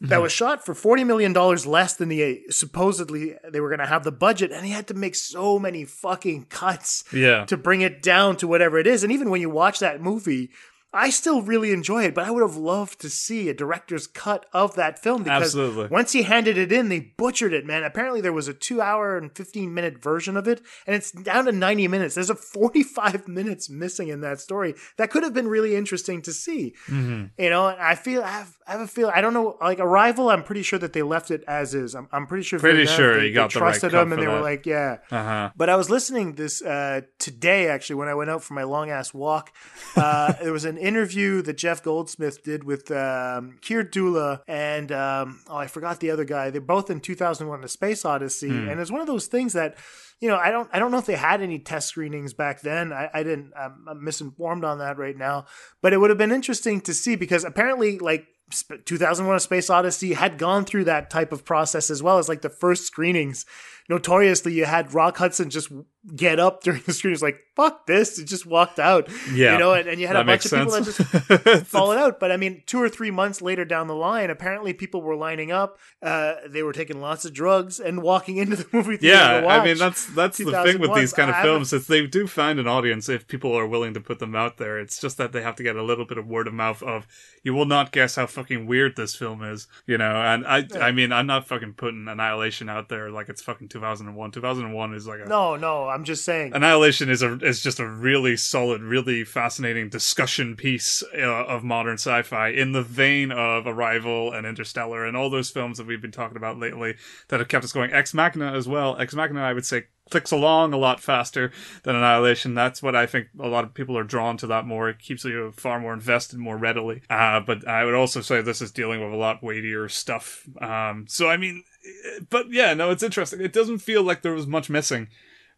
That 0.00 0.20
Mhm. 0.20 0.22
was 0.22 0.32
shot 0.32 0.64
for 0.64 0.74
forty 0.76 1.02
million 1.04 1.32
dollars 1.32 1.66
less 1.66 1.94
than 1.96 2.08
the 2.08 2.22
uh, 2.22 2.52
supposedly 2.52 3.34
they 3.50 3.60
were 3.60 3.68
going 3.68 3.80
to 3.80 3.86
have 3.86 4.04
the 4.04 4.12
budget, 4.12 4.52
and 4.52 4.64
he 4.64 4.70
had 4.72 4.86
to 4.88 4.94
make 4.94 5.16
so 5.16 5.58
many 5.58 5.84
fucking 5.84 6.44
cuts 6.50 7.02
Yeah. 7.12 7.44
to 7.46 7.56
bring 7.56 7.80
it 7.80 8.00
down 8.02 8.36
to 8.36 8.46
whatever 8.46 8.78
it 8.78 8.86
is. 8.86 9.02
And 9.02 9.12
even 9.12 9.28
when 9.30 9.40
you 9.40 9.50
watch 9.50 9.80
that 9.80 10.00
movie, 10.00 10.50
I 10.92 11.10
still 11.10 11.42
really 11.42 11.72
enjoy 11.72 12.04
it, 12.04 12.14
but 12.14 12.24
I 12.24 12.30
would 12.30 12.40
have 12.40 12.56
loved 12.56 13.00
to 13.02 13.10
see 13.10 13.50
a 13.50 13.54
director's 13.54 14.06
cut 14.06 14.46
of 14.54 14.74
that 14.76 14.98
film 14.98 15.22
because 15.22 15.54
Absolutely. 15.54 15.88
once 15.88 16.12
he 16.12 16.22
handed 16.22 16.56
it 16.56 16.72
in, 16.72 16.88
they 16.88 17.00
butchered 17.00 17.52
it, 17.52 17.66
man. 17.66 17.84
Apparently, 17.84 18.22
there 18.22 18.32
was 18.32 18.48
a 18.48 18.54
two 18.54 18.80
hour 18.80 19.18
and 19.18 19.30
15 19.36 19.74
minute 19.74 20.02
version 20.02 20.34
of 20.34 20.48
it, 20.48 20.62
and 20.86 20.96
it's 20.96 21.12
down 21.12 21.44
to 21.44 21.52
90 21.52 21.88
minutes. 21.88 22.14
There's 22.14 22.30
a 22.30 22.34
45 22.34 23.28
minutes 23.28 23.68
missing 23.68 24.08
in 24.08 24.22
that 24.22 24.40
story 24.40 24.74
that 24.96 25.10
could 25.10 25.24
have 25.24 25.34
been 25.34 25.48
really 25.48 25.76
interesting 25.76 26.22
to 26.22 26.32
see. 26.32 26.74
Mm-hmm. 26.86 27.26
You 27.36 27.50
know, 27.50 27.68
and 27.68 27.78
I 27.78 27.94
feel 27.94 28.22
I 28.22 28.30
have 28.30 28.56
I 28.66 28.72
have 28.72 28.80
a 28.80 28.86
feel 28.86 29.10
I 29.14 29.20
don't 29.20 29.34
know 29.34 29.58
like 29.60 29.80
Arrival. 29.80 30.30
I'm 30.30 30.42
pretty 30.42 30.62
sure 30.62 30.78
that 30.78 30.94
they 30.94 31.02
left 31.02 31.30
it 31.30 31.44
as 31.46 31.74
is. 31.74 31.94
I'm, 31.94 32.08
I'm 32.12 32.26
pretty 32.26 32.44
sure. 32.44 32.58
Pretty 32.58 32.86
sure 32.86 33.18
they, 33.18 33.26
he 33.26 33.32
got 33.32 33.50
they 33.52 33.58
the 33.58 33.64
right 33.64 33.70
trusted 33.72 33.90
cut 33.90 34.06
and 34.06 34.22
they 34.22 34.26
were 34.26 34.40
like, 34.40 34.64
yeah. 34.64 34.98
Uh-huh. 35.10 35.50
But 35.54 35.68
I 35.68 35.76
was 35.76 35.90
listening 35.90 36.34
this 36.34 36.62
uh, 36.62 37.02
today 37.18 37.68
actually 37.68 37.96
when 37.96 38.08
I 38.08 38.14
went 38.14 38.30
out 38.30 38.42
for 38.42 38.54
my 38.54 38.62
long 38.62 38.90
ass 38.90 39.12
walk. 39.12 39.52
Uh, 39.94 40.32
there 40.42 40.52
was 40.52 40.64
an 40.64 40.77
interview 40.78 41.42
that 41.42 41.58
Jeff 41.58 41.82
Goldsmith 41.82 42.42
did 42.42 42.64
with 42.64 42.90
um, 42.90 43.58
Keir 43.60 43.84
Dullea 43.84 44.40
and 44.48 44.90
um, 44.92 45.40
oh 45.48 45.56
I 45.56 45.66
forgot 45.66 46.00
the 46.00 46.10
other 46.10 46.24
guy. 46.24 46.50
They're 46.50 46.60
both 46.60 46.90
in 46.90 47.00
2001: 47.00 47.64
A 47.64 47.68
Space 47.68 48.04
Odyssey, 48.04 48.48
Hmm. 48.48 48.68
and 48.68 48.80
it's 48.80 48.90
one 48.90 49.00
of 49.00 49.06
those 49.06 49.26
things 49.26 49.52
that 49.52 49.76
you 50.20 50.28
know 50.28 50.36
I 50.36 50.50
don't 50.50 50.68
I 50.72 50.78
don't 50.78 50.90
know 50.90 50.98
if 50.98 51.06
they 51.06 51.16
had 51.16 51.42
any 51.42 51.58
test 51.58 51.88
screenings 51.88 52.32
back 52.34 52.60
then. 52.62 52.92
I, 52.92 53.10
I 53.12 53.22
didn't. 53.22 53.52
I'm, 53.56 53.84
I'm 53.88 54.02
misinformed 54.04 54.64
on 54.64 54.78
that 54.78 54.98
right 54.98 55.16
now, 55.16 55.46
but 55.82 55.92
it 55.92 55.98
would 55.98 56.10
have 56.10 56.18
been 56.18 56.32
interesting 56.32 56.80
to 56.82 56.94
see 56.94 57.16
because 57.16 57.44
apparently 57.44 57.98
like. 57.98 58.26
Sp- 58.50 58.84
2001: 58.84 59.36
A 59.36 59.40
Space 59.40 59.70
Odyssey 59.70 60.14
had 60.14 60.38
gone 60.38 60.64
through 60.64 60.84
that 60.84 61.10
type 61.10 61.32
of 61.32 61.44
process 61.44 61.90
as 61.90 62.02
well 62.02 62.18
as 62.18 62.28
like 62.28 62.42
the 62.42 62.48
first 62.48 62.86
screenings. 62.86 63.44
Notoriously, 63.90 64.52
you 64.52 64.66
had 64.66 64.92
Rock 64.92 65.16
Hudson 65.16 65.48
just 65.48 65.72
get 66.14 66.38
up 66.38 66.62
during 66.62 66.82
the 66.84 66.92
screenings, 66.92 67.22
like 67.22 67.40
"fuck 67.56 67.86
this," 67.86 68.18
and 68.18 68.28
just 68.28 68.44
walked 68.44 68.78
out. 68.78 69.08
Yeah, 69.32 69.54
you 69.54 69.58
know, 69.58 69.72
and, 69.72 69.88
and 69.88 69.98
you 69.98 70.06
had 70.06 70.16
a 70.16 70.24
bunch 70.24 70.44
of 70.44 70.52
makes 70.52 70.66
people 70.66 71.04
that 71.06 71.46
just 71.56 71.66
followed 71.66 71.96
out. 71.96 72.20
But 72.20 72.30
I 72.30 72.36
mean, 72.36 72.62
two 72.66 72.82
or 72.82 72.90
three 72.90 73.10
months 73.10 73.40
later 73.40 73.64
down 73.64 73.86
the 73.86 73.94
line, 73.94 74.28
apparently 74.28 74.74
people 74.74 75.00
were 75.00 75.16
lining 75.16 75.52
up. 75.52 75.78
Uh, 76.02 76.34
they 76.46 76.62
were 76.62 76.74
taking 76.74 77.00
lots 77.00 77.24
of 77.24 77.32
drugs 77.32 77.80
and 77.80 78.02
walking 78.02 78.36
into 78.36 78.56
the 78.56 78.66
movie 78.72 78.98
theater. 78.98 79.40
Yeah, 79.42 79.46
I 79.46 79.64
mean 79.64 79.78
that's 79.78 80.04
that's 80.14 80.36
the 80.36 80.62
thing 80.64 80.80
with 80.80 80.94
these 80.94 81.14
kind 81.14 81.30
of 81.30 81.36
I 81.36 81.42
films 81.42 81.72
is 81.72 81.86
they 81.86 82.06
do 82.06 82.26
find 82.26 82.58
an 82.58 82.68
audience 82.68 83.08
if 83.08 83.26
people 83.26 83.54
are 83.54 83.66
willing 83.66 83.94
to 83.94 84.00
put 84.00 84.18
them 84.18 84.36
out 84.36 84.58
there. 84.58 84.78
It's 84.78 85.00
just 85.00 85.16
that 85.16 85.32
they 85.32 85.40
have 85.40 85.56
to 85.56 85.62
get 85.62 85.76
a 85.76 85.82
little 85.82 86.04
bit 86.04 86.18
of 86.18 86.26
word 86.26 86.46
of 86.46 86.52
mouth 86.52 86.82
of 86.82 87.06
you 87.42 87.54
will 87.54 87.64
not 87.64 87.90
guess 87.92 88.16
how 88.16 88.26
fucking 88.38 88.66
weird 88.66 88.94
this 88.94 89.16
film 89.16 89.42
is, 89.42 89.66
you 89.86 89.98
know. 89.98 90.14
And 90.22 90.46
I 90.46 90.66
I 90.80 90.92
mean 90.92 91.12
I'm 91.12 91.26
not 91.26 91.48
fucking 91.48 91.74
putting 91.74 92.06
Annihilation 92.06 92.68
out 92.68 92.88
there 92.88 93.10
like 93.10 93.28
it's 93.28 93.42
fucking 93.42 93.68
2001. 93.68 94.30
2001 94.30 94.94
is 94.94 95.06
like 95.06 95.20
a 95.20 95.28
No, 95.28 95.56
no, 95.56 95.88
I'm 95.88 96.04
just 96.04 96.24
saying. 96.24 96.52
Annihilation 96.54 97.10
is 97.10 97.22
a 97.22 97.34
is 97.38 97.60
just 97.60 97.80
a 97.80 97.88
really 97.88 98.36
solid, 98.36 98.80
really 98.82 99.24
fascinating 99.24 99.88
discussion 99.88 100.54
piece 100.54 101.02
uh, 101.14 101.18
of 101.20 101.64
modern 101.64 101.94
sci-fi 101.94 102.48
in 102.48 102.72
the 102.72 102.82
vein 102.82 103.32
of 103.32 103.66
Arrival 103.66 104.32
and 104.32 104.46
Interstellar 104.46 105.04
and 105.04 105.16
all 105.16 105.30
those 105.30 105.50
films 105.50 105.78
that 105.78 105.86
we've 105.86 106.02
been 106.02 106.12
talking 106.12 106.36
about 106.36 106.58
lately 106.58 106.94
that 107.28 107.40
have 107.40 107.48
kept 107.48 107.64
us 107.64 107.72
going. 107.72 107.92
Ex 107.92 108.14
Machina 108.14 108.52
as 108.52 108.68
well. 108.68 108.96
Ex 108.98 109.14
Machina, 109.14 109.42
I 109.42 109.52
would 109.52 109.66
say, 109.66 109.86
clicks 110.10 110.30
along 110.30 110.72
a 110.72 110.78
lot 110.78 111.00
faster 111.00 111.52
than 111.82 111.96
Annihilation. 111.96 112.54
That's 112.54 112.82
what 112.82 112.96
I 112.96 113.06
think 113.06 113.28
a 113.38 113.48
lot 113.48 113.64
of 113.64 113.74
people 113.74 113.96
are 113.96 114.04
drawn 114.04 114.36
to 114.38 114.46
that 114.48 114.66
more. 114.66 114.88
It 114.88 114.98
keeps 114.98 115.24
you 115.24 115.52
far 115.52 115.80
more 115.80 115.92
invested 115.92 116.38
more 116.38 116.56
readily. 116.56 117.02
Uh, 117.10 117.40
but 117.40 117.66
I 117.66 117.84
would 117.84 117.94
also 117.94 118.20
say 118.20 118.40
this 118.40 118.62
is 118.62 118.70
dealing 118.70 119.02
with 119.02 119.12
a 119.12 119.16
lot 119.16 119.42
weightier 119.42 119.88
stuff. 119.88 120.48
Um, 120.60 121.06
so 121.08 121.28
I 121.28 121.36
mean, 121.36 121.64
eh, 121.86 122.20
but 122.28 122.50
yeah, 122.50 122.74
no, 122.74 122.90
it's 122.90 123.02
interesting. 123.02 123.40
It 123.40 123.52
doesn't 123.52 123.78
feel 123.78 124.02
like 124.02 124.22
there 124.22 124.32
was 124.32 124.46
much 124.46 124.70
missing. 124.70 125.08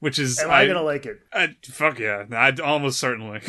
Which 0.00 0.18
is 0.18 0.38
Am 0.40 0.50
I 0.50 0.66
gonna 0.66 0.82
like 0.82 1.04
it? 1.04 1.20
I, 1.32 1.54
fuck 1.62 1.98
yeah, 1.98 2.24
I'd 2.32 2.58
almost 2.58 2.98
certainly. 2.98 3.36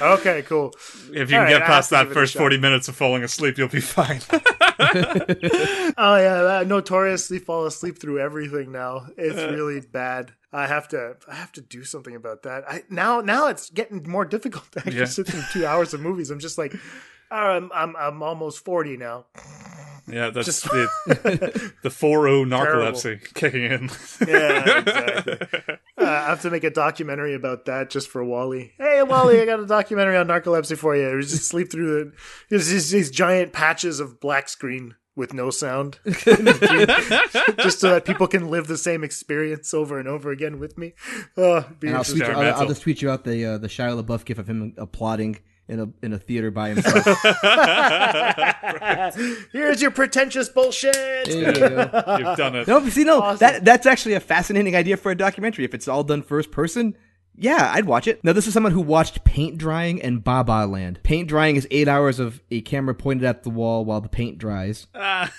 okay, 0.00 0.42
cool. 0.42 0.72
If 1.12 1.12
you 1.12 1.20
All 1.20 1.26
can 1.26 1.38
right, 1.42 1.48
get 1.50 1.62
past 1.62 1.90
that 1.90 2.04
give 2.04 2.08
it 2.08 2.12
a 2.12 2.14
first 2.14 2.36
forty 2.36 2.58
minutes 2.58 2.86
of 2.86 2.94
falling 2.94 3.24
asleep, 3.24 3.58
you'll 3.58 3.66
be 3.68 3.80
fine. 3.80 4.20
oh 4.30 6.16
yeah, 6.16 6.58
I 6.60 6.64
notoriously 6.64 7.38
fall 7.38 7.66
asleep 7.66 7.98
through 8.00 8.20
everything 8.20 8.72
now. 8.72 9.06
It's 9.16 9.38
Uh. 9.38 9.50
really 9.50 9.80
bad. 9.80 10.32
I 10.52 10.66
have 10.66 10.86
to 10.88 11.16
I 11.28 11.34
have 11.34 11.50
to 11.52 11.60
do 11.60 11.82
something 11.82 12.14
about 12.14 12.42
that. 12.44 12.64
I 12.68 12.82
now 12.88 13.20
now 13.20 13.48
it's 13.48 13.70
getting 13.70 14.08
more 14.08 14.24
difficult 14.24 14.70
to 14.72 14.78
actually 14.80 14.98
Yeah. 14.98 15.04
sit 15.06 15.26
through 15.26 15.42
two 15.52 15.66
hours 15.66 15.92
of 15.94 16.00
movies. 16.00 16.30
I'm 16.30 16.38
just 16.40 16.58
like, 16.58 16.74
oh, 17.32 17.36
I'm 17.36 17.70
I'm 17.74 17.96
I'm 17.96 18.22
almost 18.22 18.64
forty 18.64 18.96
now. 18.96 19.26
Yeah, 20.08 20.30
that's 20.30 20.46
Just- 20.46 20.64
the 20.64 21.70
the 21.82 21.90
four 21.90 22.26
O 22.28 22.44
narcolepsy 22.44 23.32
kicking 23.34 23.62
in. 23.64 23.90
yeah, 24.26 24.78
exactly. 24.78 25.76
Uh, 25.98 26.04
I 26.06 26.30
have 26.30 26.40
to 26.42 26.50
make 26.50 26.64
a 26.64 26.70
documentary 26.70 27.34
about 27.34 27.66
that 27.66 27.88
just 27.90 28.08
for 28.08 28.24
Wally. 28.24 28.72
Hey, 28.78 29.02
Wally, 29.04 29.40
I 29.40 29.44
got 29.44 29.60
a 29.60 29.66
documentary 29.66 30.16
on 30.16 30.26
narcolepsy 30.26 30.76
for 30.76 30.96
you. 30.96 31.14
We 31.14 31.20
just 31.22 31.44
sleep 31.46 31.70
through 31.70 31.86
the 32.06 32.12
there's 32.50 32.68
these, 32.68 32.90
these 32.90 33.10
giant 33.10 33.52
patches 33.52 34.00
of 34.00 34.18
black 34.18 34.48
screen 34.48 34.96
with 35.14 35.32
no 35.34 35.50
sound, 35.50 36.00
just 36.04 37.78
so 37.80 37.90
that 37.90 38.04
people 38.04 38.26
can 38.26 38.48
live 38.48 38.66
the 38.66 38.78
same 38.78 39.04
experience 39.04 39.72
over 39.74 39.98
and 39.98 40.08
over 40.08 40.30
again 40.32 40.58
with 40.58 40.76
me. 40.78 40.94
Oh, 41.36 41.60
be 41.78 41.88
And 41.88 41.96
I'll, 41.96 42.00
interesting. 42.02 42.16
tweet, 42.20 42.30
I'll, 42.30 42.60
I'll 42.62 42.66
just 42.66 42.82
tweet 42.82 43.02
you 43.02 43.10
out 43.10 43.24
the 43.24 43.44
uh, 43.44 43.58
the 43.58 43.68
Shia 43.68 44.02
LaBeouf 44.02 44.24
gif 44.24 44.38
of 44.38 44.48
him 44.48 44.74
applauding 44.78 45.38
in 45.72 45.80
a 45.80 45.88
in 46.04 46.12
a 46.12 46.18
theater 46.18 46.50
by 46.50 46.70
himself. 46.70 47.04
Here's 49.52 49.82
your 49.82 49.90
pretentious 49.90 50.48
bullshit. 50.48 50.94
There 50.94 51.26
You. 51.26 51.46
You've 51.48 52.36
done 52.36 52.56
it. 52.56 52.68
No, 52.68 52.80
but 52.80 52.92
see, 52.92 53.04
no, 53.04 53.20
Awesome. 53.20 53.38
that 53.38 53.64
that's 53.64 53.86
actually 53.86 54.14
a 54.14 54.20
fascinating 54.20 54.76
idea 54.76 54.96
for 54.96 55.10
a 55.10 55.16
documentary. 55.16 55.64
If 55.64 55.74
it's 55.74 55.88
all 55.88 56.04
done 56.04 56.22
first 56.22 56.50
person, 56.50 56.96
yeah, 57.34 57.72
I'd 57.74 57.86
watch 57.86 58.06
it. 58.06 58.22
Now, 58.22 58.32
this 58.34 58.46
is 58.46 58.52
someone 58.52 58.72
who 58.72 58.82
watched 58.82 59.24
paint 59.24 59.56
drying 59.58 60.02
and 60.02 60.22
Baa 60.22 60.42
Baa 60.42 60.64
Land. 60.66 61.00
Paint 61.02 61.28
drying 61.28 61.56
is 61.56 61.66
eight 61.70 61.88
hours 61.88 62.20
of 62.20 62.42
a 62.50 62.60
camera 62.60 62.94
pointed 62.94 63.24
at 63.24 63.42
the 63.42 63.50
wall 63.50 63.84
while 63.84 64.00
the 64.02 64.08
paint 64.10 64.38
dries. 64.38 64.86
Ah. 64.94 65.32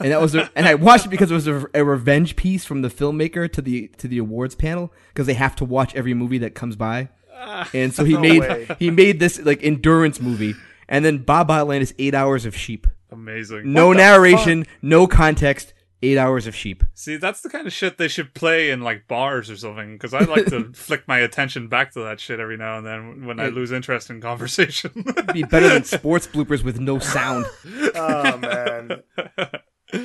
and 0.00 0.12
that 0.12 0.20
was 0.20 0.34
a, 0.34 0.50
and 0.54 0.66
I 0.68 0.74
watched 0.74 1.06
it 1.06 1.10
because 1.10 1.30
it 1.30 1.34
was 1.34 1.46
a, 1.46 1.64
a 1.74 1.84
revenge 1.84 2.36
piece 2.36 2.64
from 2.64 2.82
the 2.82 2.88
filmmaker 2.88 3.50
to 3.52 3.62
the 3.62 3.88
to 3.98 4.08
the 4.08 4.18
awards 4.18 4.54
panel 4.54 4.92
because 5.08 5.26
they 5.26 5.34
have 5.34 5.56
to 5.56 5.64
watch 5.64 5.94
every 5.94 6.14
movie 6.14 6.38
that 6.38 6.54
comes 6.54 6.76
by. 6.76 7.08
Ah, 7.40 7.68
and 7.72 7.92
so 7.94 8.04
he 8.10 8.12
No 8.14 8.20
made 8.20 8.40
way. 8.40 8.68
he 8.78 8.90
made 8.90 9.18
this 9.20 9.40
like 9.40 9.62
endurance 9.64 10.20
movie. 10.20 10.54
And 10.88 11.04
then 11.04 11.18
Baa 11.18 11.44
Baa 11.44 11.62
Land 11.62 11.82
is 11.82 11.94
eight 11.98 12.14
hours 12.14 12.44
of 12.44 12.54
sheep. 12.56 12.86
Amazing. 13.10 13.72
No 13.72 13.88
What 13.88 13.96
the 13.96 14.02
narration, 14.02 14.66
no 14.82 15.06
context, 15.06 15.72
eight 16.02 16.18
hours 16.18 16.46
of 16.48 16.54
sheep. 16.54 16.82
See, 16.94 17.16
that's 17.16 17.40
the 17.42 17.48
kind 17.48 17.66
of 17.66 17.72
shit 17.72 17.96
they 17.98 18.08
should 18.08 18.34
play 18.34 18.70
in 18.70 18.80
like 18.80 19.06
bars 19.08 19.50
or 19.50 19.56
something. 19.56 19.92
Because 19.94 20.14
I 20.14 20.20
like 20.20 20.46
to 20.46 20.72
flick 20.74 21.06
my 21.08 21.18
attention 21.18 21.68
back 21.68 21.92
to 21.92 22.00
that 22.00 22.18
shit 22.20 22.40
every 22.40 22.56
now 22.56 22.78
and 22.78 22.86
then 22.86 23.24
when 23.26 23.38
I 23.40 23.46
lose 23.48 23.70
interest 23.72 24.10
in 24.10 24.20
conversation. 24.20 25.04
be 25.32 25.42
better 25.44 25.68
than 25.68 25.84
sports 25.98 26.26
bloopers 26.26 26.64
with 26.64 26.80
no 26.80 26.98
sound. 26.98 27.46
oh 27.94 28.36
man 28.38 29.02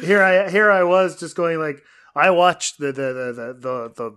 here 0.02 0.22
i 0.24 0.50
here 0.50 0.72
i 0.72 0.84
was 0.84 1.20
just 1.20 1.36
going 1.36 1.60
like 1.60 1.80
i 2.16 2.32
watched 2.32 2.80
the 2.80 2.88
the 2.88 2.92
the 2.92 3.34
the, 3.34 3.54
the, 3.54 3.94
the 3.96 4.16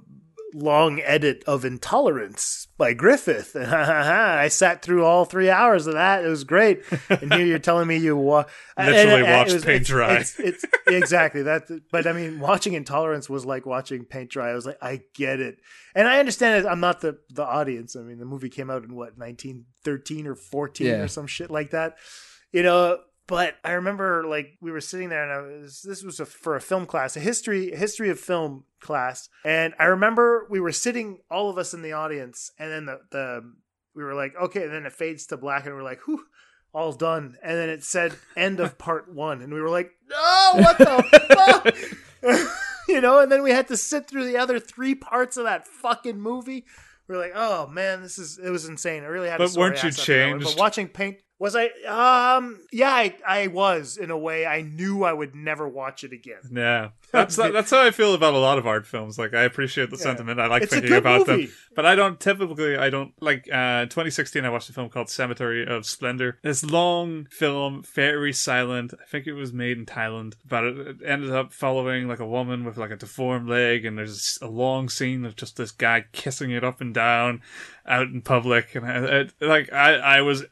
long 0.54 1.00
edit 1.00 1.44
of 1.46 1.64
intolerance 1.64 2.68
by 2.78 2.94
griffith. 2.94 3.54
And 3.54 3.66
i 3.74 4.48
sat 4.48 4.82
through 4.82 5.04
all 5.04 5.24
three 5.24 5.50
hours 5.50 5.87
of 5.87 5.94
that. 5.94 6.24
It 6.24 6.28
was 6.28 6.44
great. 6.44 6.82
And 7.11 7.32
here 7.32 7.44
you're 7.44 7.58
telling 7.58 7.87
me 7.88 7.96
you 7.98 8.16
wa- 8.16 8.44
Literally 8.78 9.00
and- 9.20 9.26
and 9.26 9.32
watched 9.37 9.52
was- 9.52 9.64
paint 9.64 9.82
it's- 9.82 9.88
dry. 9.88 10.14
it's, 10.16 10.38
it's 10.40 10.64
exactly. 10.87 11.42
That 11.42 11.64
but 11.92 12.06
i 12.06 12.12
mean 12.12 12.40
watching 12.40 12.72
intolerance 12.74 13.28
was 13.28 13.44
like 13.44 13.66
watching 13.66 14.04
paint 14.04 14.30
dry. 14.30 14.50
I 14.50 14.54
was 14.54 14.64
like 14.66 14.78
i 14.80 15.00
get 15.14 15.40
it. 15.40 15.58
And 15.94 16.08
i 16.08 16.18
understand 16.18 16.64
it 16.64 16.68
i'm 16.68 16.80
not 16.80 17.00
the 17.00 17.18
the 17.30 17.44
audience. 17.44 17.94
I 17.96 18.00
mean 18.00 18.18
the 18.18 18.24
movie 18.24 18.48
came 18.48 18.70
out 18.70 18.84
in 18.84 18.94
what 18.94 19.18
1913 19.18 20.26
or 20.26 20.34
14 20.34 20.87
Yeah. 20.87 20.92
or 21.00 21.08
some 21.08 21.26
shit 21.26 21.50
like 21.50 21.70
that. 21.70 21.96
You 22.52 22.62
know 22.62 22.98
but 23.28 23.54
i 23.62 23.70
remember 23.72 24.24
like 24.26 24.56
we 24.60 24.72
were 24.72 24.80
sitting 24.80 25.08
there 25.10 25.22
and 25.22 25.32
i 25.32 25.60
was 25.60 25.82
this 25.82 26.02
was 26.02 26.18
a, 26.18 26.26
for 26.26 26.56
a 26.56 26.60
film 26.60 26.84
class 26.86 27.16
a 27.16 27.20
history 27.20 27.70
a 27.72 27.76
history 27.76 28.10
of 28.10 28.18
film 28.18 28.64
class. 28.80 29.28
And 29.44 29.74
i 29.78 29.84
remember 29.84 30.46
we 30.50 30.58
were 30.60 30.72
sitting 30.72 31.18
all 31.30 31.48
of 31.50 31.58
us 31.58 31.72
in 31.74 31.82
the 31.82 31.92
audience 31.92 32.50
and 32.58 32.70
then 32.72 32.86
the 32.86 33.00
the 33.10 33.52
we 33.94 34.02
were 34.04 34.14
like 34.14 34.34
okay 34.40 34.64
and 34.64 34.72
then 34.72 34.86
it 34.86 34.92
fades 34.92 35.26
to 35.26 35.36
black 35.36 35.66
and 35.66 35.74
we're 35.74 35.82
like 35.82 36.00
whew 36.06 36.24
all 36.74 36.92
done. 36.92 37.34
And 37.42 37.56
then 37.56 37.70
it 37.70 37.82
said 37.82 38.12
end 38.36 38.60
of 38.60 38.76
part 38.76 39.10
one. 39.12 39.40
And 39.40 39.52
we 39.52 39.60
were 39.60 39.70
like 39.70 39.90
no 40.08 40.50
what 40.56 40.78
the 40.78 41.74
fuck? 42.22 42.48
You 42.88 43.00
know 43.02 43.18
and 43.20 43.30
then 43.32 43.42
we 43.42 43.50
had 43.50 43.68
to 43.68 43.76
sit 43.76 44.06
through 44.08 44.24
the 44.26 44.38
other 44.38 44.58
three 44.60 44.94
parts 44.94 45.36
of 45.36 45.44
that 45.44 45.66
fucking 45.66 46.20
movie. 46.20 46.64
We 47.08 47.14
are 47.14 47.18
like 47.18 47.32
oh 47.34 47.66
man 47.66 48.02
this 48.02 48.18
is 48.18 48.38
it 48.38 48.50
was 48.50 48.64
insane. 48.66 49.02
I 49.02 49.06
really 49.06 49.28
had 49.28 49.38
But 49.38 49.52
weren't 49.52 49.82
you 49.82 49.88
ass 49.88 49.98
after 49.98 50.12
that 50.16 50.30
one. 50.30 50.40
changed? 50.40 50.56
but 50.56 50.60
watching 50.60 50.88
paint 50.88 51.18
was 51.38 51.55
i 51.57 51.66
um 51.87 52.59
yeah 52.72 52.90
I, 52.90 53.14
I 53.27 53.46
was 53.46 53.96
in 53.96 54.11
a 54.11 54.18
way 54.18 54.44
i 54.46 54.62
knew 54.62 55.05
i 55.05 55.12
would 55.12 55.35
never 55.35 55.68
watch 55.68 56.05
it 56.05 56.12
again 56.12 56.40
Yeah, 56.51 56.90
that's 57.12 57.37
that's 57.37 57.70
how 57.70 57.81
I 57.83 57.90
feel 57.90 58.12
about 58.14 58.35
a 58.35 58.38
lot 58.38 58.59
of 58.59 58.66
art 58.66 58.87
films. 58.87 59.18
Like 59.18 59.33
I 59.35 59.42
appreciate 59.44 59.90
the 59.90 59.96
Yeah. 59.96 60.03
sentiment. 60.03 60.38
I 60.40 60.46
like 60.46 60.62
It's 60.64 60.72
thinking 60.72 60.92
about 60.92 61.27
movie. 61.27 61.46
them, 61.46 61.55
but 61.74 61.87
I 61.87 61.94
don't 61.94 62.20
typically. 62.20 62.77
I 62.77 62.90
don't 62.90 63.12
like. 63.22 63.48
Uh, 63.51 63.85
2016, 63.87 64.44
I 64.44 64.51
watched 64.51 64.68
a 64.68 64.72
film 64.74 64.88
called 64.90 65.09
Cemetery 65.09 65.66
of 65.66 65.87
Splendor. 65.87 66.38
This 66.42 66.62
long 66.64 67.27
film, 67.31 67.83
very 67.94 68.33
silent. 68.35 68.92
I 69.01 69.07
think 69.07 69.27
it 69.27 69.33
was 69.33 69.53
made 69.55 69.79
in 69.79 69.87
Thailand, 69.87 70.35
but 70.46 70.64
it, 70.64 70.79
it 70.79 70.96
ended 71.05 71.31
up 71.31 71.53
following 71.53 72.09
like 72.09 72.20
a 72.20 72.27
woman 72.27 72.64
with 72.64 72.77
like 72.77 72.90
a 72.90 72.96
deformed 72.96 73.48
leg, 73.48 73.85
and 73.87 73.96
there's 73.96 74.38
a 74.42 74.48
long 74.48 74.88
scene 74.90 75.24
of 75.24 75.35
just 75.37 75.57
this 75.57 75.70
guy 75.70 76.05
kissing 76.12 76.51
it 76.51 76.62
up 76.64 76.81
and 76.83 76.92
down 76.92 77.40
out 77.87 78.09
in 78.09 78.20
public, 78.20 78.74
and 78.74 78.85
I, 78.87 79.29
like 79.40 79.72
I 79.72 79.94
I 79.96 80.20
was 80.20 80.44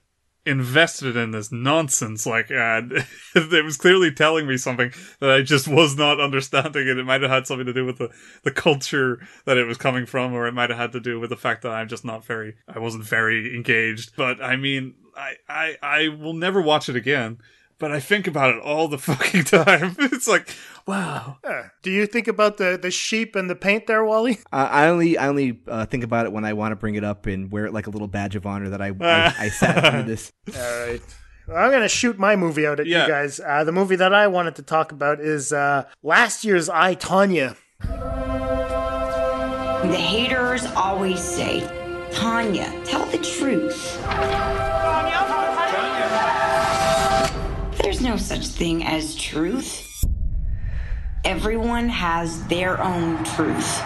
invested 0.46 1.16
in 1.16 1.32
this 1.32 1.50
nonsense. 1.50 2.24
Like, 2.24 2.50
uh, 2.50 2.82
it 3.34 3.64
was 3.64 3.76
clearly 3.76 4.12
telling 4.12 4.46
me 4.46 4.56
something 4.56 4.92
that 5.20 5.30
I 5.30 5.42
just 5.42 5.68
was 5.68 5.96
not 5.96 6.20
understanding, 6.20 6.88
and 6.88 6.98
it 6.98 7.04
might 7.04 7.22
have 7.22 7.30
had 7.30 7.46
something 7.46 7.66
to 7.66 7.72
do 7.72 7.84
with 7.84 7.98
the, 7.98 8.10
the 8.44 8.50
culture 8.50 9.20
that 9.44 9.58
it 9.58 9.66
was 9.66 9.76
coming 9.76 10.06
from, 10.06 10.32
or 10.32 10.46
it 10.46 10.54
might 10.54 10.70
have 10.70 10.78
had 10.78 10.92
to 10.92 11.00
do 11.00 11.20
with 11.20 11.30
the 11.30 11.36
fact 11.36 11.62
that 11.62 11.72
I'm 11.72 11.88
just 11.88 12.04
not 12.04 12.24
very, 12.24 12.54
I 12.68 12.78
wasn't 12.78 13.04
very 13.04 13.54
engaged. 13.54 14.12
But 14.16 14.42
I 14.42 14.56
mean, 14.56 14.94
I, 15.16 15.34
I, 15.48 15.76
I 15.82 16.08
will 16.08 16.34
never 16.34 16.62
watch 16.62 16.88
it 16.88 16.96
again. 16.96 17.38
But 17.78 17.92
I 17.92 18.00
think 18.00 18.26
about 18.26 18.54
it 18.54 18.62
all 18.62 18.88
the 18.88 18.96
fucking 19.10 19.44
time. 19.44 19.96
It's 20.16 20.26
like, 20.26 20.48
wow. 20.86 21.38
Yeah. 21.44 21.68
do 21.82 21.90
you 21.90 22.06
think 22.06 22.26
about 22.28 22.56
the 22.56 22.78
the 22.80 22.90
sheep 22.90 23.36
and 23.36 23.50
the 23.50 23.54
paint 23.56 23.86
there 23.86 24.02
wally 24.04 24.38
I 24.52 24.64
I 24.64 24.88
only 24.88 25.18
I 25.18 25.28
only 25.28 25.60
uh, 25.68 25.84
think 25.86 26.02
about 26.04 26.24
it 26.26 26.32
when 26.32 26.44
I 26.44 26.52
want 26.54 26.72
to 26.72 26.76
bring 26.76 26.94
it 26.94 27.04
up 27.04 27.26
and 27.26 27.50
wear 27.52 27.66
it 27.66 27.72
like 27.74 27.86
a 27.86 27.90
little 27.90 28.08
badge 28.08 28.34
of 28.36 28.46
honor 28.46 28.70
that 28.70 28.80
I 28.80 28.88
I, 29.00 29.34
I 29.46 29.48
sat 29.50 29.92
through 29.92 30.02
this. 30.04 30.32
All 30.54 30.86
right. 30.88 31.02
I'm 31.48 31.70
going 31.70 31.82
to 31.82 31.88
shoot 31.88 32.18
my 32.18 32.34
movie 32.34 32.66
out 32.66 32.80
at 32.80 32.86
Yeah. 32.86 33.02
you 33.02 33.08
guys. 33.08 33.38
Uh, 33.38 33.62
the 33.62 33.70
movie 33.72 33.94
that 33.96 34.12
I 34.12 34.26
wanted 34.26 34.56
to 34.56 34.62
talk 34.62 34.90
about 34.90 35.20
is 35.20 35.52
uh, 35.52 35.84
last 36.02 36.44
year's 36.44 36.68
I, 36.68 36.96
Tonya. 36.96 37.56
The 39.82 39.96
haters 39.96 40.66
always 40.74 41.20
say, 41.20 41.60
Tonya, 42.10 42.84
tell 42.84 43.06
the 43.06 43.18
truth. 43.18 43.96
There's 47.86 48.00
no 48.00 48.16
such 48.16 48.48
thing 48.48 48.84
as 48.84 49.14
truth. 49.14 50.04
Everyone 51.24 51.88
has 51.88 52.44
their 52.48 52.82
own 52.82 53.22
truth. 53.22 53.80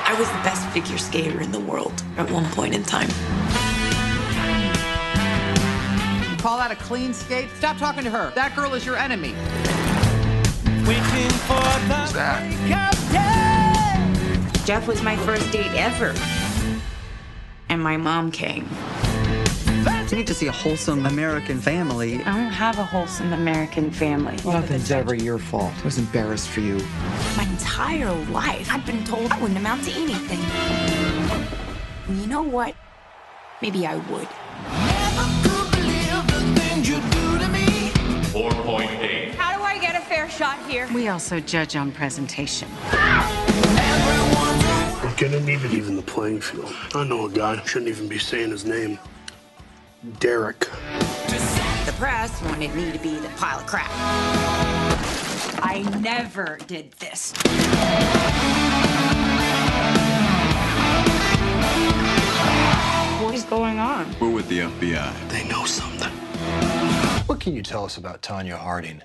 I 0.00 0.16
was 0.18 0.26
the 0.28 0.40
best 0.42 0.66
figure 0.70 0.96
skater 0.96 1.42
in 1.42 1.52
the 1.52 1.60
world 1.60 2.02
at 2.16 2.30
one 2.30 2.46
point 2.46 2.74
in 2.74 2.82
time. 2.82 3.10
You 6.30 6.36
call 6.38 6.56
that 6.56 6.70
a 6.70 6.76
clean 6.76 7.12
skate? 7.12 7.50
Stop 7.58 7.76
talking 7.76 8.04
to 8.04 8.10
her. 8.10 8.32
That 8.34 8.56
girl 8.56 8.72
is 8.72 8.86
your 8.86 8.96
enemy. 8.96 9.34
Who's 10.86 12.12
that? 12.14 12.40
Jeff 14.64 14.88
was 14.88 15.02
my 15.02 15.14
first 15.14 15.52
date 15.52 15.74
ever. 15.74 16.14
And 17.68 17.82
my 17.82 17.98
mom 17.98 18.30
came. 18.30 18.66
You 20.12 20.18
need 20.18 20.26
to 20.26 20.34
see 20.34 20.48
a 20.48 20.52
wholesome 20.52 21.06
American 21.06 21.58
family. 21.58 22.22
I 22.24 22.36
don't 22.36 22.52
have 22.52 22.78
a 22.78 22.84
wholesome 22.84 23.32
American 23.32 23.90
family. 23.90 24.36
Nothing's 24.44 24.90
ever 24.90 25.14
your 25.14 25.38
fault. 25.38 25.72
I 25.80 25.84
was 25.84 25.96
embarrassed 25.96 26.50
for 26.50 26.60
you. 26.60 26.76
My 27.34 27.44
entire 27.44 28.12
life, 28.26 28.70
I've 28.70 28.84
been 28.84 29.04
told 29.04 29.32
I 29.32 29.40
wouldn't 29.40 29.58
amount 29.58 29.84
to 29.84 29.90
anything. 29.92 30.38
And 32.08 32.20
you 32.20 32.26
know 32.26 32.42
what? 32.42 32.74
Maybe 33.62 33.86
I 33.86 33.96
would. 33.96 34.28
4.8. 38.34 39.34
How 39.36 39.56
do 39.56 39.62
I 39.64 39.78
get 39.80 39.96
a 39.96 40.04
fair 40.04 40.28
shot 40.28 40.58
here? 40.68 40.90
We 40.92 41.08
also 41.08 41.40
judge 41.40 41.74
on 41.74 41.90
presentation. 41.90 42.68
I'm 42.90 43.56
gonna 45.16 45.40
need 45.40 45.60
to 45.60 45.70
even 45.70 45.96
the 45.96 46.02
playing 46.02 46.42
field. 46.42 46.70
I 46.94 47.02
know 47.04 47.24
a 47.24 47.30
guy, 47.30 47.64
shouldn't 47.64 47.88
even 47.88 48.08
be 48.08 48.18
saying 48.18 48.50
his 48.50 48.66
name. 48.66 48.98
Derek. 50.18 50.60
The 51.86 51.94
press 51.96 52.42
wanted 52.42 52.74
me 52.74 52.90
to 52.90 52.98
be 52.98 53.16
the 53.16 53.28
pile 53.36 53.60
of 53.60 53.66
crap. 53.66 53.88
I 55.64 55.82
never 56.00 56.58
did 56.66 56.90
this. 56.94 57.32
What 63.22 63.34
is 63.34 63.44
going 63.44 63.78
on? 63.78 64.12
We're 64.20 64.30
with 64.30 64.48
the 64.48 64.58
FBI. 64.60 65.28
They 65.28 65.46
know 65.46 65.64
something. 65.66 66.12
What 67.26 67.38
can 67.38 67.54
you 67.54 67.62
tell 67.62 67.84
us 67.84 67.96
about 67.96 68.22
Tonya 68.22 68.58
Harding? 68.58 69.02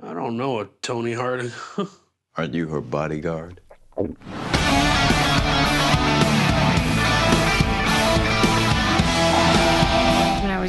I 0.00 0.14
don't 0.14 0.36
know 0.36 0.60
a 0.60 0.66
Tony 0.82 1.12
Harding. 1.12 1.50
Aren't 2.36 2.54
you 2.54 2.68
her 2.68 2.80
bodyguard? 2.80 3.60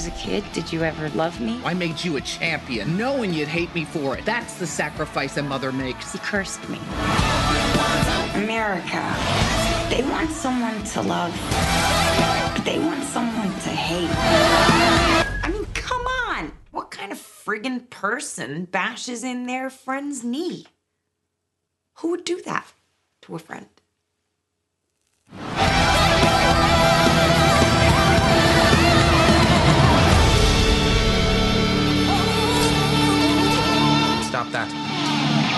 Was 0.03 0.13
a 0.13 0.17
kid, 0.17 0.43
did 0.53 0.71
you 0.71 0.83
ever 0.83 1.09
love 1.09 1.39
me? 1.39 1.61
I 1.63 1.73
made 1.73 2.03
you 2.03 2.17
a 2.17 2.21
champion, 2.21 2.97
knowing 2.97 3.33
you'd 3.33 3.47
hate 3.47 3.73
me 3.73 3.85
for 3.85 4.17
it. 4.17 4.25
That's 4.25 4.55
the 4.55 4.67
sacrifice 4.67 5.37
a 5.37 5.43
mother 5.43 5.71
makes. 5.71 6.11
He 6.11 6.19
cursed 6.19 6.67
me. 6.67 6.77
America. 8.33 9.01
They 9.89 10.03
want 10.09 10.31
someone 10.31 10.83
to 10.83 11.01
love, 11.01 11.31
but 12.55 12.63
they 12.65 12.79
want 12.79 13.03
someone 13.03 13.47
to 13.47 13.69
hate. 13.69 14.09
I 15.43 15.49
mean, 15.51 15.65
come 15.73 16.05
on. 16.27 16.51
What 16.71 16.91
kind 16.91 17.11
of 17.11 17.17
friggin' 17.17 17.89
person 17.89 18.65
bashes 18.65 19.23
in 19.23 19.45
their 19.45 19.69
friend's 19.69 20.23
knee? 20.23 20.65
Who 21.99 22.09
would 22.09 22.25
do 22.25 22.41
that 22.41 22.73
to 23.21 23.35
a 23.35 23.39
friend? 23.39 23.67
That. 34.53 34.69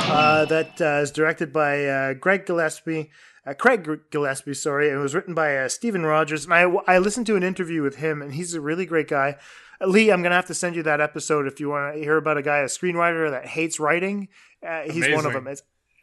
Uh, 0.10 0.46
that 0.46 0.80
uh, 0.80 1.02
is 1.02 1.12
directed 1.12 1.52
by 1.52 1.86
uh, 1.86 2.14
Greg 2.14 2.46
Gillespie. 2.46 3.12
Uh, 3.46 3.54
Craig 3.54 3.86
Gillespie, 4.10 4.54
sorry. 4.54 4.89
It 4.89 4.96
was 4.96 5.14
written 5.14 5.34
by 5.34 5.58
uh, 5.58 5.68
Steven 5.68 6.06
Rogers. 6.06 6.46
And 6.46 6.54
I, 6.54 6.62
I 6.88 6.98
listened 7.00 7.28
to 7.28 7.36
an 7.36 7.43
interview 7.43 7.82
with 7.82 7.98
him, 7.98 8.22
and 8.22 8.34
he's 8.34 8.54
a 8.54 8.62
really 8.62 8.86
great 8.86 9.10
guy. 9.10 9.36
Uh, 9.82 9.88
Lee, 9.88 10.12
I'm 10.12 10.22
going 10.22 10.30
to 10.30 10.38
have 10.38 10.46
to 10.46 10.54
send 10.54 10.78
you 10.78 10.84
that 10.84 11.02
episode 11.02 11.46
if 11.46 11.60
you 11.60 11.68
want 11.68 11.93
to 11.93 12.00
hear 12.00 12.16
about 12.16 12.38
a 12.38 12.41
guy, 12.41 12.60
a 12.60 12.68
screenwriter 12.68 13.30
that 13.30 13.46
hates 13.46 13.82
writing. 13.82 14.30
Uh, 14.66 14.84
he's 14.84 15.10
one 15.14 15.26
of 15.26 15.34
them. 15.34 15.48
It's, 15.48 15.62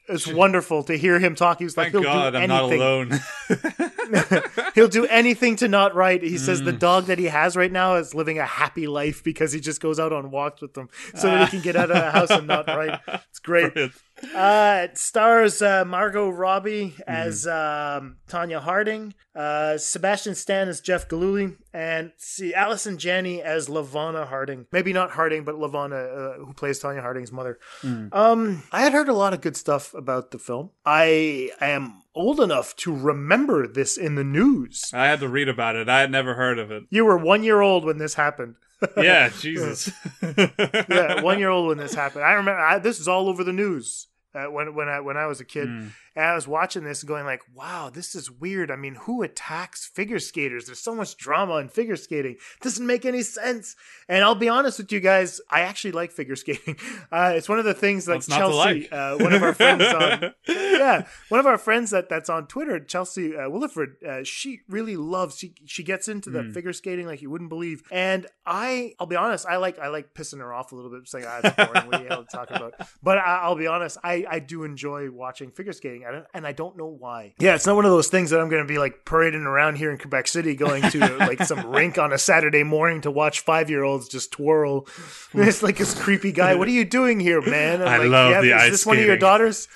it's 0.09 0.27
wonderful 0.27 0.83
to 0.85 0.97
hear 0.99 1.19
him 1.19 1.35
talk. 1.35 1.59
He's 1.59 1.77
like, 1.77 1.93
Thank 1.93 2.05
he'll 2.05 2.13
God 2.13 2.31
do 2.33 2.39
I'm 2.39 2.49
not 2.49 2.71
anything. 2.73 2.81
alone. 2.81 3.21
He'll 4.75 4.89
do 4.89 5.07
anything 5.07 5.57
to 5.57 5.69
not 5.69 5.95
write. 5.95 6.23
He 6.23 6.39
says 6.39 6.61
Mm. 6.63 6.65
the 6.67 6.73
dog 6.73 7.05
that 7.07 7.19
he 7.19 7.27
has 7.27 7.57
right 7.57 7.71
now 7.73 7.95
is 7.97 8.15
living 8.15 8.39
a 8.39 8.45
happy 8.47 8.87
life 8.87 9.23
because 9.25 9.53
he 9.53 9.61
just 9.61 9.81
goes 9.81 9.99
out 10.01 10.13
on 10.13 10.31
walks 10.31 10.61
with 10.61 10.75
them 10.75 10.89
so 11.15 11.29
that 11.29 11.45
he 11.49 11.51
can 11.51 11.61
get 11.63 11.77
out 11.77 11.91
of 11.91 11.97
the 11.97 12.11
house 12.11 12.31
and 12.31 12.47
not 12.47 12.67
write. 12.67 13.01
It's 13.31 13.39
great. 13.39 13.73
Uh, 14.35 14.83
it 14.85 14.99
stars 14.99 15.61
uh, 15.63 15.85
Margot 15.85 16.29
Robbie 16.29 16.95
as 17.07 17.47
um, 17.47 18.17
Tonya 18.29 18.61
Harding, 18.61 19.15
uh, 19.35 19.77
Sebastian 19.79 20.35
Stan 20.35 20.69
as 20.69 20.81
Jeff 20.81 21.09
Gillooly, 21.09 21.57
and 21.75 22.13
see 22.17 22.55
Allison 22.55 22.99
Janney 22.99 23.43
as 23.43 23.69
LaVona 23.69 24.27
Harding. 24.27 24.67
Maybe 24.73 24.93
not 24.93 25.11
Harding, 25.11 25.45
but 25.45 25.57
LaVona, 25.57 26.39
uh, 26.41 26.45
who 26.45 26.53
plays 26.55 26.81
Tonya 26.81 27.03
Harding's 27.03 27.33
mother. 27.33 27.59
Um, 27.83 28.63
I 28.73 28.83
had 28.83 28.93
heard 28.93 29.09
a 29.09 29.15
lot 29.15 29.35
of 29.35 29.41
good 29.41 29.57
stuff 29.57 29.93
about 29.95 30.31
the 30.31 30.39
film. 30.39 30.71
I 30.87 31.51
am 31.61 32.03
old 32.15 32.41
enough 32.41 32.77
to 32.77 32.95
remember 32.95 33.67
this 33.67 33.97
in 33.97 34.15
the 34.15 34.25
news. 34.25 34.91
I 34.93 35.07
had 35.07 35.21
to 35.21 35.29
read 35.29 35.49
about 35.49 35.77
it. 35.77 35.89
I 35.89 36.01
had 36.01 36.11
never 36.11 36.35
heard 36.35 36.59
of 36.59 36.71
it. 36.71 36.85
You 36.91 37.05
were 37.05 37.19
one 37.19 37.43
year 37.43 37.61
old 37.61 37.85
when 37.85 37.99
this 37.99 38.15
happened. 38.15 38.55
Yeah, 38.97 39.29
Jesus. 39.41 39.93
yeah, 40.21 41.23
one 41.23 41.39
year 41.39 41.51
old 41.51 41.69
when 41.69 41.79
this 41.79 41.95
happened. 41.95 42.25
I 42.25 42.33
remember 42.33 42.61
I, 42.61 42.79
this 42.79 42.99
is 43.01 43.09
all 43.09 43.29
over 43.29 43.45
the 43.45 43.53
news 43.53 44.09
uh, 44.35 44.47
when 44.51 44.75
when 44.75 44.89
I 44.89 45.01
when 45.01 45.17
I 45.17 45.27
was 45.27 45.41
a 45.41 45.45
kid, 45.45 45.69
Hmm. 45.69 45.87
And 46.17 46.25
I 46.25 46.35
was 46.35 46.47
watching 46.49 46.85
this 46.85 47.03
and 47.03 47.09
going 47.09 47.25
like, 47.25 47.43
"Wow, 47.55 47.91
this 47.91 48.15
is 48.15 48.31
weird." 48.31 48.71
I 48.71 48.77
mean, 48.77 48.95
who 48.95 49.23
attacks 49.23 49.87
figure 49.87 50.19
skaters? 50.19 50.67
There's 50.67 50.79
so 50.81 50.95
much 50.95 51.17
drama 51.17 51.57
in 51.57 51.69
figure 51.69 51.97
skating. 51.97 52.37
doesn't 52.61 52.87
make 52.87 53.05
any 53.05 53.23
sense. 53.23 53.77
And 54.09 54.23
I'll 54.25 54.35
be 54.35 54.49
honest 54.49 54.79
with 54.79 54.93
you 54.93 55.01
guys, 55.01 55.41
I 55.51 55.61
actually 55.63 55.93
like 55.93 56.11
figure 56.13 56.37
skating. 56.43 56.77
Uh, 57.11 57.33
it's 57.37 57.49
one 57.49 57.59
of 57.59 57.65
the 57.65 57.75
things 57.75 58.07
like 58.09 58.17
What's 58.17 58.27
Chelsea, 58.29 58.57
like? 58.57 58.89
uh, 58.93 59.17
one 59.19 59.33
of 59.33 59.43
our 59.43 59.55
friends 59.55 59.83
on 59.85 60.33
yeah, 60.49 61.07
one 61.29 61.41
of 61.41 61.47
our 61.47 61.59
friends 61.59 61.91
that 61.91 62.09
that's 62.09 62.29
on 62.31 62.47
Twitter, 62.47 62.79
Chelsea 62.81 63.35
uh, 63.37 63.43
Williford, 63.49 64.03
uh, 64.07 64.25
she 64.25 64.61
really 64.69 64.97
loves. 64.97 65.39
She 65.39 65.55
she 65.67 65.83
gets 65.83 66.09
into 66.09 66.31
the 66.31 66.43
Hmm. 66.43 66.51
figure 66.53 66.73
skating 66.73 67.07
like 67.07 67.23
you 67.23 67.31
wouldn't 67.31 67.51
believe. 67.51 67.83
And 67.93 68.27
I, 68.45 68.95
I'll 68.99 69.07
be 69.07 69.17
honest, 69.17 69.47
I 69.47 69.57
like 69.59 69.79
I 69.79 69.89
like 69.89 70.13
pissing 70.15 70.39
her 70.39 70.53
off 70.53 70.73
a 70.73 70.75
little 70.77 70.91
bit, 70.91 71.07
saying, 71.09 71.25
"Ah, 71.29 71.41
it's 71.45 71.57
boring. 71.57 71.87
what 71.87 71.95
are 72.01 72.03
you 72.03 72.09
hell 72.09 72.25
to 72.25 72.37
talk 72.37 72.51
about?" 72.51 72.75
But 73.03 73.19
I, 73.19 73.41
I'll 73.43 73.55
be 73.57 73.67
honest, 73.67 73.99
I 74.03 74.25
I 74.29 74.39
do 74.41 74.65
enjoy 74.65 75.11
watching 75.11 75.51
figure 75.53 75.73
skating, 75.73 76.02
and 76.07 76.17
I- 76.17 76.23
and 76.35 76.47
I 76.47 76.53
don't 76.53 76.77
know 76.77 76.87
why. 76.87 77.35
Yeah, 77.39 77.55
it's 77.55 77.67
not 77.67 77.77
one 77.77 77.85
of 77.85 77.91
those 77.91 78.09
things 78.09 78.31
that 78.31 78.41
I'm 78.41 78.49
going 78.49 78.63
to 78.63 78.69
be 78.69 78.79
like 78.79 79.05
parading 79.05 79.43
around 79.43 79.77
here 79.77 79.91
in 79.91 79.99
Quebec 79.99 80.29
City, 80.29 80.55
going 80.55 80.83
to 80.91 80.99
like 81.19 81.43
some 81.45 81.67
rink 81.67 81.99
on 81.99 82.13
a 82.13 82.19
Saturday 82.19 82.63
morning 82.63 83.01
to 83.03 83.11
watch 83.11 83.41
five 83.41 83.69
year 83.71 83.83
olds 83.85 84.09
just 84.09 84.33
twirl. 84.33 84.87
It's 85.35 85.63
like 85.63 85.79
this 85.79 85.95
creepy 86.01 86.33
guy. 86.33 86.55
What 86.55 86.69
are 86.69 86.73
you 86.73 86.85
doing 86.85 87.19
here, 87.21 87.41
man? 87.41 87.81
I'm 87.83 87.89
I 87.89 87.97
like, 87.99 88.09
love 88.11 88.31
yeah, 88.33 88.41
the 88.43 88.49
is 88.57 88.63
ice 88.63 88.71
this 88.71 88.87
one 88.87 88.99
of 88.99 89.05
your 89.05 89.17
daughters? 89.17 89.69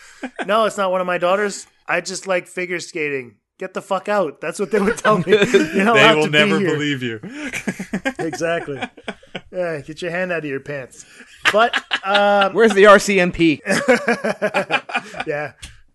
no, 0.46 0.64
it's 0.66 0.76
not 0.76 0.90
one 0.90 1.00
of 1.00 1.06
my 1.06 1.18
daughters. 1.18 1.66
I 1.88 2.00
just 2.00 2.26
like 2.26 2.46
figure 2.46 2.80
skating. 2.80 3.36
Get 3.58 3.72
the 3.72 3.80
fuck 3.80 4.06
out. 4.08 4.42
That's 4.42 4.58
what 4.60 4.70
they 4.70 4.78
would 4.78 4.98
tell 4.98 5.16
me. 5.16 5.24
You're 5.28 5.38
not 5.84 5.94
they 5.94 6.02
allowed 6.02 6.16
will 6.16 6.24
to 6.26 6.30
be 6.30 6.38
never 6.38 6.60
believe 6.60 7.02
you. 7.02 7.20
exactly. 8.18 8.78
Yeah, 9.50 9.80
get 9.80 10.02
your 10.02 10.10
hand 10.10 10.30
out 10.30 10.40
of 10.40 10.44
your 10.44 10.60
pants. 10.60 11.06
But 11.52 11.74
um, 12.04 12.52
Where's 12.52 12.74
the 12.74 12.84
RCMP? 12.84 13.60
yeah. 15.26 15.52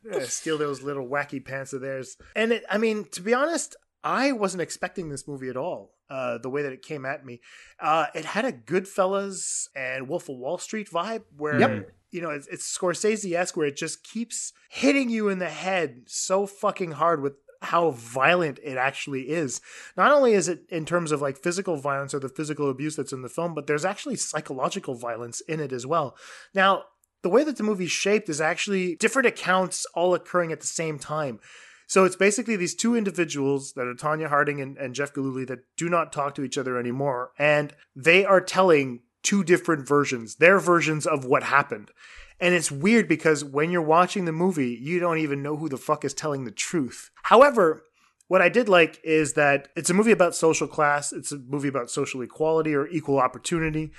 Yeah, 0.10 0.24
steal 0.26 0.58
those 0.58 0.82
little 0.82 1.08
wacky 1.08 1.43
pants 1.43 1.74
of 1.74 1.82
theirs. 1.82 2.18
And 2.36 2.52
it, 2.52 2.64
I 2.70 2.78
mean, 2.78 3.06
to 3.12 3.22
be 3.22 3.34
honest, 3.34 3.76
I 4.04 4.32
wasn't 4.32 4.62
expecting 4.62 5.10
this 5.10 5.28
movie 5.28 5.49
at 5.49 5.58
all. 5.58 5.93
Uh, 6.10 6.38
the 6.38 6.49
way 6.49 6.62
that 6.64 6.74
it 6.74 6.82
came 6.82 7.06
at 7.06 7.26
me, 7.26 7.39
uh, 7.80 8.08
it 8.14 8.26
had 8.26 8.43
a 8.43 8.52
Goodfellas 8.52 9.68
and 9.76 10.10
Wolf 10.10 10.28
of 10.28 10.36
Wall 10.38 10.58
Street 10.58 10.89
vibe, 10.89 11.24
where 11.38 11.58
Yep. 11.60 11.89
you 12.12 12.22
know 12.22 12.32
it's, 12.32 12.47
it's 12.47 12.78
Scorsese 12.78 13.34
esque, 13.34 13.56
where 13.56 13.68
it 13.68 13.78
just 13.78 14.04
keeps 14.04 14.52
hitting 14.70 15.10
you 15.10 15.30
in 15.30 15.39
the 15.39 15.49
head 15.49 16.02
so 16.08 16.45
fucking 16.45 16.91
hard 16.93 17.22
with 17.22 17.34
how 17.62 17.91
violent 17.91 18.60
it 18.64 18.76
actually 18.76 19.30
is. 19.30 19.62
Not 19.95 20.12
only 20.12 20.34
is 20.34 20.47
it 20.49 20.64
in 20.70 20.84
terms 20.86 21.12
of 21.12 21.22
like 21.22 21.38
physical 21.38 21.78
violence 21.78 22.14
or 22.14 22.20
the 22.20 22.28
physical 22.28 22.70
abuse 22.70 22.95
that's 22.95 23.14
in 23.14 23.22
the 23.22 23.30
film, 23.30 23.54
but 23.54 23.68
there's 23.68 23.86
actually 23.86 24.16
psychological 24.16 24.95
violence 24.95 25.41
in 25.41 25.60
it 25.60 25.72
as 25.72 25.86
well. 25.86 26.18
Now, 26.56 26.86
the 27.24 27.30
way 27.30 27.43
that 27.43 27.57
the 27.57 27.63
movie's 27.63 27.91
shaped 27.91 28.30
is 28.30 28.41
actually 28.41 28.95
different 28.95 29.28
accounts 29.28 29.86
all 29.93 30.13
occurring 30.13 30.51
at 30.51 30.59
the 30.59 30.67
same 30.67 30.97
time. 30.97 31.39
So 31.88 32.05
it's 32.05 32.15
basically 32.15 32.55
these 32.55 32.74
two 32.74 32.95
individuals 32.95 33.74
that 33.74 33.86
are 33.86 33.93
Tonya 33.93 34.30
Harding 34.30 34.61
and, 34.61 34.78
and 34.78 34.95
Jeff 34.95 35.13
Gillooly 35.13 35.45
that 35.45 35.65
do 35.76 35.89
not 35.89 36.13
talk 36.13 36.36
to 36.36 36.43
each 36.43 36.57
other 36.57 36.80
anymore. 36.80 37.32
And 37.38 37.74
they 37.95 38.24
are 38.24 38.39
telling 38.39 39.01
two 39.24 39.43
different 39.43 39.88
versions, 39.88 40.38
their 40.38 40.57
versions 40.57 41.05
of 41.05 41.26
what 41.26 41.43
happened. 41.43 41.91
And 42.39 42.55
it's 42.55 42.72
weird 42.72 43.07
because 43.07 43.43
when 43.43 43.72
you're 43.72 43.82
watching 43.82 44.26
the 44.26 44.32
movie, 44.32 44.80
you 44.82 44.99
don't 44.99 45.19
even 45.19 45.43
know 45.43 45.57
who 45.57 45.69
the 45.69 45.78
fuck 45.78 46.03
is 46.05 46.13
telling 46.13 46.45
the 46.45 46.51
truth. 46.51 47.11
However, 47.24 47.84
what 48.30 48.41
I 48.41 48.47
did 48.47 48.69
like 48.69 48.99
is 49.03 49.34
that 49.34 49.67
it's 49.76 49.89
a 49.89 49.93
movie 49.93 50.11
about 50.11 50.34
social 50.34 50.67
class, 50.67 51.11
it's 51.11 51.34
a 51.34 51.38
movie 51.38 51.67
about 51.67 51.91
social 51.91 52.22
equality 52.22 52.74
or 52.74 52.88
equal 52.88 53.19
opportunity. 53.19 53.91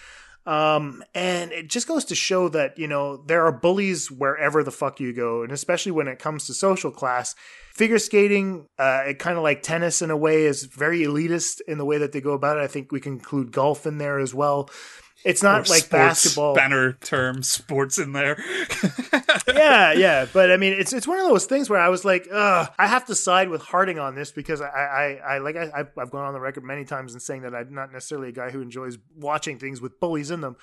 Um, 0.44 1.04
and 1.14 1.52
it 1.52 1.68
just 1.68 1.86
goes 1.86 2.04
to 2.06 2.14
show 2.14 2.48
that, 2.48 2.78
you 2.78 2.88
know, 2.88 3.16
there 3.16 3.44
are 3.46 3.52
bullies 3.52 4.10
wherever 4.10 4.64
the 4.64 4.72
fuck 4.72 4.98
you 4.98 5.12
go. 5.12 5.42
And 5.42 5.52
especially 5.52 5.92
when 5.92 6.08
it 6.08 6.18
comes 6.18 6.46
to 6.46 6.54
social 6.54 6.90
class, 6.90 7.34
figure 7.72 7.98
skating, 7.98 8.66
uh, 8.78 9.04
it 9.06 9.18
kind 9.18 9.36
of 9.36 9.44
like 9.44 9.62
tennis 9.62 10.02
in 10.02 10.10
a 10.10 10.16
way 10.16 10.44
is 10.44 10.64
very 10.64 11.00
elitist 11.00 11.60
in 11.68 11.78
the 11.78 11.84
way 11.84 11.98
that 11.98 12.12
they 12.12 12.20
go 12.20 12.32
about 12.32 12.58
it. 12.58 12.62
I 12.62 12.66
think 12.66 12.90
we 12.90 13.00
can 13.00 13.14
include 13.14 13.52
golf 13.52 13.86
in 13.86 13.98
there 13.98 14.18
as 14.18 14.34
well. 14.34 14.68
It's 15.24 15.42
not 15.42 15.68
like 15.68 15.88
basketball. 15.90 16.54
Banner 16.54 16.92
term 16.94 17.42
sports 17.42 17.98
in 17.98 18.12
there. 18.12 18.42
yeah, 19.48 19.92
yeah, 19.92 20.26
but 20.32 20.50
I 20.50 20.56
mean, 20.56 20.72
it's 20.72 20.92
it's 20.92 21.06
one 21.06 21.18
of 21.18 21.26
those 21.26 21.46
things 21.46 21.68
where 21.70 21.80
I 21.80 21.88
was 21.88 22.04
like, 22.04 22.26
Ugh, 22.32 22.68
I 22.78 22.86
have 22.86 23.06
to 23.06 23.14
side 23.14 23.48
with 23.48 23.62
Harding 23.62 23.98
on 23.98 24.14
this 24.14 24.32
because 24.32 24.60
I, 24.60 24.66
I, 24.68 25.34
I 25.34 25.38
like 25.38 25.56
I, 25.56 25.70
I've- 25.74 25.90
I've 25.98 26.10
gone 26.10 26.24
on 26.24 26.34
the 26.34 26.40
record 26.40 26.64
many 26.64 26.84
times 26.84 27.14
in 27.14 27.20
saying 27.20 27.42
that 27.42 27.54
I'm 27.54 27.74
not 27.74 27.92
necessarily 27.92 28.28
a 28.28 28.32
guy 28.32 28.50
who 28.50 28.60
enjoys 28.60 28.98
watching 29.16 29.58
things 29.58 29.80
with 29.80 30.00
bullies 30.00 30.30
in 30.30 30.40
them. 30.40 30.56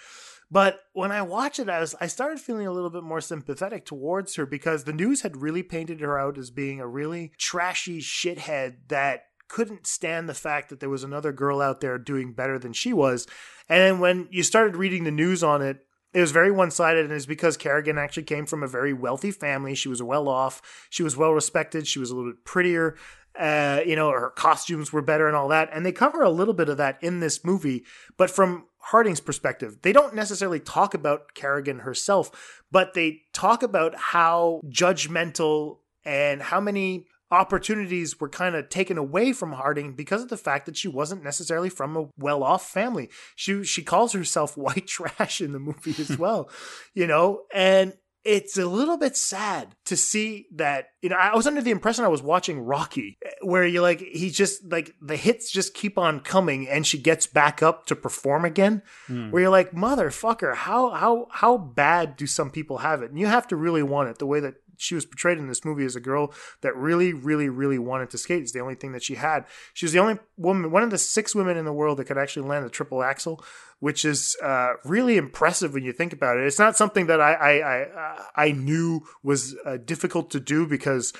But 0.51 0.79
when 0.93 1.11
I 1.11 1.21
watched 1.21 1.59
it, 1.59 1.69
I 1.69 1.79
was 1.79 1.95
I 2.01 2.07
started 2.07 2.39
feeling 2.39 2.65
a 2.67 2.71
little 2.71 2.89
bit 2.89 3.03
more 3.03 3.21
sympathetic 3.21 3.85
towards 3.85 4.35
her 4.35 4.45
because 4.45 4.83
the 4.83 4.93
news 4.93 5.21
had 5.21 5.37
really 5.37 5.61
painted 5.63 6.01
her 6.01 6.17
out 6.17 6.37
as 6.37 6.49
being 6.49 6.79
a 6.79 6.87
really 6.87 7.31
trashy 7.37 7.99
shithead 8.01 8.77
that 8.89 9.21
couldn't 9.47 9.87
stand 9.87 10.27
the 10.29 10.33
fact 10.33 10.69
that 10.69 10.79
there 10.79 10.89
was 10.89 11.03
another 11.03 11.31
girl 11.31 11.59
out 11.61 11.81
there 11.81 11.97
doing 11.97 12.33
better 12.33 12.57
than 12.59 12.73
she 12.73 12.93
was. 12.93 13.25
And 13.69 13.81
then 13.81 13.99
when 13.99 14.27
you 14.31 14.43
started 14.43 14.75
reading 14.75 15.03
the 15.03 15.11
news 15.11 15.43
on 15.43 15.61
it, 15.61 15.85
it 16.13 16.21
was 16.21 16.31
very 16.31 16.51
one 16.51 16.71
sided, 16.71 17.05
and 17.05 17.13
it's 17.13 17.27
because 17.27 17.55
Kerrigan 17.55 17.99
actually 17.99 18.23
came 18.23 18.47
from 18.47 18.63
a 18.63 18.67
very 18.67 18.93
wealthy 18.93 19.29
family. 19.29 19.75
She 19.75 19.89
was 19.89 20.01
well 20.01 20.27
off, 20.27 20.87
she 20.89 21.03
was 21.03 21.15
well 21.15 21.31
respected, 21.31 21.87
she 21.87 21.99
was 21.99 22.09
a 22.09 22.15
little 22.15 22.31
bit 22.31 22.43
prettier. 22.45 22.95
Uh, 23.37 23.81
you 23.85 23.95
know, 23.95 24.09
her 24.09 24.31
costumes 24.31 24.91
were 24.91 25.03
better 25.03 25.27
and 25.27 25.35
all 25.35 25.47
that. 25.49 25.69
And 25.71 25.85
they 25.85 25.91
cover 25.91 26.23
a 26.23 26.31
little 26.31 26.53
bit 26.53 26.67
of 26.67 26.77
that 26.77 27.01
in 27.01 27.19
this 27.19 27.45
movie, 27.45 27.85
but 28.17 28.29
from 28.29 28.65
Harding's 28.79 29.19
perspective, 29.19 29.77
they 29.83 29.93
don't 29.93 30.15
necessarily 30.15 30.59
talk 30.59 30.93
about 30.93 31.35
Kerrigan 31.35 31.79
herself, 31.79 32.63
but 32.71 32.95
they 32.95 33.21
talk 33.31 33.61
about 33.61 33.95
how 33.95 34.61
judgmental 34.67 35.77
and 36.03 36.41
how 36.41 36.59
many 36.59 37.05
opportunities 37.31 38.19
were 38.19 38.29
kind 38.29 38.55
of 38.55 38.69
taken 38.69 38.97
away 38.97 39.33
from 39.33 39.53
Harding 39.53 39.93
because 39.93 40.21
of 40.23 40.29
the 40.29 40.37
fact 40.37 40.65
that 40.65 40.77
she 40.77 40.87
wasn't 40.87 41.23
necessarily 41.23 41.69
from 41.69 41.95
a 41.97 42.07
well-off 42.17 42.67
family. 42.69 43.09
She 43.35 43.63
she 43.63 43.83
calls 43.83 44.13
herself 44.13 44.57
white 44.57 44.87
trash 44.87 45.41
in 45.41 45.53
the 45.53 45.59
movie 45.59 45.95
as 45.99 46.17
well, 46.19 46.49
you 46.93 47.07
know, 47.07 47.41
and 47.53 47.93
it's 48.25 48.57
a 48.57 48.65
little 48.65 48.97
bit 48.97 49.15
sad 49.15 49.73
to 49.85 49.95
see 49.95 50.45
that 50.53 50.87
you 51.01 51.07
know 51.07 51.15
i 51.15 51.33
was 51.33 51.47
under 51.47 51.61
the 51.61 51.71
impression 51.71 52.03
i 52.03 52.07
was 52.09 52.21
watching 52.21 52.59
rocky 52.59 53.17
where 53.41 53.65
you're 53.65 53.81
like 53.81 54.01
he 54.01 54.29
just 54.29 54.61
like 54.69 54.93
the 55.01 55.15
hits 55.15 55.49
just 55.49 55.73
keep 55.73 55.97
on 55.97 56.19
coming 56.19 56.67
and 56.67 56.85
she 56.85 56.97
gets 56.99 57.25
back 57.25 57.63
up 57.63 57.85
to 57.85 57.95
perform 57.95 58.43
again 58.43 58.81
Hmm. 59.07 59.31
where 59.31 59.43
you're 59.43 59.49
like 59.49 59.71
motherfucker 59.71 60.53
how 60.53 60.89
how 60.89 61.27
how 61.31 61.57
bad 61.57 62.17
do 62.17 62.27
some 62.27 62.51
people 62.51 62.79
have 62.79 63.01
it 63.01 63.09
and 63.09 63.17
you 63.17 63.25
have 63.27 63.47
to 63.47 63.55
really 63.55 63.83
want 63.83 64.09
it 64.09 64.19
the 64.19 64.27
way 64.27 64.41
that 64.41 64.55
she 64.79 64.95
was 64.95 65.05
portrayed 65.05 65.37
in 65.37 65.47
this 65.47 65.65
movie 65.65 65.85
as 65.85 65.95
a 65.95 65.99
girl 65.99 66.33
that 66.61 66.75
really, 66.75 67.13
really, 67.13 67.49
really 67.49 67.77
wanted 67.77 68.09
to 68.11 68.17
skate. 68.17 68.41
It's 68.41 68.51
the 68.51 68.61
only 68.61 68.75
thing 68.75 68.93
that 68.93 69.03
she 69.03 69.15
had. 69.15 69.45
She 69.73 69.85
was 69.85 69.93
the 69.93 69.99
only 69.99 70.19
woman, 70.37 70.71
one 70.71 70.83
of 70.83 70.89
the 70.89 70.97
six 70.97 71.35
women 71.35 71.57
in 71.57 71.65
the 71.65 71.73
world 71.73 71.97
that 71.97 72.05
could 72.05 72.17
actually 72.17 72.47
land 72.47 72.65
a 72.65 72.69
triple 72.69 73.03
axel, 73.03 73.43
which 73.79 74.05
is 74.05 74.35
uh, 74.41 74.73
really 74.83 75.17
impressive 75.17 75.73
when 75.73 75.83
you 75.83 75.93
think 75.93 76.13
about 76.13 76.37
it. 76.37 76.45
It's 76.45 76.59
not 76.59 76.77
something 76.77 77.07
that 77.07 77.21
I 77.21 77.33
I 77.33 77.51
I, 77.51 78.25
I 78.35 78.51
knew 78.51 79.01
was 79.21 79.55
uh, 79.65 79.77
difficult 79.77 80.31
to 80.31 80.39
do 80.39 80.65
because. 80.65 81.13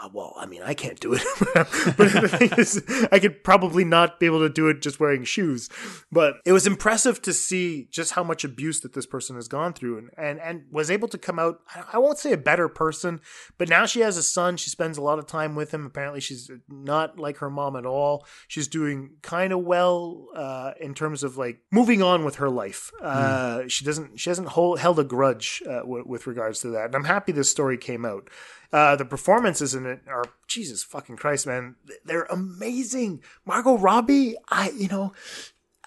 Uh, 0.00 0.08
well, 0.12 0.34
I 0.36 0.46
mean, 0.46 0.62
I 0.62 0.74
can't 0.74 1.00
do 1.00 1.14
it, 1.14 1.22
but 1.54 2.12
the 2.12 2.28
thing 2.28 2.50
is, 2.58 2.82
I 3.10 3.18
could 3.18 3.42
probably 3.42 3.84
not 3.84 4.20
be 4.20 4.26
able 4.26 4.40
to 4.40 4.48
do 4.50 4.68
it 4.68 4.82
just 4.82 5.00
wearing 5.00 5.24
shoes. 5.24 5.68
But 6.12 6.36
it 6.44 6.52
was 6.52 6.66
impressive 6.66 7.22
to 7.22 7.32
see 7.32 7.88
just 7.90 8.12
how 8.12 8.22
much 8.22 8.44
abuse 8.44 8.80
that 8.80 8.92
this 8.92 9.06
person 9.06 9.36
has 9.36 9.48
gone 9.48 9.72
through, 9.72 9.98
and 9.98 10.10
and, 10.18 10.40
and 10.40 10.62
was 10.70 10.90
able 10.90 11.08
to 11.08 11.18
come 11.18 11.38
out. 11.38 11.60
I 11.92 11.98
won't 11.98 12.18
say 12.18 12.32
a 12.32 12.36
better 12.36 12.68
person, 12.68 13.20
but 13.56 13.68
now 13.68 13.86
she 13.86 14.00
has 14.00 14.16
a 14.18 14.22
son. 14.22 14.56
She 14.58 14.68
spends 14.70 14.98
a 14.98 15.02
lot 15.02 15.18
of 15.18 15.26
time 15.26 15.54
with 15.54 15.72
him. 15.72 15.86
Apparently, 15.86 16.20
she's 16.20 16.50
not 16.68 17.18
like 17.18 17.38
her 17.38 17.50
mom 17.50 17.74
at 17.74 17.86
all. 17.86 18.26
She's 18.46 18.68
doing 18.68 19.12
kind 19.22 19.52
of 19.54 19.60
well 19.60 20.26
uh, 20.34 20.72
in 20.80 20.94
terms 20.94 21.22
of 21.22 21.38
like 21.38 21.60
moving 21.72 22.02
on 22.02 22.24
with 22.26 22.36
her 22.36 22.50
life. 22.50 22.92
Uh, 23.02 23.62
She 23.68 23.84
doesn't. 23.86 24.20
She 24.20 24.28
hasn't 24.30 24.48
hold, 24.48 24.78
held 24.80 24.98
a 24.98 25.04
grudge 25.04 25.62
uh, 25.66 25.80
w- 25.80 26.04
with 26.06 26.26
regards 26.26 26.60
to 26.60 26.68
that, 26.68 26.84
and 26.86 26.94
I'm 26.94 27.04
happy 27.04 27.32
this 27.32 27.50
story 27.50 27.78
came 27.78 28.04
out. 28.04 28.28
Uh, 28.72 28.96
the 28.96 29.04
performances 29.04 29.74
in 29.74 29.86
it 29.86 30.00
are 30.06 30.24
Jesus 30.46 30.82
fucking 30.82 31.16
Christ, 31.16 31.46
man. 31.46 31.76
They're 32.04 32.24
amazing. 32.24 33.22
Margot 33.46 33.78
Robbie, 33.78 34.36
I 34.50 34.70
you 34.70 34.88
know, 34.88 35.12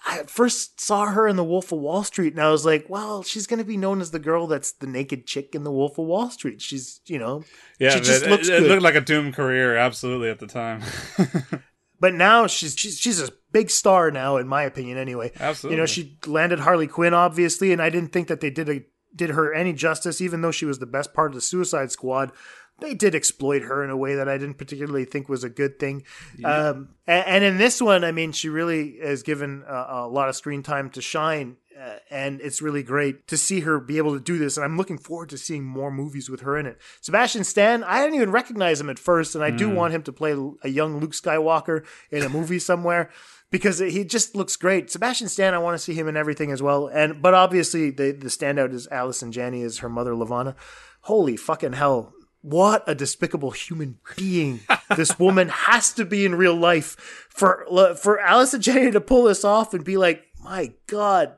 I 0.04 0.24
first 0.24 0.80
saw 0.80 1.06
her 1.06 1.28
in 1.28 1.36
The 1.36 1.44
Wolf 1.44 1.70
of 1.70 1.78
Wall 1.78 2.02
Street, 2.02 2.32
and 2.32 2.42
I 2.42 2.50
was 2.50 2.66
like, 2.66 2.86
well, 2.88 3.22
she's 3.22 3.46
gonna 3.46 3.62
be 3.62 3.76
known 3.76 4.00
as 4.00 4.10
the 4.10 4.18
girl 4.18 4.48
that's 4.48 4.72
the 4.72 4.88
naked 4.88 5.26
chick 5.26 5.54
in 5.54 5.62
The 5.62 5.70
Wolf 5.70 5.96
of 5.96 6.06
Wall 6.06 6.28
Street. 6.30 6.60
She's 6.60 7.00
you 7.06 7.18
know, 7.20 7.44
Yeah, 7.78 7.90
she 7.90 8.00
just 8.00 8.24
it, 8.24 8.30
looks 8.30 8.48
it, 8.48 8.54
it 8.54 8.60
good. 8.60 8.70
looked 8.70 8.82
like 8.82 8.96
a 8.96 9.00
doomed 9.00 9.34
career, 9.34 9.76
absolutely 9.76 10.28
at 10.30 10.40
the 10.40 10.46
time. 10.48 10.82
But 12.00 12.14
now 12.14 12.48
she's 12.48 12.74
she's 12.74 12.98
she's 12.98 13.20
a 13.20 13.28
big 13.52 13.70
star 13.70 14.10
now, 14.10 14.36
in 14.36 14.48
my 14.48 14.64
opinion. 14.64 14.98
Anyway, 14.98 15.30
Absolutely. 15.38 15.76
You 15.76 15.80
know, 15.80 15.86
she 15.86 16.18
landed 16.26 16.58
Harley 16.58 16.88
Quinn, 16.88 17.14
obviously, 17.14 17.72
and 17.72 17.80
I 17.80 17.90
didn't 17.90 18.10
think 18.10 18.26
that 18.26 18.40
they 18.40 18.50
did 18.50 18.68
a 18.68 18.82
did 19.14 19.30
her 19.30 19.54
any 19.54 19.72
justice, 19.72 20.20
even 20.20 20.40
though 20.40 20.50
she 20.50 20.64
was 20.64 20.80
the 20.80 20.86
best 20.86 21.14
part 21.14 21.30
of 21.30 21.36
the 21.36 21.40
Suicide 21.40 21.92
Squad. 21.92 22.32
They 22.82 22.94
did 22.94 23.14
exploit 23.14 23.62
her 23.62 23.82
in 23.82 23.90
a 23.90 23.96
way 23.96 24.14
that 24.16 24.28
I 24.28 24.36
didn't 24.38 24.58
particularly 24.58 25.04
think 25.06 25.28
was 25.28 25.44
a 25.44 25.48
good 25.48 25.78
thing. 25.78 26.04
Um, 26.44 26.88
and, 27.06 27.26
and 27.26 27.44
in 27.44 27.56
this 27.58 27.80
one, 27.80 28.04
I 28.04 28.12
mean, 28.12 28.32
she 28.32 28.48
really 28.48 28.90
is 28.90 29.22
given 29.22 29.64
a, 29.66 29.86
a 29.90 30.08
lot 30.08 30.28
of 30.28 30.36
screen 30.36 30.62
time 30.62 30.90
to 30.90 31.00
shine. 31.00 31.56
Uh, 31.80 31.96
and 32.10 32.40
it's 32.42 32.60
really 32.62 32.82
great 32.82 33.26
to 33.26 33.36
see 33.36 33.60
her 33.60 33.80
be 33.80 33.96
able 33.96 34.12
to 34.12 34.20
do 34.20 34.38
this. 34.38 34.56
And 34.56 34.62
I'm 34.64 34.76
looking 34.76 34.98
forward 34.98 35.30
to 35.30 35.38
seeing 35.38 35.64
more 35.64 35.90
movies 35.90 36.28
with 36.28 36.42
her 36.42 36.56
in 36.58 36.66
it. 36.66 36.78
Sebastian 37.00 37.44
Stan, 37.44 37.82
I 37.82 38.00
didn't 38.02 38.16
even 38.16 38.30
recognize 38.30 38.80
him 38.80 38.90
at 38.90 38.98
first, 38.98 39.34
and 39.34 39.42
I 39.42 39.50
do 39.50 39.68
Mm. 39.70 39.74
want 39.74 39.94
him 39.94 40.02
to 40.04 40.12
play 40.12 40.36
a 40.62 40.68
young 40.68 41.00
Luke 41.00 41.12
Skywalker 41.12 41.84
in 42.10 42.22
a 42.22 42.28
movie 42.28 42.58
somewhere 42.70 43.10
because 43.50 43.78
he 43.78 44.04
just 44.04 44.36
looks 44.36 44.54
great. 44.54 44.90
Sebastian 44.90 45.28
Stan, 45.28 45.54
I 45.54 45.58
want 45.58 45.74
to 45.74 45.78
see 45.82 45.94
him 45.94 46.08
in 46.08 46.16
everything 46.16 46.52
as 46.52 46.62
well. 46.62 46.86
And 46.88 47.20
but 47.22 47.34
obviously 47.34 47.90
the 47.90 48.12
the 48.12 48.28
standout 48.28 48.72
is 48.74 48.86
Allison 48.88 49.32
Janney 49.32 49.62
as 49.62 49.78
her 49.78 49.88
mother 49.88 50.12
LaVona. 50.12 50.54
Holy 51.02 51.36
fucking 51.36 51.72
hell. 51.72 52.12
What 52.42 52.82
a 52.88 52.94
despicable 52.94 53.52
human 53.52 53.98
being 54.16 54.60
this 54.96 55.18
woman 55.18 55.48
has 55.48 55.92
to 55.94 56.04
be 56.04 56.24
in 56.24 56.34
real 56.34 56.56
life 56.56 56.96
for 57.30 57.64
for 57.96 58.18
Allison 58.20 58.60
Janney 58.60 58.90
to 58.90 59.00
pull 59.00 59.24
this 59.24 59.44
off 59.44 59.72
and 59.74 59.84
be 59.84 59.96
like, 59.96 60.24
my 60.42 60.72
God, 60.88 61.36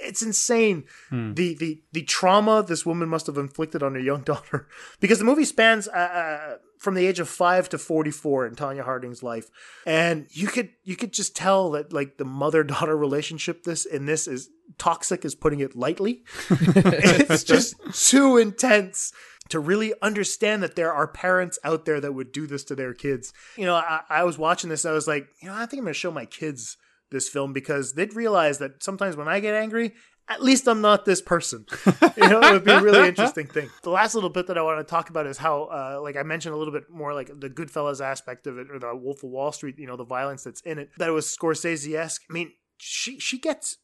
it's 0.00 0.22
insane 0.22 0.84
Hmm. 1.10 1.34
the 1.34 1.54
the 1.54 1.82
the 1.92 2.02
trauma 2.02 2.62
this 2.62 2.86
woman 2.86 3.08
must 3.08 3.26
have 3.26 3.36
inflicted 3.36 3.82
on 3.82 3.94
her 3.94 4.00
young 4.00 4.22
daughter 4.22 4.68
because 5.00 5.18
the 5.18 5.24
movie 5.24 5.44
spans 5.44 5.88
uh, 5.88 5.90
uh, 5.90 6.56
from 6.78 6.94
the 6.94 7.06
age 7.06 7.20
of 7.20 7.28
5 7.28 7.68
to 7.70 7.78
44 7.78 8.46
in 8.46 8.54
Tonya 8.54 8.84
Harding's 8.84 9.22
life. 9.22 9.50
And 9.86 10.26
you 10.30 10.46
could 10.46 10.70
you 10.84 10.96
could 10.96 11.12
just 11.12 11.36
tell 11.36 11.70
that 11.72 11.92
like 11.92 12.16
the 12.16 12.24
mother 12.24 12.64
daughter 12.64 12.96
relationship 12.96 13.64
this 13.64 13.84
in 13.84 14.06
this 14.06 14.26
is 14.26 14.48
toxic 14.78 15.24
is 15.24 15.34
putting 15.34 15.60
it 15.60 15.76
lightly. 15.76 16.24
It's 16.50 17.44
just 17.44 17.74
too 17.92 18.36
intense 18.36 19.12
to 19.48 19.58
really 19.58 19.94
understand 20.02 20.62
that 20.62 20.76
there 20.76 20.92
are 20.92 21.08
parents 21.08 21.58
out 21.64 21.84
there 21.84 22.00
that 22.00 22.12
would 22.12 22.32
do 22.32 22.46
this 22.46 22.64
to 22.64 22.74
their 22.74 22.94
kids. 22.94 23.32
You 23.56 23.66
know 23.66 23.74
I, 23.74 24.00
I 24.08 24.24
was 24.24 24.38
watching 24.38 24.70
this 24.70 24.84
I 24.84 24.92
was 24.92 25.06
like 25.06 25.28
you 25.42 25.48
know 25.48 25.54
I 25.54 25.66
think 25.66 25.80
I'm 25.80 25.84
going 25.84 25.94
to 25.94 25.98
show 25.98 26.10
my 26.10 26.26
kids 26.26 26.76
this 27.10 27.28
film 27.28 27.52
because 27.52 27.94
they'd 27.94 28.14
realize 28.14 28.58
that 28.58 28.82
sometimes 28.82 29.16
when 29.16 29.28
I 29.28 29.40
get 29.40 29.54
angry, 29.54 29.94
at 30.28 30.42
least 30.42 30.68
I'm 30.68 30.80
not 30.80 31.04
this 31.04 31.22
person. 31.22 31.66
you 32.16 32.28
know, 32.28 32.40
it 32.40 32.52
would 32.52 32.64
be 32.64 32.70
a 32.70 32.82
really 32.82 33.08
interesting 33.08 33.46
thing. 33.46 33.70
The 33.82 33.90
last 33.90 34.14
little 34.14 34.30
bit 34.30 34.46
that 34.48 34.58
I 34.58 34.62
want 34.62 34.78
to 34.78 34.90
talk 34.90 35.10
about 35.10 35.26
is 35.26 35.38
how, 35.38 35.64
uh, 35.64 36.00
like 36.02 36.16
I 36.16 36.22
mentioned 36.22 36.54
a 36.54 36.58
little 36.58 36.72
bit 36.72 36.90
more, 36.90 37.14
like 37.14 37.28
the 37.28 37.48
Goodfellas 37.48 38.04
aspect 38.04 38.46
of 38.46 38.58
it, 38.58 38.70
or 38.70 38.78
the 38.78 38.94
Wolf 38.94 39.22
of 39.22 39.30
Wall 39.30 39.52
Street. 39.52 39.78
You 39.78 39.86
know, 39.86 39.96
the 39.96 40.04
violence 40.04 40.44
that's 40.44 40.60
in 40.62 40.78
it. 40.78 40.90
That 40.98 41.08
it 41.08 41.12
was 41.12 41.26
Scorsese 41.26 41.94
esque. 41.94 42.22
I 42.28 42.32
mean, 42.32 42.52
she 42.76 43.18
she 43.18 43.38
gets 43.38 43.78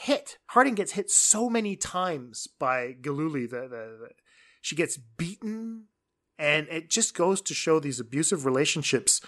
hit. 0.00 0.38
Harding 0.46 0.74
gets 0.74 0.92
hit 0.92 1.10
so 1.10 1.48
many 1.48 1.76
times 1.76 2.48
by 2.58 2.92
Gillooly. 3.00 3.46
The, 3.46 3.62
the, 3.62 3.68
the 3.68 4.08
she 4.60 4.74
gets 4.74 4.96
beaten, 4.96 5.84
and 6.38 6.66
it 6.68 6.90
just 6.90 7.14
goes 7.14 7.40
to 7.42 7.54
show 7.54 7.78
these 7.78 8.00
abusive 8.00 8.44
relationships 8.44 9.20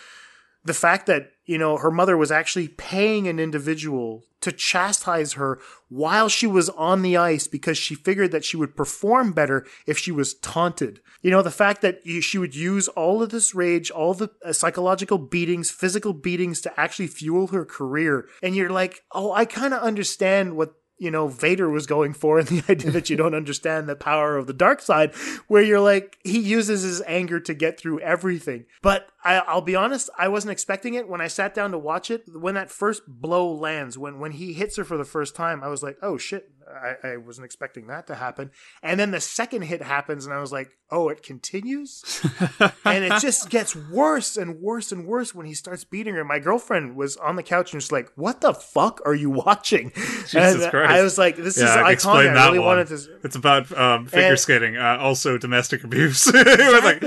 the 0.64 0.74
fact 0.74 1.06
that 1.06 1.32
you 1.44 1.58
know 1.58 1.76
her 1.76 1.90
mother 1.90 2.16
was 2.16 2.30
actually 2.30 2.68
paying 2.68 3.26
an 3.26 3.38
individual 3.38 4.24
to 4.40 4.52
chastise 4.52 5.32
her 5.34 5.58
while 5.88 6.28
she 6.28 6.46
was 6.46 6.68
on 6.70 7.02
the 7.02 7.16
ice 7.16 7.46
because 7.46 7.76
she 7.76 7.94
figured 7.94 8.30
that 8.30 8.44
she 8.44 8.56
would 8.56 8.76
perform 8.76 9.32
better 9.32 9.66
if 9.86 9.98
she 9.98 10.12
was 10.12 10.34
taunted. 10.34 11.00
You 11.22 11.30
know 11.30 11.42
the 11.42 11.50
fact 11.50 11.82
that 11.82 12.00
she 12.20 12.38
would 12.38 12.54
use 12.54 12.88
all 12.88 13.22
of 13.22 13.30
this 13.30 13.54
rage 13.54 13.90
all 13.90 14.14
the 14.14 14.30
uh, 14.44 14.52
psychological 14.52 15.18
beatings 15.18 15.70
physical 15.70 16.12
beatings 16.12 16.60
to 16.62 16.80
actually 16.80 17.08
fuel 17.08 17.48
her 17.48 17.64
career. 17.64 18.28
And 18.42 18.54
you're 18.54 18.70
like 18.70 19.02
oh 19.12 19.32
i 19.32 19.44
kind 19.44 19.74
of 19.74 19.82
understand 19.82 20.56
what 20.56 20.74
you 20.98 21.10
know 21.10 21.28
Vader 21.28 21.68
was 21.70 21.86
going 21.86 22.12
for 22.12 22.38
and 22.38 22.48
the 22.48 22.64
idea 22.70 22.90
that 22.90 23.08
you 23.08 23.16
don't 23.16 23.34
understand 23.34 23.88
the 23.88 23.96
power 23.96 24.36
of 24.36 24.46
the 24.46 24.52
dark 24.52 24.80
side 24.80 25.14
where 25.46 25.62
you're 25.62 25.80
like 25.80 26.18
he 26.22 26.38
uses 26.38 26.82
his 26.82 27.02
anger 27.06 27.40
to 27.40 27.54
get 27.54 27.78
through 27.78 28.00
everything. 28.00 28.66
But 28.82 29.08
I, 29.24 29.38
I'll 29.38 29.60
be 29.60 29.74
honest 29.74 30.10
I 30.18 30.28
wasn't 30.28 30.52
expecting 30.52 30.94
it 30.94 31.08
when 31.08 31.20
I 31.20 31.26
sat 31.26 31.54
down 31.54 31.72
to 31.72 31.78
watch 31.78 32.10
it 32.10 32.22
when 32.32 32.54
that 32.54 32.70
first 32.70 33.02
blow 33.06 33.50
lands 33.52 33.98
when 33.98 34.18
when 34.20 34.32
he 34.32 34.52
hits 34.52 34.76
her 34.76 34.84
for 34.84 34.96
the 34.96 35.04
first 35.04 35.34
time 35.34 35.62
I 35.62 35.68
was 35.68 35.82
like 35.82 35.96
oh 36.02 36.18
shit 36.18 36.50
I, 36.68 37.08
I 37.12 37.16
wasn't 37.16 37.46
expecting 37.46 37.86
that 37.86 38.06
to 38.08 38.14
happen 38.14 38.50
and 38.82 39.00
then 39.00 39.10
the 39.10 39.20
second 39.20 39.62
hit 39.62 39.82
happens 39.82 40.24
and 40.26 40.34
I 40.34 40.38
was 40.40 40.52
like 40.52 40.70
oh 40.90 41.08
it 41.08 41.22
continues 41.22 42.24
and 42.84 43.04
it 43.04 43.20
just 43.20 43.50
gets 43.50 43.74
worse 43.74 44.36
and 44.36 44.60
worse 44.60 44.92
and 44.92 45.06
worse 45.06 45.34
when 45.34 45.46
he 45.46 45.54
starts 45.54 45.84
beating 45.84 46.14
her 46.14 46.24
my 46.24 46.38
girlfriend 46.38 46.94
was 46.94 47.16
on 47.16 47.36
the 47.36 47.42
couch 47.42 47.72
and 47.72 47.80
just 47.80 47.90
like 47.92 48.10
what 48.16 48.40
the 48.40 48.54
fuck 48.54 49.00
are 49.04 49.14
you 49.14 49.30
watching 49.30 49.90
Jesus 49.94 50.34
and 50.62 50.70
Christ. 50.70 50.90
I 50.92 51.02
was 51.02 51.16
like, 51.18 51.36
this 51.36 51.56
is 51.56 51.62
Yeah, 51.62 51.82
I 51.84 51.94
can 51.94 52.10
iconic. 52.10 52.36
I 52.36 52.46
really 52.46 52.58
one. 52.58 52.66
wanted 52.68 52.88
to. 52.88 52.98
It's 53.24 53.36
about 53.36 53.76
um, 53.76 54.06
figure 54.06 54.28
And- 54.30 54.38
skating, 54.38 54.76
uh, 54.76 54.98
also 55.00 55.38
domestic 55.38 55.84
abuse. 55.84 56.26
was 56.32 56.84
like, 56.84 57.02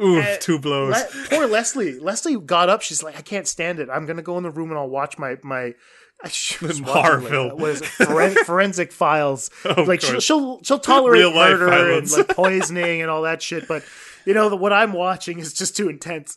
ooh, 0.00 0.20
And 0.20 0.40
two 0.40 0.58
blows. 0.58 0.94
Le- 0.94 1.06
poor 1.30 1.46
Leslie. 1.52 1.98
Leslie 1.98 2.38
got 2.40 2.68
up. 2.68 2.82
She's 2.82 3.02
like, 3.02 3.16
I 3.16 3.22
can't 3.22 3.46
stand 3.46 3.78
it. 3.78 3.88
I'm 3.90 4.06
gonna 4.06 4.22
go 4.22 4.36
in 4.36 4.42
the 4.42 4.50
room 4.50 4.70
and 4.70 4.78
I'll 4.78 4.88
watch 4.88 5.18
my 5.18 5.36
my. 5.42 5.74
She 6.30 6.64
was 6.64 6.78
Horror 6.78 7.20
watching, 7.20 7.48
like, 7.48 7.58
what 7.58 7.70
is 7.70 7.80
it? 7.80 7.86
Foren- 7.86 8.36
forensic 8.46 8.92
files. 8.92 9.50
Oh, 9.64 9.82
like 9.82 10.00
she'll, 10.00 10.20
she'll 10.20 10.62
she'll 10.62 10.78
tolerate 10.78 11.34
murder 11.34 11.68
and 11.98 12.08
like 12.12 12.28
poisoning 12.28 13.02
and 13.02 13.10
all 13.10 13.22
that 13.22 13.42
shit, 13.42 13.66
but 13.66 13.82
you 14.24 14.32
know 14.32 14.48
the, 14.48 14.56
what 14.56 14.72
I'm 14.72 14.92
watching 14.92 15.40
is 15.40 15.52
just 15.52 15.76
too 15.76 15.88
intense. 15.88 16.36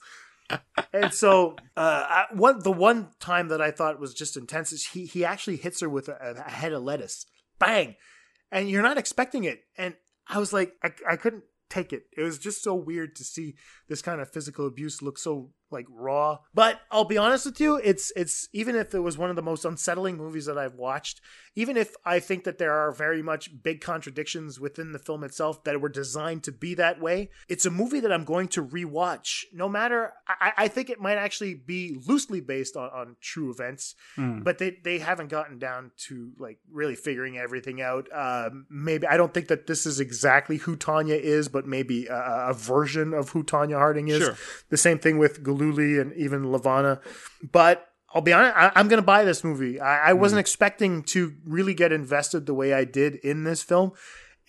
and 0.92 1.14
so, 1.14 1.56
uh, 1.78 2.04
I, 2.08 2.26
one 2.34 2.64
the 2.64 2.72
one 2.72 3.10
time 3.20 3.50
that 3.50 3.62
I 3.62 3.70
thought 3.70 4.00
was 4.00 4.16
just 4.16 4.38
intense 4.38 4.72
is 4.72 4.88
he 4.88 5.06
he 5.06 5.24
actually 5.24 5.58
hits 5.58 5.82
her 5.82 5.90
with 5.90 6.10
a, 6.10 6.44
a 6.44 6.50
head 6.50 6.74
of 6.74 6.82
lettuce, 6.82 7.28
bang, 7.60 7.96
and 8.52 8.68
you're 8.68 8.82
not 8.82 8.98
expecting 8.98 9.44
it. 9.44 9.60
And 9.78 9.94
I 10.28 10.40
was 10.40 10.52
like, 10.52 10.74
I, 10.84 10.92
I 11.08 11.16
couldn't 11.16 11.44
take 11.76 11.94
it. 11.94 12.04
It 12.16 12.22
was 12.22 12.40
just 12.40 12.64
so 12.64 12.74
weird 12.74 13.16
to 13.18 13.24
see 13.24 13.56
this 13.90 14.02
kind 14.02 14.22
of 14.22 14.32
physical 14.32 14.66
abuse 14.66 15.02
look 15.02 15.18
so 15.18 15.52
like 15.76 15.86
raw. 15.90 16.40
But 16.56 16.82
I'll 16.90 17.06
be 17.06 17.20
honest 17.20 17.46
with 17.46 17.60
you, 17.60 17.76
it's 17.76 18.12
it's 18.16 18.50
even 18.54 18.76
if 18.76 18.96
it 18.96 19.00
was 19.02 19.16
one 19.18 19.30
of 19.30 19.36
the 19.36 19.44
most 19.44 19.64
unsettling 19.66 20.18
movies 20.18 20.48
that 20.48 20.58
I've 20.58 20.74
watched, 20.74 21.22
even 21.56 21.78
if 21.78 21.94
I 22.04 22.20
think 22.20 22.44
that 22.46 22.58
there 22.58 22.74
are 22.74 22.92
very 22.92 23.22
much 23.22 23.62
big 23.62 23.80
contradictions 23.82 24.60
within 24.60 24.92
the 24.92 25.00
film 25.00 25.24
itself 25.24 25.64
that 25.66 25.80
were 25.80 25.90
designed 25.90 26.44
to 26.46 26.52
be 26.52 26.74
that 26.76 27.00
way, 27.00 27.30
it's 27.48 27.66
a 27.68 27.72
movie 27.72 28.00
that 28.00 28.12
I'm 28.12 28.24
going 28.24 28.48
to 28.50 28.66
rewatch. 28.66 29.44
No 29.54 29.70
matter, 29.70 30.14
I, 30.28 30.54
I 30.58 30.68
think 30.68 30.90
it 30.90 31.00
might 31.00 31.18
actually 31.18 31.54
be 31.54 31.98
loosely 32.08 32.42
based 32.42 32.76
on, 32.76 32.90
on 32.90 33.16
true 33.22 33.52
events, 33.52 33.96
Hmm. 34.16 34.40
but 34.44 34.58
they 34.58 34.78
they 34.84 35.00
haven't 35.00 35.28
gotten 35.30 35.60
down 35.60 35.92
to 36.08 36.32
like 36.40 36.60
really 36.72 36.96
figuring 36.96 37.38
everything 37.38 37.82
out. 37.82 38.08
Um, 38.14 38.66
maybe 38.70 39.06
I 39.08 39.18
don't 39.18 39.34
think 39.34 39.48
that 39.50 39.68
this 39.68 39.86
is 39.86 40.00
exactly 40.00 40.58
who 40.58 40.78
Tonya 40.78 41.20
is, 41.20 41.50
but 41.50 41.68
maybe 41.68 42.08
a, 42.08 42.50
a 42.50 42.54
version 42.54 43.14
of 43.14 43.30
who 43.30 43.44
Tonya 43.44 43.78
Harding 43.78 44.08
is. 44.08 44.20
Sure. 44.24 44.38
The 44.70 44.78
same 44.78 45.00
thing 45.00 45.18
with 45.18 45.44
Gillooly 45.72 46.00
and 46.00 46.14
even 46.16 46.46
LaVona. 46.46 47.02
But 47.52 47.88
I'll 48.14 48.22
be 48.22 48.34
honest, 48.34 48.56
I, 48.56 48.72
I'm 48.76 48.88
going 48.88 49.02
to 49.02 49.06
buy 49.06 49.24
this 49.24 49.44
movie. 49.44 49.80
I, 49.80 50.10
I 50.10 50.14
hmm. 50.14 50.20
wasn't 50.20 50.40
expecting 50.40 51.04
to 51.04 51.34
really 51.46 51.74
get 51.74 51.92
invested 51.92 52.46
the 52.46 52.54
way 52.54 52.74
I 52.74 52.86
did 52.86 53.16
in 53.16 53.44
this 53.44 53.62
film. 53.62 53.92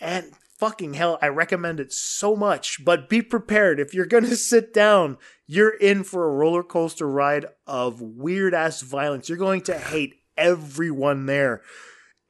And 0.01 0.33
fucking 0.59 0.95
hell, 0.95 1.19
I 1.21 1.29
recommend 1.29 1.81
it 1.81 1.93
so 1.93 2.37
much. 2.37 2.85
But 2.85 3.09
be 3.09 3.23
prepared. 3.23 3.81
If 3.81 3.93
you're 3.93 4.07
going 4.07 4.25
to 4.29 4.37
sit 4.37 4.73
down, 4.73 5.19
you're 5.47 5.77
in 5.77 6.05
for 6.05 6.25
a 6.25 6.33
roller 6.33 6.62
coaster 6.62 7.09
ride 7.09 7.47
of 7.67 8.01
weird 8.01 8.55
ass 8.55 8.83
violence. 8.83 9.29
You're 9.29 9.39
going 9.39 9.62
to 9.62 9.79
hate 9.79 10.14
everyone 10.37 11.27
there. 11.27 11.62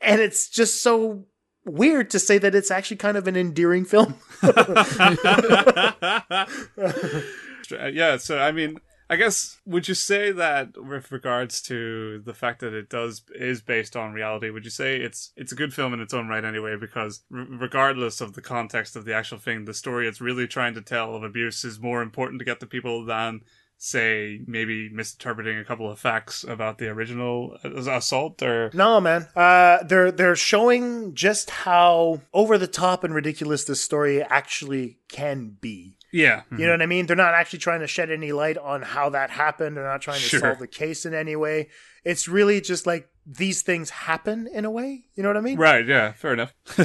And 0.00 0.20
it's 0.20 0.48
just 0.48 0.82
so 0.82 1.26
weird 1.66 2.10
to 2.10 2.18
say 2.18 2.38
that 2.38 2.54
it's 2.54 2.70
actually 2.70 2.96
kind 2.96 3.16
of 3.16 3.26
an 3.26 3.36
endearing 3.36 3.84
film. 3.84 4.14
Uh, 7.72 7.86
yeah, 7.86 8.16
so 8.16 8.38
I 8.38 8.52
mean, 8.52 8.78
I 9.08 9.16
guess 9.16 9.60
would 9.64 9.86
you 9.86 9.94
say 9.94 10.32
that 10.32 10.82
with 10.82 11.12
regards 11.12 11.62
to 11.62 12.20
the 12.24 12.34
fact 12.34 12.60
that 12.60 12.74
it 12.74 12.88
does 12.88 13.22
is 13.34 13.62
based 13.62 13.94
on 13.94 14.12
reality, 14.12 14.50
would 14.50 14.64
you 14.64 14.70
say 14.70 14.96
it's 14.96 15.32
it's 15.36 15.52
a 15.52 15.56
good 15.56 15.72
film 15.72 15.94
in 15.94 16.00
its 16.00 16.14
own 16.14 16.28
right 16.28 16.44
anyway? 16.44 16.76
Because 16.76 17.22
r- 17.32 17.46
regardless 17.48 18.20
of 18.20 18.34
the 18.34 18.42
context 18.42 18.96
of 18.96 19.04
the 19.04 19.14
actual 19.14 19.38
thing, 19.38 19.64
the 19.64 19.74
story 19.74 20.08
it's 20.08 20.20
really 20.20 20.48
trying 20.48 20.74
to 20.74 20.82
tell 20.82 21.14
of 21.14 21.22
abuse 21.22 21.64
is 21.64 21.78
more 21.78 22.02
important 22.02 22.40
to 22.40 22.44
get 22.44 22.58
to 22.60 22.66
people 22.66 23.04
than 23.04 23.42
say 23.78 24.40
maybe 24.46 24.88
misinterpreting 24.88 25.58
a 25.58 25.64
couple 25.64 25.90
of 25.90 25.98
facts 25.98 26.44
about 26.44 26.78
the 26.78 26.88
original 26.88 27.58
uh, 27.64 27.76
assault 27.90 28.42
or 28.42 28.70
No, 28.74 29.00
man. 29.00 29.28
Uh, 29.36 29.82
they're 29.84 30.10
they're 30.10 30.36
showing 30.36 31.14
just 31.14 31.50
how 31.50 32.22
over 32.32 32.58
the 32.58 32.66
top 32.66 33.04
and 33.04 33.14
ridiculous 33.14 33.64
this 33.64 33.82
story 33.82 34.22
actually 34.22 34.98
can 35.08 35.56
be. 35.60 35.96
Yeah 36.16 36.42
You 36.50 36.66
know 36.66 36.72
what 36.72 36.82
I 36.82 36.86
mean? 36.86 37.06
They're 37.06 37.16
not 37.16 37.34
actually 37.34 37.58
trying 37.60 37.80
to 37.80 37.86
shed 37.86 38.10
any 38.10 38.32
light 38.32 38.58
on 38.58 38.82
how 38.82 39.10
that 39.10 39.30
happened. 39.30 39.76
They're 39.76 39.84
not 39.94 40.00
trying 40.00 40.20
to 40.20 40.28
Sure. 40.28 40.40
solve 40.40 40.58
the 40.58 40.66
case 40.66 41.04
in 41.04 41.14
any 41.14 41.36
way. 41.36 41.68
It's 42.04 42.26
really 42.28 42.60
just 42.60 42.86
like 42.86 43.08
these 43.26 43.62
things 43.62 43.90
happen 43.90 44.48
in 44.52 44.64
a 44.64 44.70
way. 44.70 45.04
You 45.14 45.22
know 45.22 45.28
what 45.30 45.36
I 45.36 45.40
mean? 45.40 45.58
right 45.58 45.86
yeah 45.86 46.12
fair 46.12 46.32
enough 46.32 46.52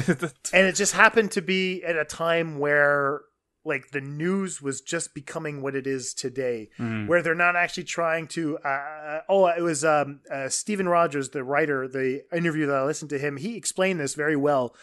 And 0.52 0.66
it 0.66 0.74
just 0.74 0.94
happened 0.94 1.30
to 1.32 1.42
be 1.42 1.82
at 1.84 1.96
a 1.96 2.04
time 2.04 2.58
where 2.58 3.20
like 3.64 3.92
the 3.92 4.00
news 4.00 4.60
was 4.60 4.80
just 4.80 5.14
becoming 5.14 5.62
what 5.62 5.76
it 5.76 5.86
is 5.86 6.14
today, 6.14 6.68
Mhm. 6.80 7.06
where 7.06 7.22
they're 7.22 7.32
not 7.46 7.54
actually 7.54 7.84
trying 7.84 8.26
to. 8.36 8.58
Uh, 8.58 9.20
oh, 9.28 9.46
it 9.46 9.62
was 9.62 9.84
um, 9.84 10.18
uh, 10.28 10.48
Steven 10.48 10.88
Rogers, 10.88 11.28
the 11.30 11.44
writer, 11.44 11.86
the 11.86 12.24
interview 12.34 12.66
that 12.66 12.74
I 12.74 12.84
listened 12.84 13.10
to 13.10 13.20
him. 13.20 13.36
He 13.36 13.56
explained 13.56 14.00
this 14.00 14.14
very 14.16 14.34
well, 14.34 14.74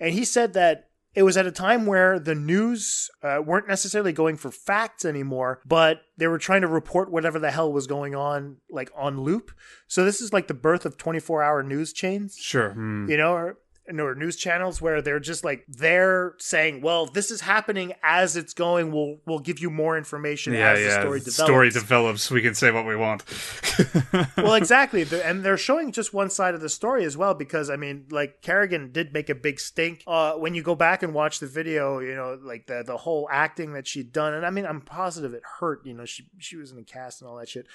and 0.00 0.12
he 0.14 0.24
said 0.24 0.52
that 0.54 0.88
it 1.14 1.22
was 1.22 1.36
at 1.36 1.46
a 1.46 1.52
time 1.52 1.86
where 1.86 2.18
the 2.18 2.34
news 2.34 3.10
uh, 3.22 3.40
weren't 3.44 3.68
necessarily 3.68 4.12
going 4.12 4.36
for 4.36 4.50
facts 4.50 5.04
anymore, 5.04 5.60
but 5.64 6.02
they 6.16 6.26
were 6.26 6.38
trying 6.38 6.62
to 6.62 6.68
report 6.68 7.10
whatever 7.10 7.38
the 7.38 7.50
hell 7.50 7.72
was 7.72 7.86
going 7.86 8.14
on, 8.14 8.56
like 8.70 8.90
on 8.96 9.20
loop. 9.20 9.52
So 9.86 10.04
this 10.04 10.20
is 10.20 10.32
like 10.32 10.48
the 10.48 10.54
birth 10.54 10.84
of 10.84 10.96
twenty 10.96 11.20
four 11.20 11.42
hour 11.42 11.62
news 11.62 11.92
chains 11.92 12.36
sure 12.36 12.72
hmm. 12.72 13.08
you 13.08 13.16
know, 13.16 13.32
or, 13.32 13.58
or 13.98 14.14
news 14.14 14.36
channels 14.36 14.80
where 14.80 15.02
they're 15.02 15.20
just 15.20 15.44
like 15.44 15.64
they're 15.68 16.34
saying, 16.38 16.80
"Well, 16.80 17.06
this 17.06 17.30
is 17.30 17.42
happening 17.42 17.92
as 18.02 18.36
it's 18.36 18.54
going. 18.54 18.92
We'll 18.92 19.18
we'll 19.26 19.40
give 19.40 19.58
you 19.58 19.70
more 19.70 19.96
information 19.98 20.54
yeah 20.54 20.72
as 20.72 20.78
the 20.78 20.84
yeah 20.84 21.00
story 21.00 21.18
develops." 21.20 21.36
story 21.36 21.70
develops 21.70 22.30
we 22.30 22.42
can 22.42 22.54
say 22.54 22.70
what 22.70 22.86
we 22.86 22.96
want 22.96 23.24
well, 24.36 24.54
exactly, 24.54 25.06
and 25.24 25.44
they're 25.44 25.58
showing 25.58 25.92
just 25.92 26.14
one 26.14 26.30
side 26.30 26.54
of 26.54 26.60
the 26.60 26.68
story 26.68 27.04
as 27.04 27.16
well 27.16 27.34
because 27.34 27.70
I 27.70 27.76
mean, 27.76 28.06
like 28.10 28.42
Kerrigan 28.42 28.92
did 28.92 29.12
make 29.12 29.28
a 29.28 29.34
big 29.34 29.60
stink. 29.60 30.02
Uh, 30.06 30.34
when 30.34 30.54
you 30.54 30.62
go 30.62 30.74
back 30.74 31.02
and 31.02 31.14
watch 31.14 31.40
the 31.40 31.46
video, 31.46 31.98
you 32.00 32.14
know, 32.14 32.38
like 32.42 32.66
the 32.66 32.82
the 32.84 32.96
whole 32.96 33.28
acting 33.30 33.72
that 33.74 33.86
she'd 33.86 34.12
done, 34.12 34.34
and 34.34 34.44
I 34.44 34.50
mean, 34.50 34.66
I'm 34.66 34.80
positive 34.80 35.34
it 35.34 35.42
hurt. 35.60 35.84
You 35.84 35.94
know, 35.94 36.04
she 36.04 36.26
she 36.38 36.56
was 36.56 36.70
in 36.70 36.76
the 36.76 36.84
cast 36.84 37.20
and 37.20 37.28
all 37.28 37.36
that 37.36 37.48
shit. 37.48 37.66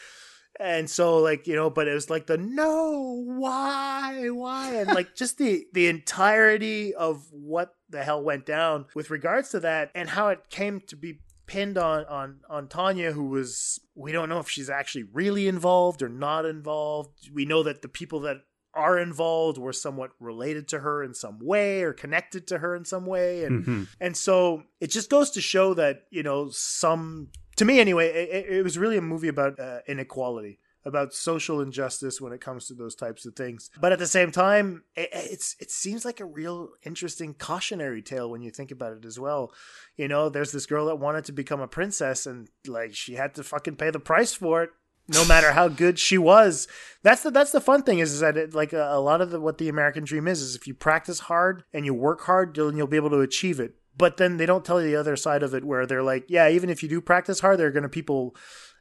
And 0.60 0.90
so, 0.90 1.20
like 1.20 1.48
you 1.48 1.56
know, 1.56 1.70
but 1.70 1.88
it 1.88 1.94
was 1.94 2.10
like 2.10 2.28
the 2.28 2.38
no, 2.38 3.24
why, 3.26 3.89
why, 4.36 4.76
and 4.76 4.90
like 4.90 5.16
just 5.16 5.38
the 5.38 5.66
the 5.74 5.88
entirety 5.88 6.94
of 6.94 7.28
what 7.32 7.76
the 7.90 8.04
hell 8.04 8.22
went 8.24 8.46
down 8.46 8.86
with 8.96 9.10
regards 9.10 9.50
to 9.50 9.60
that, 9.62 9.92
and 9.96 10.10
how 10.10 10.28
it 10.30 10.50
came 10.50 10.82
to 10.88 10.96
be 10.96 11.20
pinned 11.48 11.78
on 11.78 12.06
on 12.06 12.40
on 12.50 12.68
Tonya, 12.68 13.14
who 13.14 13.26
was 13.30 13.80
we 13.96 14.12
don't 14.12 14.30
know 14.30 14.40
if 14.40 14.50
she's 14.50 14.70
actually 14.70 15.04
really 15.04 15.48
involved 15.48 16.02
or 16.02 16.10
not 16.10 16.46
involved. 16.46 17.30
We 17.34 17.46
know 17.46 17.64
that 17.64 17.82
the 17.82 17.88
people 17.90 18.20
that 18.22 18.38
are 18.76 19.00
involved 19.00 19.58
were 19.58 19.74
somewhat 19.74 20.12
related 20.20 20.68
to 20.68 20.80
her 20.80 21.04
in 21.04 21.14
some 21.16 21.40
way 21.40 21.82
or 21.82 21.92
connected 21.92 22.46
to 22.48 22.60
her 22.60 22.76
in 22.76 22.86
some 22.86 23.06
way, 23.08 23.44
and 23.44 23.66
Mhm. 23.66 23.88
and 24.00 24.16
so 24.16 24.64
it 24.80 24.88
just 24.92 25.10
goes 25.10 25.32
to 25.32 25.42
show 25.42 25.74
that 25.74 26.04
you 26.12 26.22
know 26.22 26.50
some 26.52 27.30
to 27.56 27.66
me 27.66 27.80
anyway, 27.80 28.08
it, 28.10 28.30
it- 28.30 28.58
it 28.60 28.64
was 28.64 28.78
really 28.78 28.98
a 28.98 29.02
movie 29.02 29.28
about 29.28 29.60
uh, 29.60 29.80
inequality. 29.88 30.60
About 30.86 31.14
social 31.14 31.60
injustice 31.60 32.22
when 32.22 32.32
it 32.32 32.42
comes 32.42 32.68
to 32.68 32.74
those 32.74 32.96
types 32.96 33.26
of 33.26 33.36
things, 33.36 33.70
but 33.82 33.92
at 33.92 34.00
the 34.00 34.08
same 34.08 34.32
time, 34.32 34.84
it, 34.96 35.10
it's 35.12 35.56
it 35.60 35.72
seems 35.72 36.06
like 36.06 36.20
a 36.20 36.26
real 36.26 36.70
interesting 36.84 37.34
cautionary 37.34 38.02
tale 38.02 38.30
when 38.30 38.42
you 38.42 38.50
think 38.50 38.72
about 38.72 38.94
it 38.94 39.06
as 39.06 39.20
well 39.20 39.52
you 40.00 40.08
know, 40.08 40.30
there's 40.30 40.54
this 40.54 40.66
girl 40.66 40.86
that 40.86 40.96
wanted 40.96 41.26
to 41.26 41.34
become 41.34 41.60
a 41.60 41.68
princess 41.68 42.26
and 42.26 42.48
like 42.66 42.96
she 42.96 43.16
had 43.16 43.36
to 43.36 43.44
fucking 43.44 43.76
pay 43.76 43.90
the 43.90 44.00
price 44.00 44.34
for 44.34 44.64
it. 44.64 44.70
No 45.10 45.26
matter 45.26 45.52
how 45.52 45.68
good 45.68 46.00
she 46.00 46.18
was, 46.18 46.68
that's 47.04 47.24
the 47.24 47.32
that's 47.32 47.52
the 47.52 47.60
fun 47.60 47.84
thing 47.84 48.00
is, 48.00 48.14
is 48.14 48.20
that 48.22 48.38
it, 48.38 48.54
like 48.54 48.72
a, 48.74 48.92
a 48.92 49.02
lot 49.02 49.22
of 49.22 49.32
the, 49.32 49.42
what 49.42 49.58
the 49.58 49.68
American 49.68 50.06
dream 50.06 50.28
is 50.28 50.40
is 50.42 50.56
if 50.56 50.68
you 50.68 50.74
practice 50.74 51.20
hard 51.20 51.64
and 51.74 51.84
you 51.84 51.94
work 51.94 52.22
hard, 52.22 52.56
you'll 52.56 52.74
you'll 52.74 52.88
be 52.88 52.96
able 52.96 53.10
to 53.10 53.20
achieve 53.20 53.60
it. 53.60 53.76
But 53.98 54.18
then 54.18 54.38
they 54.38 54.46
don't 54.46 54.64
tell 54.64 54.80
you 54.80 54.88
the 54.88 54.96
other 54.96 55.18
side 55.18 55.44
of 55.44 55.54
it 55.54 55.66
where 55.66 55.86
they're 55.86 56.04
like, 56.04 56.26
yeah, 56.30 56.48
even 56.48 56.70
if 56.70 56.82
you 56.82 56.88
do 56.88 57.02
practice 57.02 57.42
hard, 57.42 57.60
there 57.60 57.68
are 57.68 57.72
going 57.72 57.84
to 57.84 57.90
people 57.90 58.36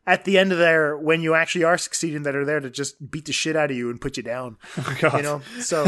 at 0.07 0.25
the 0.25 0.39
end 0.39 0.53
of 0.53 0.59
there 0.59 0.97
when 0.97 1.21
you 1.21 1.35
actually 1.35 1.65
are 1.65 1.77
succeeding 1.79 2.23
that 2.23 2.35
are 2.35 2.45
there 2.45 2.61
to 2.61 2.71
just 2.71 3.11
beat 3.11 3.27
the 3.27 3.33
shit 3.33 3.57
out 3.57 3.71
of 3.71 3.77
you 3.77 3.91
and 3.91 4.01
put 4.01 4.17
you 4.17 4.23
down. 4.23 4.57
God. 5.01 5.17
You 5.19 5.23
know, 5.23 5.43
so 5.61 5.85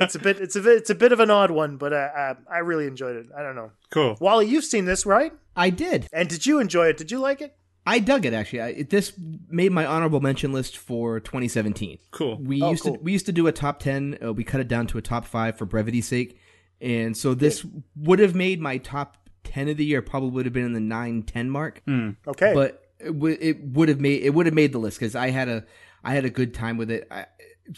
it's 0.00 0.14
a 0.14 0.18
bit 0.18 0.40
it's 0.40 0.56
a 0.56 0.60
bit 0.60 0.76
it's 0.78 0.90
a 0.90 0.94
bit 0.94 1.12
of 1.12 1.20
an 1.20 1.30
odd 1.30 1.50
one, 1.50 1.76
but 1.76 1.92
uh, 1.92 1.96
uh, 2.16 2.34
I 2.50 2.58
really 2.58 2.86
enjoyed 2.86 3.16
it. 3.16 3.26
I 3.36 3.42
don't 3.42 3.56
know. 3.56 3.72
cool 3.90 4.16
Wally, 4.20 4.46
you've 4.46 4.64
seen 4.64 4.84
this, 4.84 5.04
right? 5.06 5.32
I 5.56 5.70
did. 5.70 6.08
And 6.12 6.28
did 6.28 6.46
you 6.46 6.60
enjoy 6.60 6.86
it? 6.86 6.96
Did 6.96 7.10
you 7.10 7.18
like 7.18 7.40
it? 7.40 7.56
I 7.84 7.98
dug 7.98 8.24
it 8.24 8.32
actually. 8.32 8.60
I, 8.60 8.68
it, 8.68 8.90
this 8.90 9.12
made 9.48 9.72
my 9.72 9.84
honorable 9.84 10.20
mention 10.20 10.52
list 10.52 10.76
for 10.76 11.18
2017. 11.18 11.98
Cool. 12.12 12.36
We 12.38 12.62
Oh, 12.62 12.70
used 12.70 12.84
cool. 12.84 12.96
to 12.96 13.02
we 13.02 13.10
used 13.12 13.26
to 13.26 13.32
do 13.32 13.48
a 13.48 13.52
top 13.52 13.80
10. 13.80 14.18
Uh, 14.24 14.32
we 14.32 14.44
cut 14.44 14.60
it 14.60 14.68
down 14.68 14.86
to 14.88 14.98
a 14.98 15.02
top 15.02 15.24
5 15.24 15.58
for 15.58 15.64
brevity's 15.66 16.06
sake. 16.06 16.38
And 16.80 17.16
so 17.16 17.34
this 17.34 17.66
would 17.96 18.18
have 18.20 18.34
made 18.34 18.60
my 18.60 18.76
top 18.78 19.16
10 19.44 19.68
of 19.68 19.76
the 19.76 19.84
year 19.84 20.00
probably 20.02 20.30
would 20.30 20.46
have 20.46 20.52
been 20.52 20.64
in 20.64 20.72
the 20.72 20.80
9 20.80 21.22
10 21.24 21.50
mark. 21.50 21.82
Okay. 22.28 22.52
But 22.54 22.81
it, 23.02 23.06
w- 23.12 23.38
it 23.40 23.62
would 23.62 23.88
have 23.88 24.00
made 24.00 24.22
it 24.22 24.34
would 24.34 24.46
have 24.46 24.54
made 24.54 24.72
the 24.72 24.78
list 24.78 25.00
cuz 25.00 25.14
I 25.14 25.30
had 25.30 25.48
a 25.48 25.64
I 26.04 26.14
had 26.14 26.24
a 26.24 26.30
good 26.30 26.52
time 26.54 26.76
with 26.76 26.90
it. 26.90 27.06
I, 27.10 27.26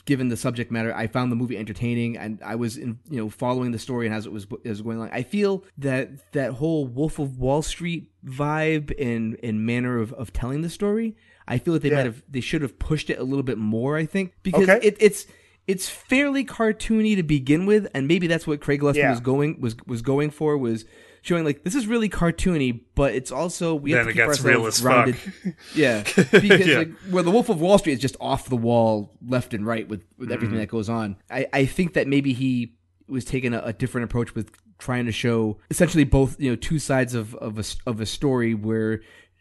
given 0.06 0.28
the 0.28 0.36
subject 0.36 0.70
matter, 0.72 0.94
I 0.94 1.06
found 1.06 1.30
the 1.30 1.36
movie 1.36 1.58
entertaining 1.58 2.16
and 2.16 2.40
I 2.42 2.54
was 2.54 2.78
in, 2.78 2.98
you 3.10 3.18
know 3.18 3.28
following 3.28 3.72
the 3.72 3.78
story 3.78 4.06
and 4.06 4.14
as 4.14 4.24
it 4.26 4.32
was 4.32 4.46
as 4.64 4.80
going 4.80 4.96
along. 4.96 5.10
I 5.12 5.22
feel 5.22 5.64
that 5.78 6.32
that 6.32 6.52
whole 6.52 6.86
Wolf 6.86 7.18
of 7.18 7.38
Wall 7.38 7.60
Street 7.62 8.10
vibe 8.24 8.92
and 8.98 9.38
and 9.42 9.64
manner 9.66 9.98
of, 9.98 10.12
of 10.14 10.32
telling 10.32 10.62
the 10.62 10.70
story, 10.70 11.16
I 11.46 11.58
feel 11.58 11.74
that 11.74 11.82
they 11.82 11.90
Yeah. 11.90 11.96
might 11.96 12.06
have 12.06 12.22
they 12.28 12.40
should 12.40 12.62
have 12.62 12.78
pushed 12.78 13.10
it 13.10 13.18
a 13.18 13.24
little 13.24 13.42
bit 13.42 13.58
more, 13.58 13.96
I 13.96 14.06
think, 14.06 14.32
because 14.42 14.68
Okay. 14.68 14.86
it, 14.86 14.96
it's 15.00 15.26
it's 15.66 15.88
fairly 15.88 16.44
cartoony 16.44 17.14
to 17.16 17.22
begin 17.22 17.64
with, 17.66 17.86
and 17.94 18.06
maybe 18.08 18.26
that's 18.26 18.46
what 18.46 18.60
Craig 18.60 18.80
Gillespie 18.80 19.00
Yeah. 19.00 19.10
was 19.10 19.20
going 19.20 19.60
was 19.60 19.76
was 19.86 20.00
going 20.02 20.30
for 20.30 20.56
was 20.56 20.84
showing 21.24 21.44
like 21.44 21.64
this 21.64 21.74
is 21.74 21.86
really 21.86 22.08
cartoony, 22.08 22.82
but 22.94 23.14
it's 23.14 23.32
also 23.32 23.74
we 23.74 23.90
have 23.92 24.06
Then 24.06 24.14
to 24.14 24.20
it 24.20 24.22
keep 24.24 24.30
gets 24.32 24.40
real 24.44 24.64
ourselves 24.64 24.78
as 24.78 24.84
rounded. 24.84 25.16
fuck. 25.16 25.52
Yeah, 25.74 26.02
because 26.30 26.66
Yeah. 26.66 26.78
like 26.78 26.92
where 27.10 27.22
the 27.22 27.30
Wolf 27.30 27.48
of 27.48 27.60
Wall 27.60 27.78
Street 27.78 27.94
is 27.94 28.00
just 28.00 28.16
off 28.20 28.48
the 28.48 28.56
wall, 28.56 29.16
left 29.26 29.54
and 29.54 29.66
right 29.66 29.88
with 29.88 30.02
with 30.18 30.30
everything 30.30 30.56
Mhm. 30.56 30.60
that 30.60 30.68
goes 30.68 30.88
on. 30.88 31.16
I 31.30 31.46
I 31.52 31.66
think 31.66 31.94
that 31.94 32.06
maybe 32.06 32.32
he 32.32 32.74
was 33.08 33.24
taking 33.24 33.52
a, 33.54 33.60
a 33.62 33.72
different 33.72 34.04
approach 34.04 34.34
with 34.34 34.50
trying 34.78 35.06
to 35.06 35.12
show 35.12 35.58
essentially 35.70 36.04
both 36.04 36.38
you 36.40 36.50
know 36.50 36.56
two 36.56 36.78
sides 36.78 37.14
of 37.14 37.34
of 37.36 37.56
a 37.56 37.60
s- 37.60 37.76
of 37.86 38.00
a 38.00 38.06
story 38.06 38.54
where 38.54 39.00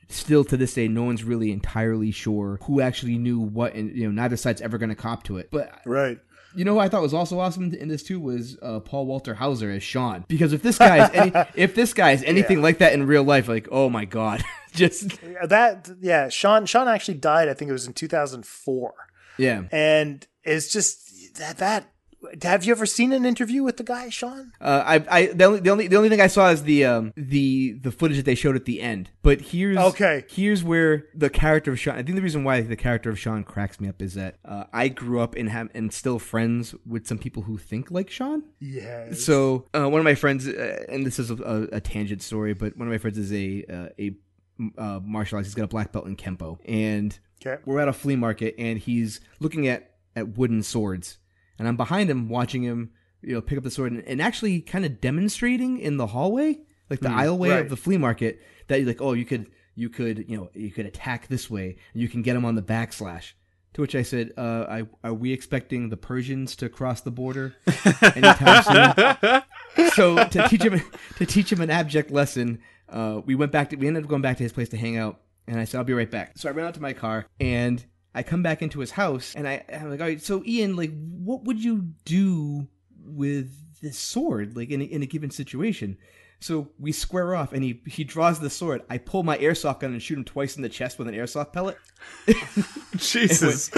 still 0.09 0.43
to 0.43 0.55
this 0.57 0.73
day 0.73 0.87
no 0.87 1.03
one's 1.03 1.23
really 1.23 1.51
entirely 1.51 2.11
sure 2.11 2.59
who 2.63 2.81
actually 2.81 3.17
knew 3.17 3.39
what 3.39 3.73
and 3.73 3.95
you 3.95 4.05
know 4.05 4.11
neither 4.11 4.37
side's 4.37 4.61
ever 4.61 4.77
going 4.77 4.89
to 4.89 4.95
cop 4.95 5.23
to 5.23 5.37
it 5.37 5.49
but 5.49 5.79
Right. 5.85 6.19
You 6.55 6.65
know 6.65 6.73
who 6.73 6.79
I 6.79 6.89
thought 6.89 7.01
was 7.01 7.13
also 7.13 7.39
awesome 7.39 7.73
in 7.73 7.87
this 7.87 8.03
too 8.03 8.19
was 8.19 8.57
uh, 8.61 8.79
Paul 8.79 9.05
Walter 9.05 9.33
Hauser 9.35 9.71
as 9.71 9.83
Sean. 9.83 10.25
Because 10.27 10.53
if 10.53 10.61
this 10.61 10.77
guy 10.77 11.05
is 11.05 11.09
any, 11.13 11.31
if 11.55 11.75
this 11.75 11.93
guy 11.93 12.11
is 12.11 12.23
anything 12.23 12.61
like 12.61 12.79
that 12.79 12.93
in 12.93 13.05
real 13.07 13.23
life, 13.23 13.47
like 13.47 13.67
oh 13.71 13.89
my 13.89 14.05
god, 14.05 14.43
Just 14.73 15.19
that 15.47 15.89
yeah, 16.01 16.29
Sean 16.29 16.65
Sean 16.65 16.87
actually 16.87 17.15
died. 17.15 17.47
I 17.47 17.53
think 17.53 17.69
it 17.69 17.73
was 17.73 17.85
in 17.85 17.93
2004. 17.93 18.93
Yeah. 19.37 19.63
and 19.71 20.25
it's 20.43 20.71
just 20.71 21.35
that 21.35 21.57
that. 21.57 21.89
Have 22.43 22.63
you 22.63 22.71
ever 22.71 22.85
seen 22.85 23.11
an 23.13 23.25
interview 23.25 23.63
with 23.63 23.77
the 23.77 23.83
guy, 23.83 24.09
Sean? 24.09 24.51
Uh, 24.61 24.83
I, 24.85 25.05
I, 25.09 25.25
the 25.27 25.43
only, 25.45 25.59
the 25.59 25.69
only, 25.69 25.87
the 25.87 25.95
only 25.97 26.09
thing 26.09 26.21
I 26.21 26.27
saw 26.27 26.49
is 26.49 26.63
the, 26.63 26.85
um, 26.85 27.13
the, 27.15 27.73
the 27.73 27.91
footage 27.91 28.17
that 28.17 28.25
they 28.25 28.35
showed 28.35 28.55
at 28.55 28.65
the 28.65 28.81
end. 28.81 29.09
But 29.21 29.41
here's, 29.41 29.77
Okay. 29.77 30.25
Here's 30.29 30.63
where 30.63 31.05
the 31.13 31.29
character 31.29 31.71
of 31.71 31.79
Sean. 31.79 31.95
I 31.95 32.03
think 32.03 32.15
the 32.15 32.21
reason 32.21 32.43
why 32.43 32.61
the 32.61 32.75
character 32.75 33.09
of 33.09 33.19
Sean 33.19 33.43
cracks 33.43 33.79
me 33.79 33.87
up 33.89 34.01
is 34.01 34.13
that 34.15 34.37
uh, 34.45 34.65
I 34.73 34.87
grew 34.87 35.19
up 35.19 35.35
and 35.35 35.49
have 35.49 35.69
and 35.73 35.93
still 35.93 36.19
friends 36.19 36.73
with 36.85 37.07
some 37.07 37.17
people 37.17 37.43
who 37.43 37.57
think 37.57 37.91
like 37.91 38.09
Sean. 38.09 38.43
Yes. 38.59 39.21
So 39.23 39.67
uh, 39.73 39.89
one 39.89 39.99
of 39.99 40.05
my 40.05 40.15
friends, 40.15 40.47
uh, 40.47 40.85
and 40.89 41.05
this 41.05 41.19
is 41.19 41.29
a, 41.31 41.35
a, 41.35 41.61
a 41.77 41.81
tangent 41.81 42.21
story, 42.21 42.53
but 42.53 42.77
one 42.77 42.87
of 42.87 42.91
my 42.91 42.97
friends 42.97 43.17
is 43.17 43.31
a 43.33 43.63
uh, 43.69 43.89
a 43.99 44.15
uh, 44.77 44.99
martial 45.03 45.37
artist. 45.37 45.49
He's 45.51 45.55
got 45.55 45.63
a 45.65 45.67
black 45.67 45.91
belt 45.91 46.05
in 46.05 46.15
kempo, 46.15 46.59
and 46.65 47.17
Okay. 47.45 47.61
we're 47.65 47.79
at 47.81 47.87
a 47.89 47.93
flea 47.93 48.15
market, 48.15 48.55
and 48.57 48.79
he's 48.79 49.19
looking 49.39 49.67
at 49.67 49.91
at 50.15 50.37
wooden 50.37 50.61
swords, 50.63 51.17
and 51.59 51.67
I'm 51.67 51.77
behind 51.77 52.09
him, 52.09 52.29
watching 52.29 52.63
him, 52.63 52.91
you 53.21 53.33
know, 53.33 53.41
pick 53.41 53.57
up 53.57 53.63
the 53.63 53.71
sword, 53.71 53.91
and, 53.93 54.03
and 54.05 54.21
actually 54.21 54.61
kind 54.61 54.85
of 54.85 54.99
demonstrating 55.01 55.79
in 55.79 55.97
the 55.97 56.07
hallway, 56.07 56.59
like 56.89 56.99
the 56.99 57.09
Mm, 57.09 57.17
aisleway 57.23 57.49
right. 57.51 57.59
of 57.61 57.69
the 57.69 57.77
flea 57.77 57.97
market, 57.97 58.41
that 58.67 58.79
you're 58.79 58.87
like, 58.87 59.01
oh, 59.01 59.13
you 59.13 59.25
could 59.25 59.49
you 59.75 59.89
could 59.89 60.25
you 60.29 60.37
know 60.37 60.49
you 60.53 60.71
could 60.71 60.85
attack 60.85 61.27
this 61.27 61.49
way, 61.49 61.77
and 61.93 62.01
you 62.01 62.07
can 62.09 62.21
get 62.21 62.35
him 62.35 62.45
on 62.45 62.55
the 62.55 62.61
backslash. 62.61 63.33
To 63.73 63.81
which 63.81 63.95
I 63.95 64.03
said, 64.03 64.33
uh, 64.37 64.65
I, 64.69 64.83
"Are 65.03 65.13
we 65.15 65.33
expecting 65.33 65.89
the 65.89 65.97
Persians 65.97 66.55
to 66.57 66.69
cross 66.69 67.01
the 67.01 67.09
border 67.09 67.55
anytime 68.15 68.63
soon?" 68.63 69.89
so 69.95 70.27
to 70.27 70.47
teach 70.47 70.61
him 70.63 70.81
to 71.17 71.25
teach 71.25 71.51
him 71.51 71.61
an 71.61 71.69
abject 71.71 72.11
lesson, 72.11 72.59
uh, 72.89 73.21
we 73.25 73.33
went 73.35 73.51
back 73.51 73.69
to 73.71 73.75
we 73.75 73.87
ended 73.87 74.03
up 74.03 74.09
going 74.09 74.21
back 74.21 74.37
to 74.37 74.43
his 74.43 74.51
place 74.53 74.69
to 74.69 74.77
hang 74.77 74.97
out, 74.97 75.21
and 75.47 75.59
I 75.59 75.63
said, 75.63 75.79
"I'll 75.79 75.83
be 75.83 75.93
right 75.93 76.09
back." 76.11 76.37
So 76.37 76.49
I 76.49 76.51
ran 76.51 76.67
out 76.67 76.75
to 76.75 76.81
my 76.81 76.93
car 76.93 77.25
and 77.39 77.83
I 78.15 78.23
come 78.23 78.43
back 78.43 78.61
into 78.61 78.79
his 78.79 78.91
house, 78.91 79.33
and 79.35 79.47
I 79.47 79.63
I'm 79.71 79.89
like, 79.89 79.99
"All 79.99 80.07
right, 80.07 80.21
so 80.21 80.43
Ian, 80.45 80.75
like, 80.75 80.91
what 80.91 81.43
would 81.45 81.63
you 81.63 81.93
do 82.05 82.67
with 83.05 83.51
this 83.81 83.97
sword, 83.97 84.55
like 84.55 84.69
in 84.69 84.81
a, 84.81 84.85
in 84.85 85.01
a 85.01 85.07
given 85.07 85.31
situation?" 85.31 85.97
So 86.39 86.69
we 86.77 86.91
square 86.91 87.35
off, 87.35 87.53
and 87.53 87.63
he 87.63 87.81
he 87.85 88.03
draws 88.03 88.39
the 88.39 88.49
sword. 88.49 88.81
I 88.89 88.97
pull 88.97 89.23
my 89.23 89.37
airsoft 89.37 89.79
gun 89.79 89.93
and 89.93 90.01
shoot 90.01 90.17
him 90.17 90.25
twice 90.25 90.55
in 90.57 90.61
the 90.61 90.69
chest 90.69 90.99
with 90.99 91.07
an 91.07 91.15
airsoft 91.15 91.53
pellet. 91.53 91.77
Jesus. 92.97 93.69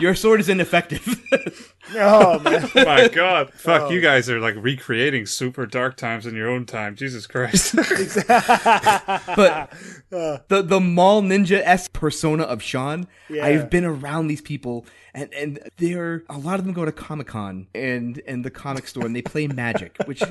Your 0.00 0.14
sword 0.14 0.40
is 0.40 0.48
ineffective. 0.48 1.22
oh 1.94 2.38
man. 2.40 2.68
My 2.74 3.08
God, 3.08 3.52
fuck! 3.54 3.82
Oh. 3.82 3.90
You 3.90 4.00
guys 4.00 4.28
are 4.30 4.40
like 4.40 4.54
recreating 4.58 5.26
super 5.26 5.66
dark 5.66 5.96
times 5.96 6.26
in 6.26 6.34
your 6.34 6.48
own 6.48 6.66
time. 6.66 6.96
Jesus 6.96 7.26
Christ! 7.26 7.74
but 7.76 9.72
the 10.10 10.62
the 10.62 10.80
mall 10.80 11.22
ninja 11.22 11.60
s 11.64 11.88
persona 11.88 12.42
of 12.44 12.62
Sean, 12.62 13.06
Yeah. 13.28 13.44
I've 13.46 13.70
been 13.70 13.84
around 13.84 14.28
these 14.28 14.40
people, 14.42 14.86
and 15.14 15.32
and 15.34 15.58
they're 15.78 16.24
a 16.28 16.38
lot 16.38 16.58
of 16.58 16.64
them 16.64 16.74
go 16.74 16.84
to 16.84 16.92
Comic 16.92 17.28
Con 17.28 17.68
and 17.74 18.20
and 18.26 18.44
the 18.44 18.50
comic 18.50 18.86
store, 18.88 19.06
and 19.06 19.14
they 19.14 19.22
play 19.22 19.46
Magic, 19.46 19.96
which. 20.06 20.22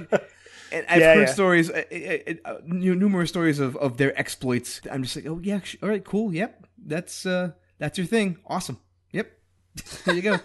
And 0.71 0.83
I've 0.89 0.99
Yeah, 0.99 1.13
heard 1.13 1.27
yeah. 1.27 1.33
stories, 1.33 1.69
uh, 1.69 1.83
uh, 1.93 2.33
uh, 2.43 2.55
numerous 2.65 3.29
stories 3.29 3.59
of, 3.59 3.75
of 3.77 3.97
their 3.97 4.19
exploits. 4.19 4.81
I'm 4.91 5.03
just 5.03 5.15
like, 5.15 5.27
oh 5.27 5.39
yeah, 5.43 5.61
sh- 5.61 5.75
all 5.81 5.87
right, 5.89 6.03
cool, 6.03 6.33
yep, 6.33 6.65
that's 6.83 7.23
uh, 7.25 7.51
that's 7.77 7.99
your 7.99 8.07
thing, 8.07 8.39
awesome, 8.47 8.79
yep, 8.79 8.81
there 10.05 10.15
you 10.15 10.21
go. 10.21 10.39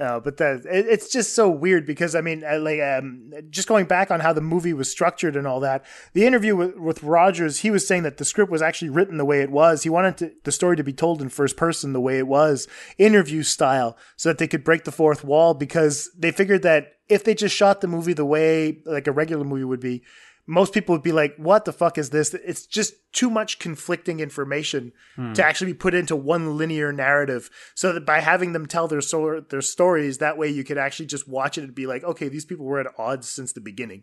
No, 0.00 0.20
but 0.20 0.36
that 0.38 0.66
it, 0.66 0.86
it's 0.86 1.08
just 1.08 1.34
so 1.34 1.48
weird 1.48 1.86
because 1.86 2.14
I 2.14 2.20
mean, 2.20 2.42
uh, 2.44 2.58
like, 2.58 2.80
um, 2.80 3.32
just 3.50 3.68
going 3.68 3.86
back 3.86 4.10
on 4.10 4.20
how 4.20 4.32
the 4.32 4.40
movie 4.40 4.72
was 4.72 4.90
structured 4.90 5.36
and 5.36 5.46
all 5.46 5.60
that. 5.60 5.84
The 6.12 6.26
interview 6.26 6.56
with, 6.56 6.76
with 6.76 7.02
Rogers, 7.02 7.60
he 7.60 7.70
was 7.70 7.86
saying 7.86 8.02
that 8.02 8.16
the 8.16 8.24
script 8.24 8.50
was 8.50 8.62
actually 8.62 8.90
written 8.90 9.16
the 9.16 9.24
way 9.24 9.40
it 9.40 9.50
was. 9.50 9.84
He 9.84 9.90
wanted 9.90 10.16
to, 10.18 10.32
the 10.42 10.52
story 10.52 10.76
to 10.76 10.84
be 10.84 10.92
told 10.92 11.22
in 11.22 11.28
first 11.28 11.56
person 11.56 11.92
the 11.92 12.00
way 12.00 12.18
it 12.18 12.26
was, 12.26 12.66
interview 12.98 13.42
style, 13.42 13.96
so 14.16 14.30
that 14.30 14.38
they 14.38 14.48
could 14.48 14.64
break 14.64 14.84
the 14.84 14.92
fourth 14.92 15.22
wall. 15.22 15.54
Because 15.54 16.10
they 16.18 16.32
figured 16.32 16.62
that 16.62 16.94
if 17.08 17.22
they 17.22 17.34
just 17.34 17.54
shot 17.54 17.80
the 17.80 17.86
movie 17.86 18.14
the 18.14 18.24
way 18.24 18.80
like 18.86 19.06
a 19.06 19.12
regular 19.12 19.44
movie 19.44 19.64
would 19.64 19.80
be, 19.80 20.02
most 20.46 20.74
people 20.74 20.94
would 20.94 21.02
be 21.02 21.12
like, 21.12 21.34
"What 21.36 21.64
the 21.64 21.72
fuck 21.72 21.96
is 21.98 22.10
this?" 22.10 22.34
It's 22.34 22.66
just 22.66 22.94
too 23.12 23.30
much 23.30 23.58
conflicting 23.58 24.20
information 24.20 24.92
Hmm. 25.16 25.32
to 25.32 25.44
actually 25.44 25.72
be 25.72 25.78
put 25.78 25.94
into 25.94 26.16
one 26.16 26.56
linear 26.56 26.92
narrative. 26.92 27.48
So 27.74 27.92
that 27.92 28.04
by 28.04 28.20
having 28.20 28.52
them 28.52 28.66
tell 28.66 28.88
their 28.88 29.00
so- 29.00 29.40
their 29.48 29.62
stories, 29.62 30.18
that 30.18 30.36
way 30.36 30.48
you 30.48 30.64
could 30.64 30.78
actually 30.78 31.06
just 31.06 31.26
watch 31.28 31.56
it 31.58 31.64
and 31.64 31.74
be 31.74 31.86
like, 31.86 32.04
"Okay, 32.04 32.28
these 32.28 32.44
people 32.44 32.66
were 32.66 32.80
at 32.80 32.92
odds 32.98 33.28
since 33.28 33.52
the 33.52 33.60
beginning." 33.60 34.02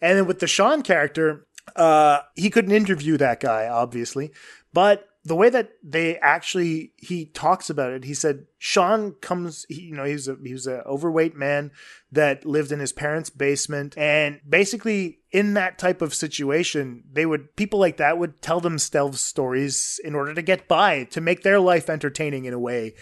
And 0.00 0.18
then 0.18 0.26
with 0.26 0.38
the 0.40 0.46
Sean 0.46 0.82
character, 0.82 1.46
uh, 1.76 2.20
he 2.34 2.50
couldn't 2.50 2.72
interview 2.72 3.16
that 3.18 3.40
guy, 3.40 3.68
obviously, 3.68 4.32
but 4.72 5.08
the 5.24 5.36
way 5.36 5.48
that 5.48 5.70
they 5.84 6.18
actually 6.18 6.92
he 6.96 7.26
talks 7.26 7.70
about 7.70 7.92
it, 7.92 8.02
he 8.04 8.14
said 8.14 8.46
Sean 8.64 9.14
comes, 9.14 9.66
he, 9.68 9.80
you 9.80 9.96
know, 9.96 10.04
he's 10.04 10.28
a 10.28 10.36
he 10.40 10.52
was 10.52 10.68
an 10.68 10.82
overweight 10.86 11.34
man 11.34 11.72
that 12.12 12.46
lived 12.46 12.70
in 12.70 12.78
his 12.78 12.92
parents' 12.92 13.28
basement, 13.28 13.98
and 13.98 14.40
basically 14.48 15.18
in 15.32 15.54
that 15.54 15.78
type 15.78 16.02
of 16.02 16.14
situation, 16.14 17.02
they 17.10 17.24
would 17.24 17.56
people 17.56 17.78
like 17.78 17.96
that 17.96 18.18
would 18.18 18.42
tell 18.42 18.60
themselves 18.60 19.20
stories 19.22 19.98
in 20.04 20.14
order 20.14 20.34
to 20.34 20.42
get 20.42 20.68
by, 20.68 21.04
to 21.04 21.22
make 21.22 21.42
their 21.42 21.58
life 21.58 21.88
entertaining 21.88 22.44
in 22.44 22.52
a 22.52 22.58
way. 22.58 22.94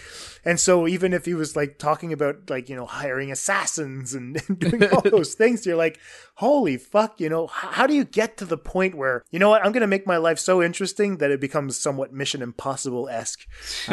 And 0.44 0.58
so 0.60 0.86
even 0.86 1.12
if 1.12 1.24
he 1.24 1.34
was 1.34 1.56
like 1.56 1.76
talking 1.76 2.12
about 2.12 2.48
like 2.48 2.68
you 2.68 2.76
know 2.76 2.86
hiring 2.86 3.32
assassins 3.32 4.14
and, 4.14 4.40
and 4.48 4.58
doing 4.60 4.84
all 4.84 5.00
those 5.04 5.34
things, 5.34 5.66
you're 5.66 5.76
like, 5.76 5.98
holy 6.36 6.76
fuck, 6.76 7.20
you 7.20 7.28
know, 7.28 7.44
h- 7.44 7.50
how 7.52 7.86
do 7.86 7.94
you 7.94 8.04
get 8.04 8.36
to 8.36 8.44
the 8.44 8.56
point 8.56 8.94
where 8.94 9.24
you 9.30 9.40
know 9.40 9.50
what 9.50 9.64
I'm 9.64 9.72
going 9.72 9.80
to 9.82 9.88
make 9.88 10.06
my 10.06 10.16
life 10.16 10.38
so 10.38 10.62
interesting 10.62 11.18
that 11.18 11.32
it 11.32 11.40
becomes 11.40 11.76
somewhat 11.76 12.12
Mission 12.12 12.42
Impossible 12.42 13.08
esque. 13.08 13.44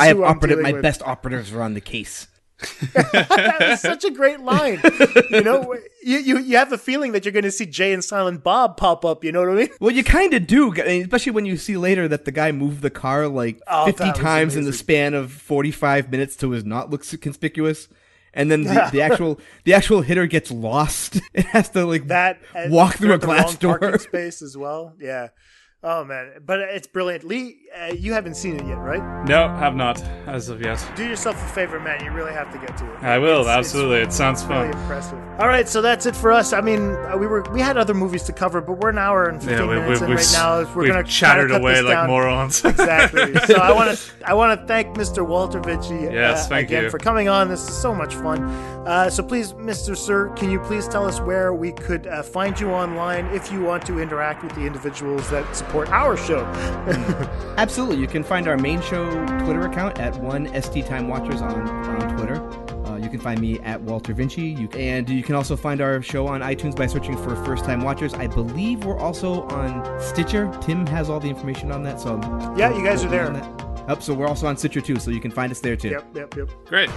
I 0.00 0.06
have 0.06 0.20
operative. 0.20 0.63
My 0.72 0.80
best 0.80 1.02
operatives 1.02 1.52
are 1.52 1.62
on 1.62 1.74
the 1.74 1.80
case. 1.80 2.26
that 2.94 3.56
was 3.60 3.80
such 3.80 4.04
a 4.04 4.10
great 4.10 4.40
line. 4.40 4.80
You 5.30 5.42
know, 5.42 5.74
you, 6.02 6.18
you 6.18 6.38
you 6.38 6.56
have 6.56 6.70
the 6.70 6.78
feeling 6.78 7.12
that 7.12 7.24
you're 7.24 7.32
going 7.32 7.44
to 7.44 7.50
see 7.50 7.66
Jay 7.66 7.92
and 7.92 8.02
Silent 8.02 8.42
Bob 8.44 8.76
pop 8.76 9.04
up. 9.04 9.24
You 9.24 9.32
know 9.32 9.40
what 9.40 9.50
I 9.50 9.54
mean? 9.54 9.68
Well, 9.80 9.90
you 9.90 10.04
kind 10.04 10.32
of 10.34 10.46
do, 10.46 10.72
especially 10.72 11.32
when 11.32 11.46
you 11.46 11.56
see 11.56 11.76
later 11.76 12.06
that 12.08 12.24
the 12.24 12.32
guy 12.32 12.52
moved 12.52 12.80
the 12.82 12.90
car 12.90 13.28
like 13.28 13.60
Oh, 13.66 13.86
50 13.86 14.04
that 14.04 14.14
was 14.16 14.22
times 14.22 14.56
in 14.56 14.64
the 14.64 14.72
span 14.72 15.14
of 15.14 15.32
45 15.32 16.10
minutes 16.10 16.36
to 16.36 16.50
his 16.50 16.64
not 16.64 16.90
look 16.90 17.04
conspicuous. 17.20 17.88
And 18.32 18.50
then 18.50 18.62
the, 18.62 18.88
the 18.92 19.00
actual 19.02 19.40
the 19.64 19.74
actual 19.74 20.00
hitter 20.02 20.26
gets 20.26 20.50
lost. 20.50 21.20
It 21.34 21.46
has 21.46 21.68
to 21.70 21.84
like 21.84 22.06
That 22.06 22.40
uh, 22.54 22.66
walk 22.68 22.94
through 22.96 23.14
a 23.14 23.18
glass 23.18 23.56
door. 23.56 23.98
space 23.98 24.42
as 24.42 24.56
well. 24.56 24.94
Yeah. 25.00 25.28
Oh 25.86 26.02
man, 26.02 26.30
but 26.46 26.60
it's 26.60 26.86
brilliant. 26.86 27.24
Lee, 27.24 27.58
uh, 27.78 27.92
you 27.92 28.14
haven't 28.14 28.36
seen 28.36 28.56
it 28.58 28.66
yet, 28.66 28.78
right? 28.78 29.02
no, 29.28 29.48
have 29.48 29.74
not 29.76 30.00
as 30.26 30.48
of 30.48 30.62
yet. 30.62 30.82
Do 30.96 31.04
yourself 31.04 31.36
a 31.36 31.48
favor, 31.52 31.78
man. 31.78 32.02
You 32.02 32.10
really 32.10 32.32
have 32.32 32.50
to 32.52 32.58
get 32.58 32.74
to 32.78 32.90
it. 32.90 33.02
I 33.02 33.18
will 33.18 33.40
It's- 33.42 33.58
it's 33.58 33.66
absolutely. 33.74 33.98
it 33.98 34.10
sounds 34.12 34.42
Really 34.46 34.70
fun. 34.72 34.80
impressive. 34.80 35.18
All 35.38 35.46
right, 35.48 35.68
so 35.68 35.82
that's 35.82 36.06
it 36.06 36.16
for 36.16 36.32
us. 36.32 36.54
I 36.54 36.62
mean, 36.62 36.92
uh, 36.94 37.16
we 37.18 37.26
were 37.26 37.42
we 37.52 37.60
had 37.60 37.76
other 37.76 37.92
movies 37.92 38.22
to 38.24 38.32
cover, 38.32 38.62
but 38.62 38.78
we're 38.78 38.88
an 38.90 38.98
hour 38.98 39.24
and 39.28 39.42
fifteen 39.42 39.58
Yeah, 39.58 39.66
we- 39.74 39.80
minutes 39.80 40.00
we- 40.00 40.04
in 40.06 40.10
we've 40.10 40.18
right 40.20 40.32
now. 40.66 40.74
We're 40.74 40.86
gonna 40.86 41.04
chattered 41.04 41.50
cut 41.50 41.60
away 41.60 41.74
this 41.74 41.84
like 41.84 41.92
down. 41.94 42.06
morons. 42.06 42.64
exactly. 42.64 43.34
So 43.46 43.56
I 43.56 43.70
want 43.72 43.90
to 43.98 43.98
I 44.26 44.32
want 44.32 44.58
to 44.58 44.66
thank 44.66 44.96
Mr. 44.96 45.26
Walter 45.26 45.60
Vici 45.60 45.96
Yes, 46.10 46.46
uh, 46.46 46.48
thank 46.48 46.68
again 46.68 46.84
you. 46.84 46.90
for 46.90 46.98
coming 46.98 47.28
on. 47.28 47.48
This 47.48 47.68
is 47.68 47.76
so 47.76 47.94
much 47.94 48.14
fun. 48.14 48.42
Uh, 48.86 49.10
so 49.10 49.22
please, 49.22 49.52
Mr. 49.54 49.94
Sir, 49.96 50.28
can 50.30 50.50
you 50.50 50.60
please 50.60 50.86
tell 50.88 51.04
us 51.06 51.20
where 51.20 51.52
we 51.52 51.72
could 51.72 52.06
uh, 52.06 52.22
find 52.22 52.58
you 52.58 52.70
online 52.70 53.26
if 53.34 53.50
you 53.52 53.60
want 53.62 53.84
to 53.86 53.98
interact 53.98 54.42
with 54.42 54.54
the 54.54 54.62
individuals 54.64 55.28
that 55.30 55.44
support 55.56 55.73
our 55.88 56.16
show? 56.16 56.44
Absolutely. 57.56 57.98
You 57.98 58.06
can 58.06 58.22
find 58.24 58.48
our 58.48 58.56
main 58.56 58.80
show 58.82 59.04
Twitter 59.44 59.62
account 59.62 59.98
at 59.98 60.14
one 60.20 60.46
ST 60.62 60.86
Time 60.86 61.08
Watchers 61.08 61.42
on, 61.42 61.68
on 61.68 62.16
Twitter. 62.16 62.40
Uh, 62.86 62.96
you 62.96 63.08
can 63.08 63.18
find 63.20 63.40
me 63.40 63.58
at 63.60 63.80
Walter 63.82 64.12
Vinci. 64.14 64.42
You, 64.42 64.68
and 64.78 65.08
you 65.08 65.22
can 65.22 65.34
also 65.34 65.56
find 65.56 65.80
our 65.80 66.00
show 66.02 66.26
on 66.26 66.40
iTunes 66.40 66.76
by 66.76 66.86
searching 66.86 67.16
for 67.16 67.34
First 67.44 67.64
Time 67.64 67.82
Watchers. 67.82 68.14
I 68.14 68.26
believe 68.26 68.84
we're 68.84 68.98
also 68.98 69.42
on 69.48 70.00
Stitcher. 70.00 70.50
Tim 70.60 70.86
has 70.86 71.10
all 71.10 71.20
the 71.20 71.28
information 71.28 71.70
on 71.72 71.82
that. 71.84 72.00
So 72.00 72.20
Yeah, 72.56 72.76
you 72.76 72.84
guys 72.84 73.04
are 73.04 73.08
there. 73.08 73.26
on 73.26 73.34
that. 73.34 74.02
So 74.02 74.14
we're 74.14 74.26
also 74.26 74.46
on 74.46 74.56
Stitcher 74.56 74.80
too, 74.80 74.96
so 74.98 75.10
you 75.10 75.20
can 75.20 75.30
find 75.30 75.52
us 75.52 75.60
there 75.60 75.76
too. 75.76 75.90
Yep, 75.90 76.16
yep, 76.16 76.36
yep. 76.36 76.48
Great. 76.64 76.88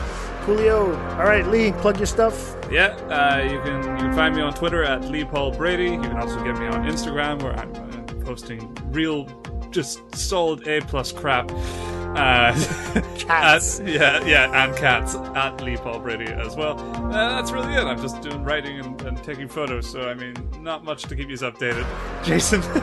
Coolio. 0.46 0.98
All 1.18 1.26
right, 1.26 1.46
Lee, 1.48 1.74
plug 1.74 1.98
your 1.98 2.06
stuff. 2.06 2.56
Yeah, 2.72 2.96
uh, 3.10 3.44
you 3.44 3.60
can 3.60 3.82
you 3.84 3.98
can 4.06 4.14
find 4.14 4.34
me 4.34 4.42
on 4.42 4.54
Twitter 4.54 4.84
at 4.86 5.04
Lee 5.04 5.26
Paul 5.26 5.52
Brady. 5.52 5.84
You 5.92 6.00
can 6.00 6.16
also 6.16 6.42
get 6.46 6.58
me 6.58 6.66
on 6.68 6.86
Instagram 6.86 7.42
where 7.44 7.52
I'm 7.60 7.76
uh, 7.76 7.87
posting 8.28 8.76
real, 8.92 9.26
just 9.72 10.14
solid 10.14 10.68
A 10.68 10.82
plus 10.82 11.14
crap. 11.14 11.50
Uh, 12.16 12.54
cats. 13.18 13.80
At, 13.80 13.88
yeah, 13.88 14.26
yeah, 14.26 14.64
and 14.64 14.76
cats 14.76 15.16
at 15.16 15.62
Lee 15.62 15.78
Paul 15.78 16.00
Brady 16.00 16.32
as 16.32 16.56
well. 16.56 16.80
Uh, 16.80 17.36
that's 17.36 17.52
really 17.52 17.74
it. 17.74 17.84
I'm 17.84 18.02
just 18.02 18.22
doing 18.22 18.44
writing 18.44 18.80
and, 18.80 19.02
and, 19.02 19.24
taking 19.24 19.48
photos, 19.48 19.90
so 19.90 20.10
I 20.10 20.14
mean, 20.14 20.36
not 20.62 20.84
much 20.84 21.04
to 21.04 21.16
keep 21.16 21.30
you 21.30 21.38
updated. 21.38 21.86
Jason. 22.24 22.62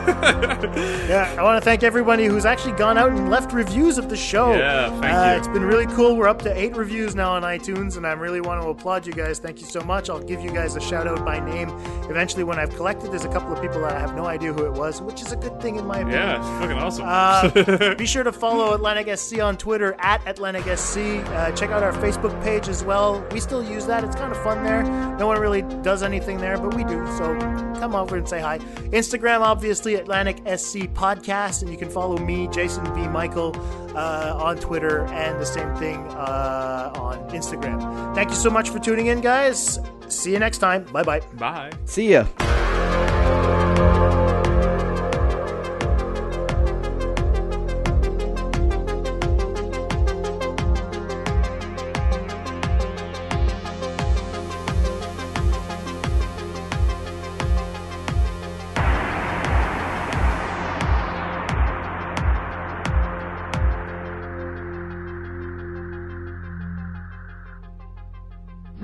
yeah, 1.09 1.35
I 1.37 1.43
want 1.43 1.61
to 1.61 1.65
thank 1.65 1.83
everybody 1.83 2.25
who's 2.25 2.45
actually 2.45 2.73
gone 2.73 2.97
out 2.97 3.11
and 3.11 3.29
left 3.29 3.51
reviews 3.53 3.97
of 3.97 4.09
the 4.09 4.17
show. 4.17 4.53
Yeah, 4.53 4.89
thank 5.01 5.13
uh, 5.13 5.31
you. 5.31 5.37
It's 5.37 5.47
been 5.47 5.63
really 5.63 5.87
cool. 5.87 6.15
We're 6.15 6.27
up 6.27 6.41
to 6.43 6.57
eight 6.57 6.75
reviews 6.75 7.15
now 7.15 7.31
on 7.31 7.43
iTunes, 7.43 7.97
and 7.97 8.05
I 8.05 8.13
really 8.13 8.41
want 8.41 8.61
to 8.61 8.67
applaud 8.69 9.05
you 9.05 9.13
guys. 9.13 9.39
Thank 9.39 9.59
you 9.59 9.67
so 9.67 9.81
much. 9.81 10.09
I'll 10.09 10.21
give 10.21 10.41
you 10.41 10.51
guys 10.51 10.75
a 10.75 10.81
shout 10.81 11.07
out 11.07 11.25
by 11.25 11.39
name 11.39 11.69
eventually 12.09 12.43
when 12.43 12.59
I've 12.59 12.75
collected. 12.75 13.11
There's 13.11 13.25
a 13.25 13.31
couple 13.31 13.53
of 13.53 13.61
people 13.61 13.81
that 13.81 13.93
I 13.93 13.99
have 13.99 14.15
no 14.15 14.25
idea 14.25 14.53
who 14.53 14.65
it 14.65 14.73
was, 14.73 15.01
which 15.01 15.21
is 15.21 15.31
a 15.31 15.37
good 15.37 15.59
thing 15.61 15.77
in 15.77 15.85
my 15.85 15.99
opinion. 15.99 16.19
Yeah, 16.19 16.39
it's 16.39 16.47
fucking 16.61 16.77
awesome. 16.77 17.05
Uh, 17.05 17.95
be 17.95 18.05
sure 18.05 18.23
to 18.23 18.31
follow 18.31 18.73
Atlantic 18.73 19.07
SC 19.17 19.39
on 19.39 19.57
Twitter 19.57 19.95
at 19.99 20.25
Atlantic 20.27 20.63
SC. 20.77 20.97
Uh, 20.97 21.51
check 21.51 21.69
out 21.69 21.83
our 21.83 21.93
Facebook 21.93 22.41
page 22.43 22.67
as 22.67 22.83
well. 22.83 23.25
We 23.31 23.39
still 23.39 23.63
use 23.63 23.85
that. 23.85 24.03
It's 24.03 24.15
kind 24.15 24.31
of 24.31 24.41
fun 24.43 24.63
there. 24.63 24.83
No 25.17 25.27
one 25.27 25.39
really 25.39 25.61
does 25.61 26.03
anything 26.03 26.37
there, 26.37 26.57
but 26.57 26.73
we 26.73 26.83
do. 26.83 27.05
So 27.17 27.37
come 27.79 27.95
over 27.95 28.17
and 28.17 28.27
say 28.27 28.39
hi. 28.41 28.59
Instagram, 28.59 29.41
obviously, 29.41 29.95
Atlantic 29.95 30.37
SC 30.57 30.87
Podcast, 30.93 31.61
and 31.61 31.71
you 31.71 31.77
can 31.77 31.89
follow 31.89 32.17
me, 32.17 32.47
Jason 32.47 32.83
B. 32.93 33.07
Michael, 33.07 33.55
uh, 33.95 34.37
on 34.39 34.57
Twitter, 34.57 35.05
and 35.07 35.39
the 35.39 35.45
same 35.45 35.73
thing 35.75 35.97
uh, 36.09 36.91
on 36.95 37.17
Instagram. 37.29 38.13
Thank 38.15 38.29
you 38.29 38.35
so 38.35 38.49
much 38.49 38.69
for 38.69 38.79
tuning 38.79 39.07
in, 39.07 39.21
guys. 39.21 39.79
See 40.07 40.31
you 40.31 40.39
next 40.39 40.59
time. 40.59 40.83
Bye 40.85 41.03
bye. 41.03 41.21
Bye. 41.37 41.71
See 41.85 42.11
ya. 42.11 42.25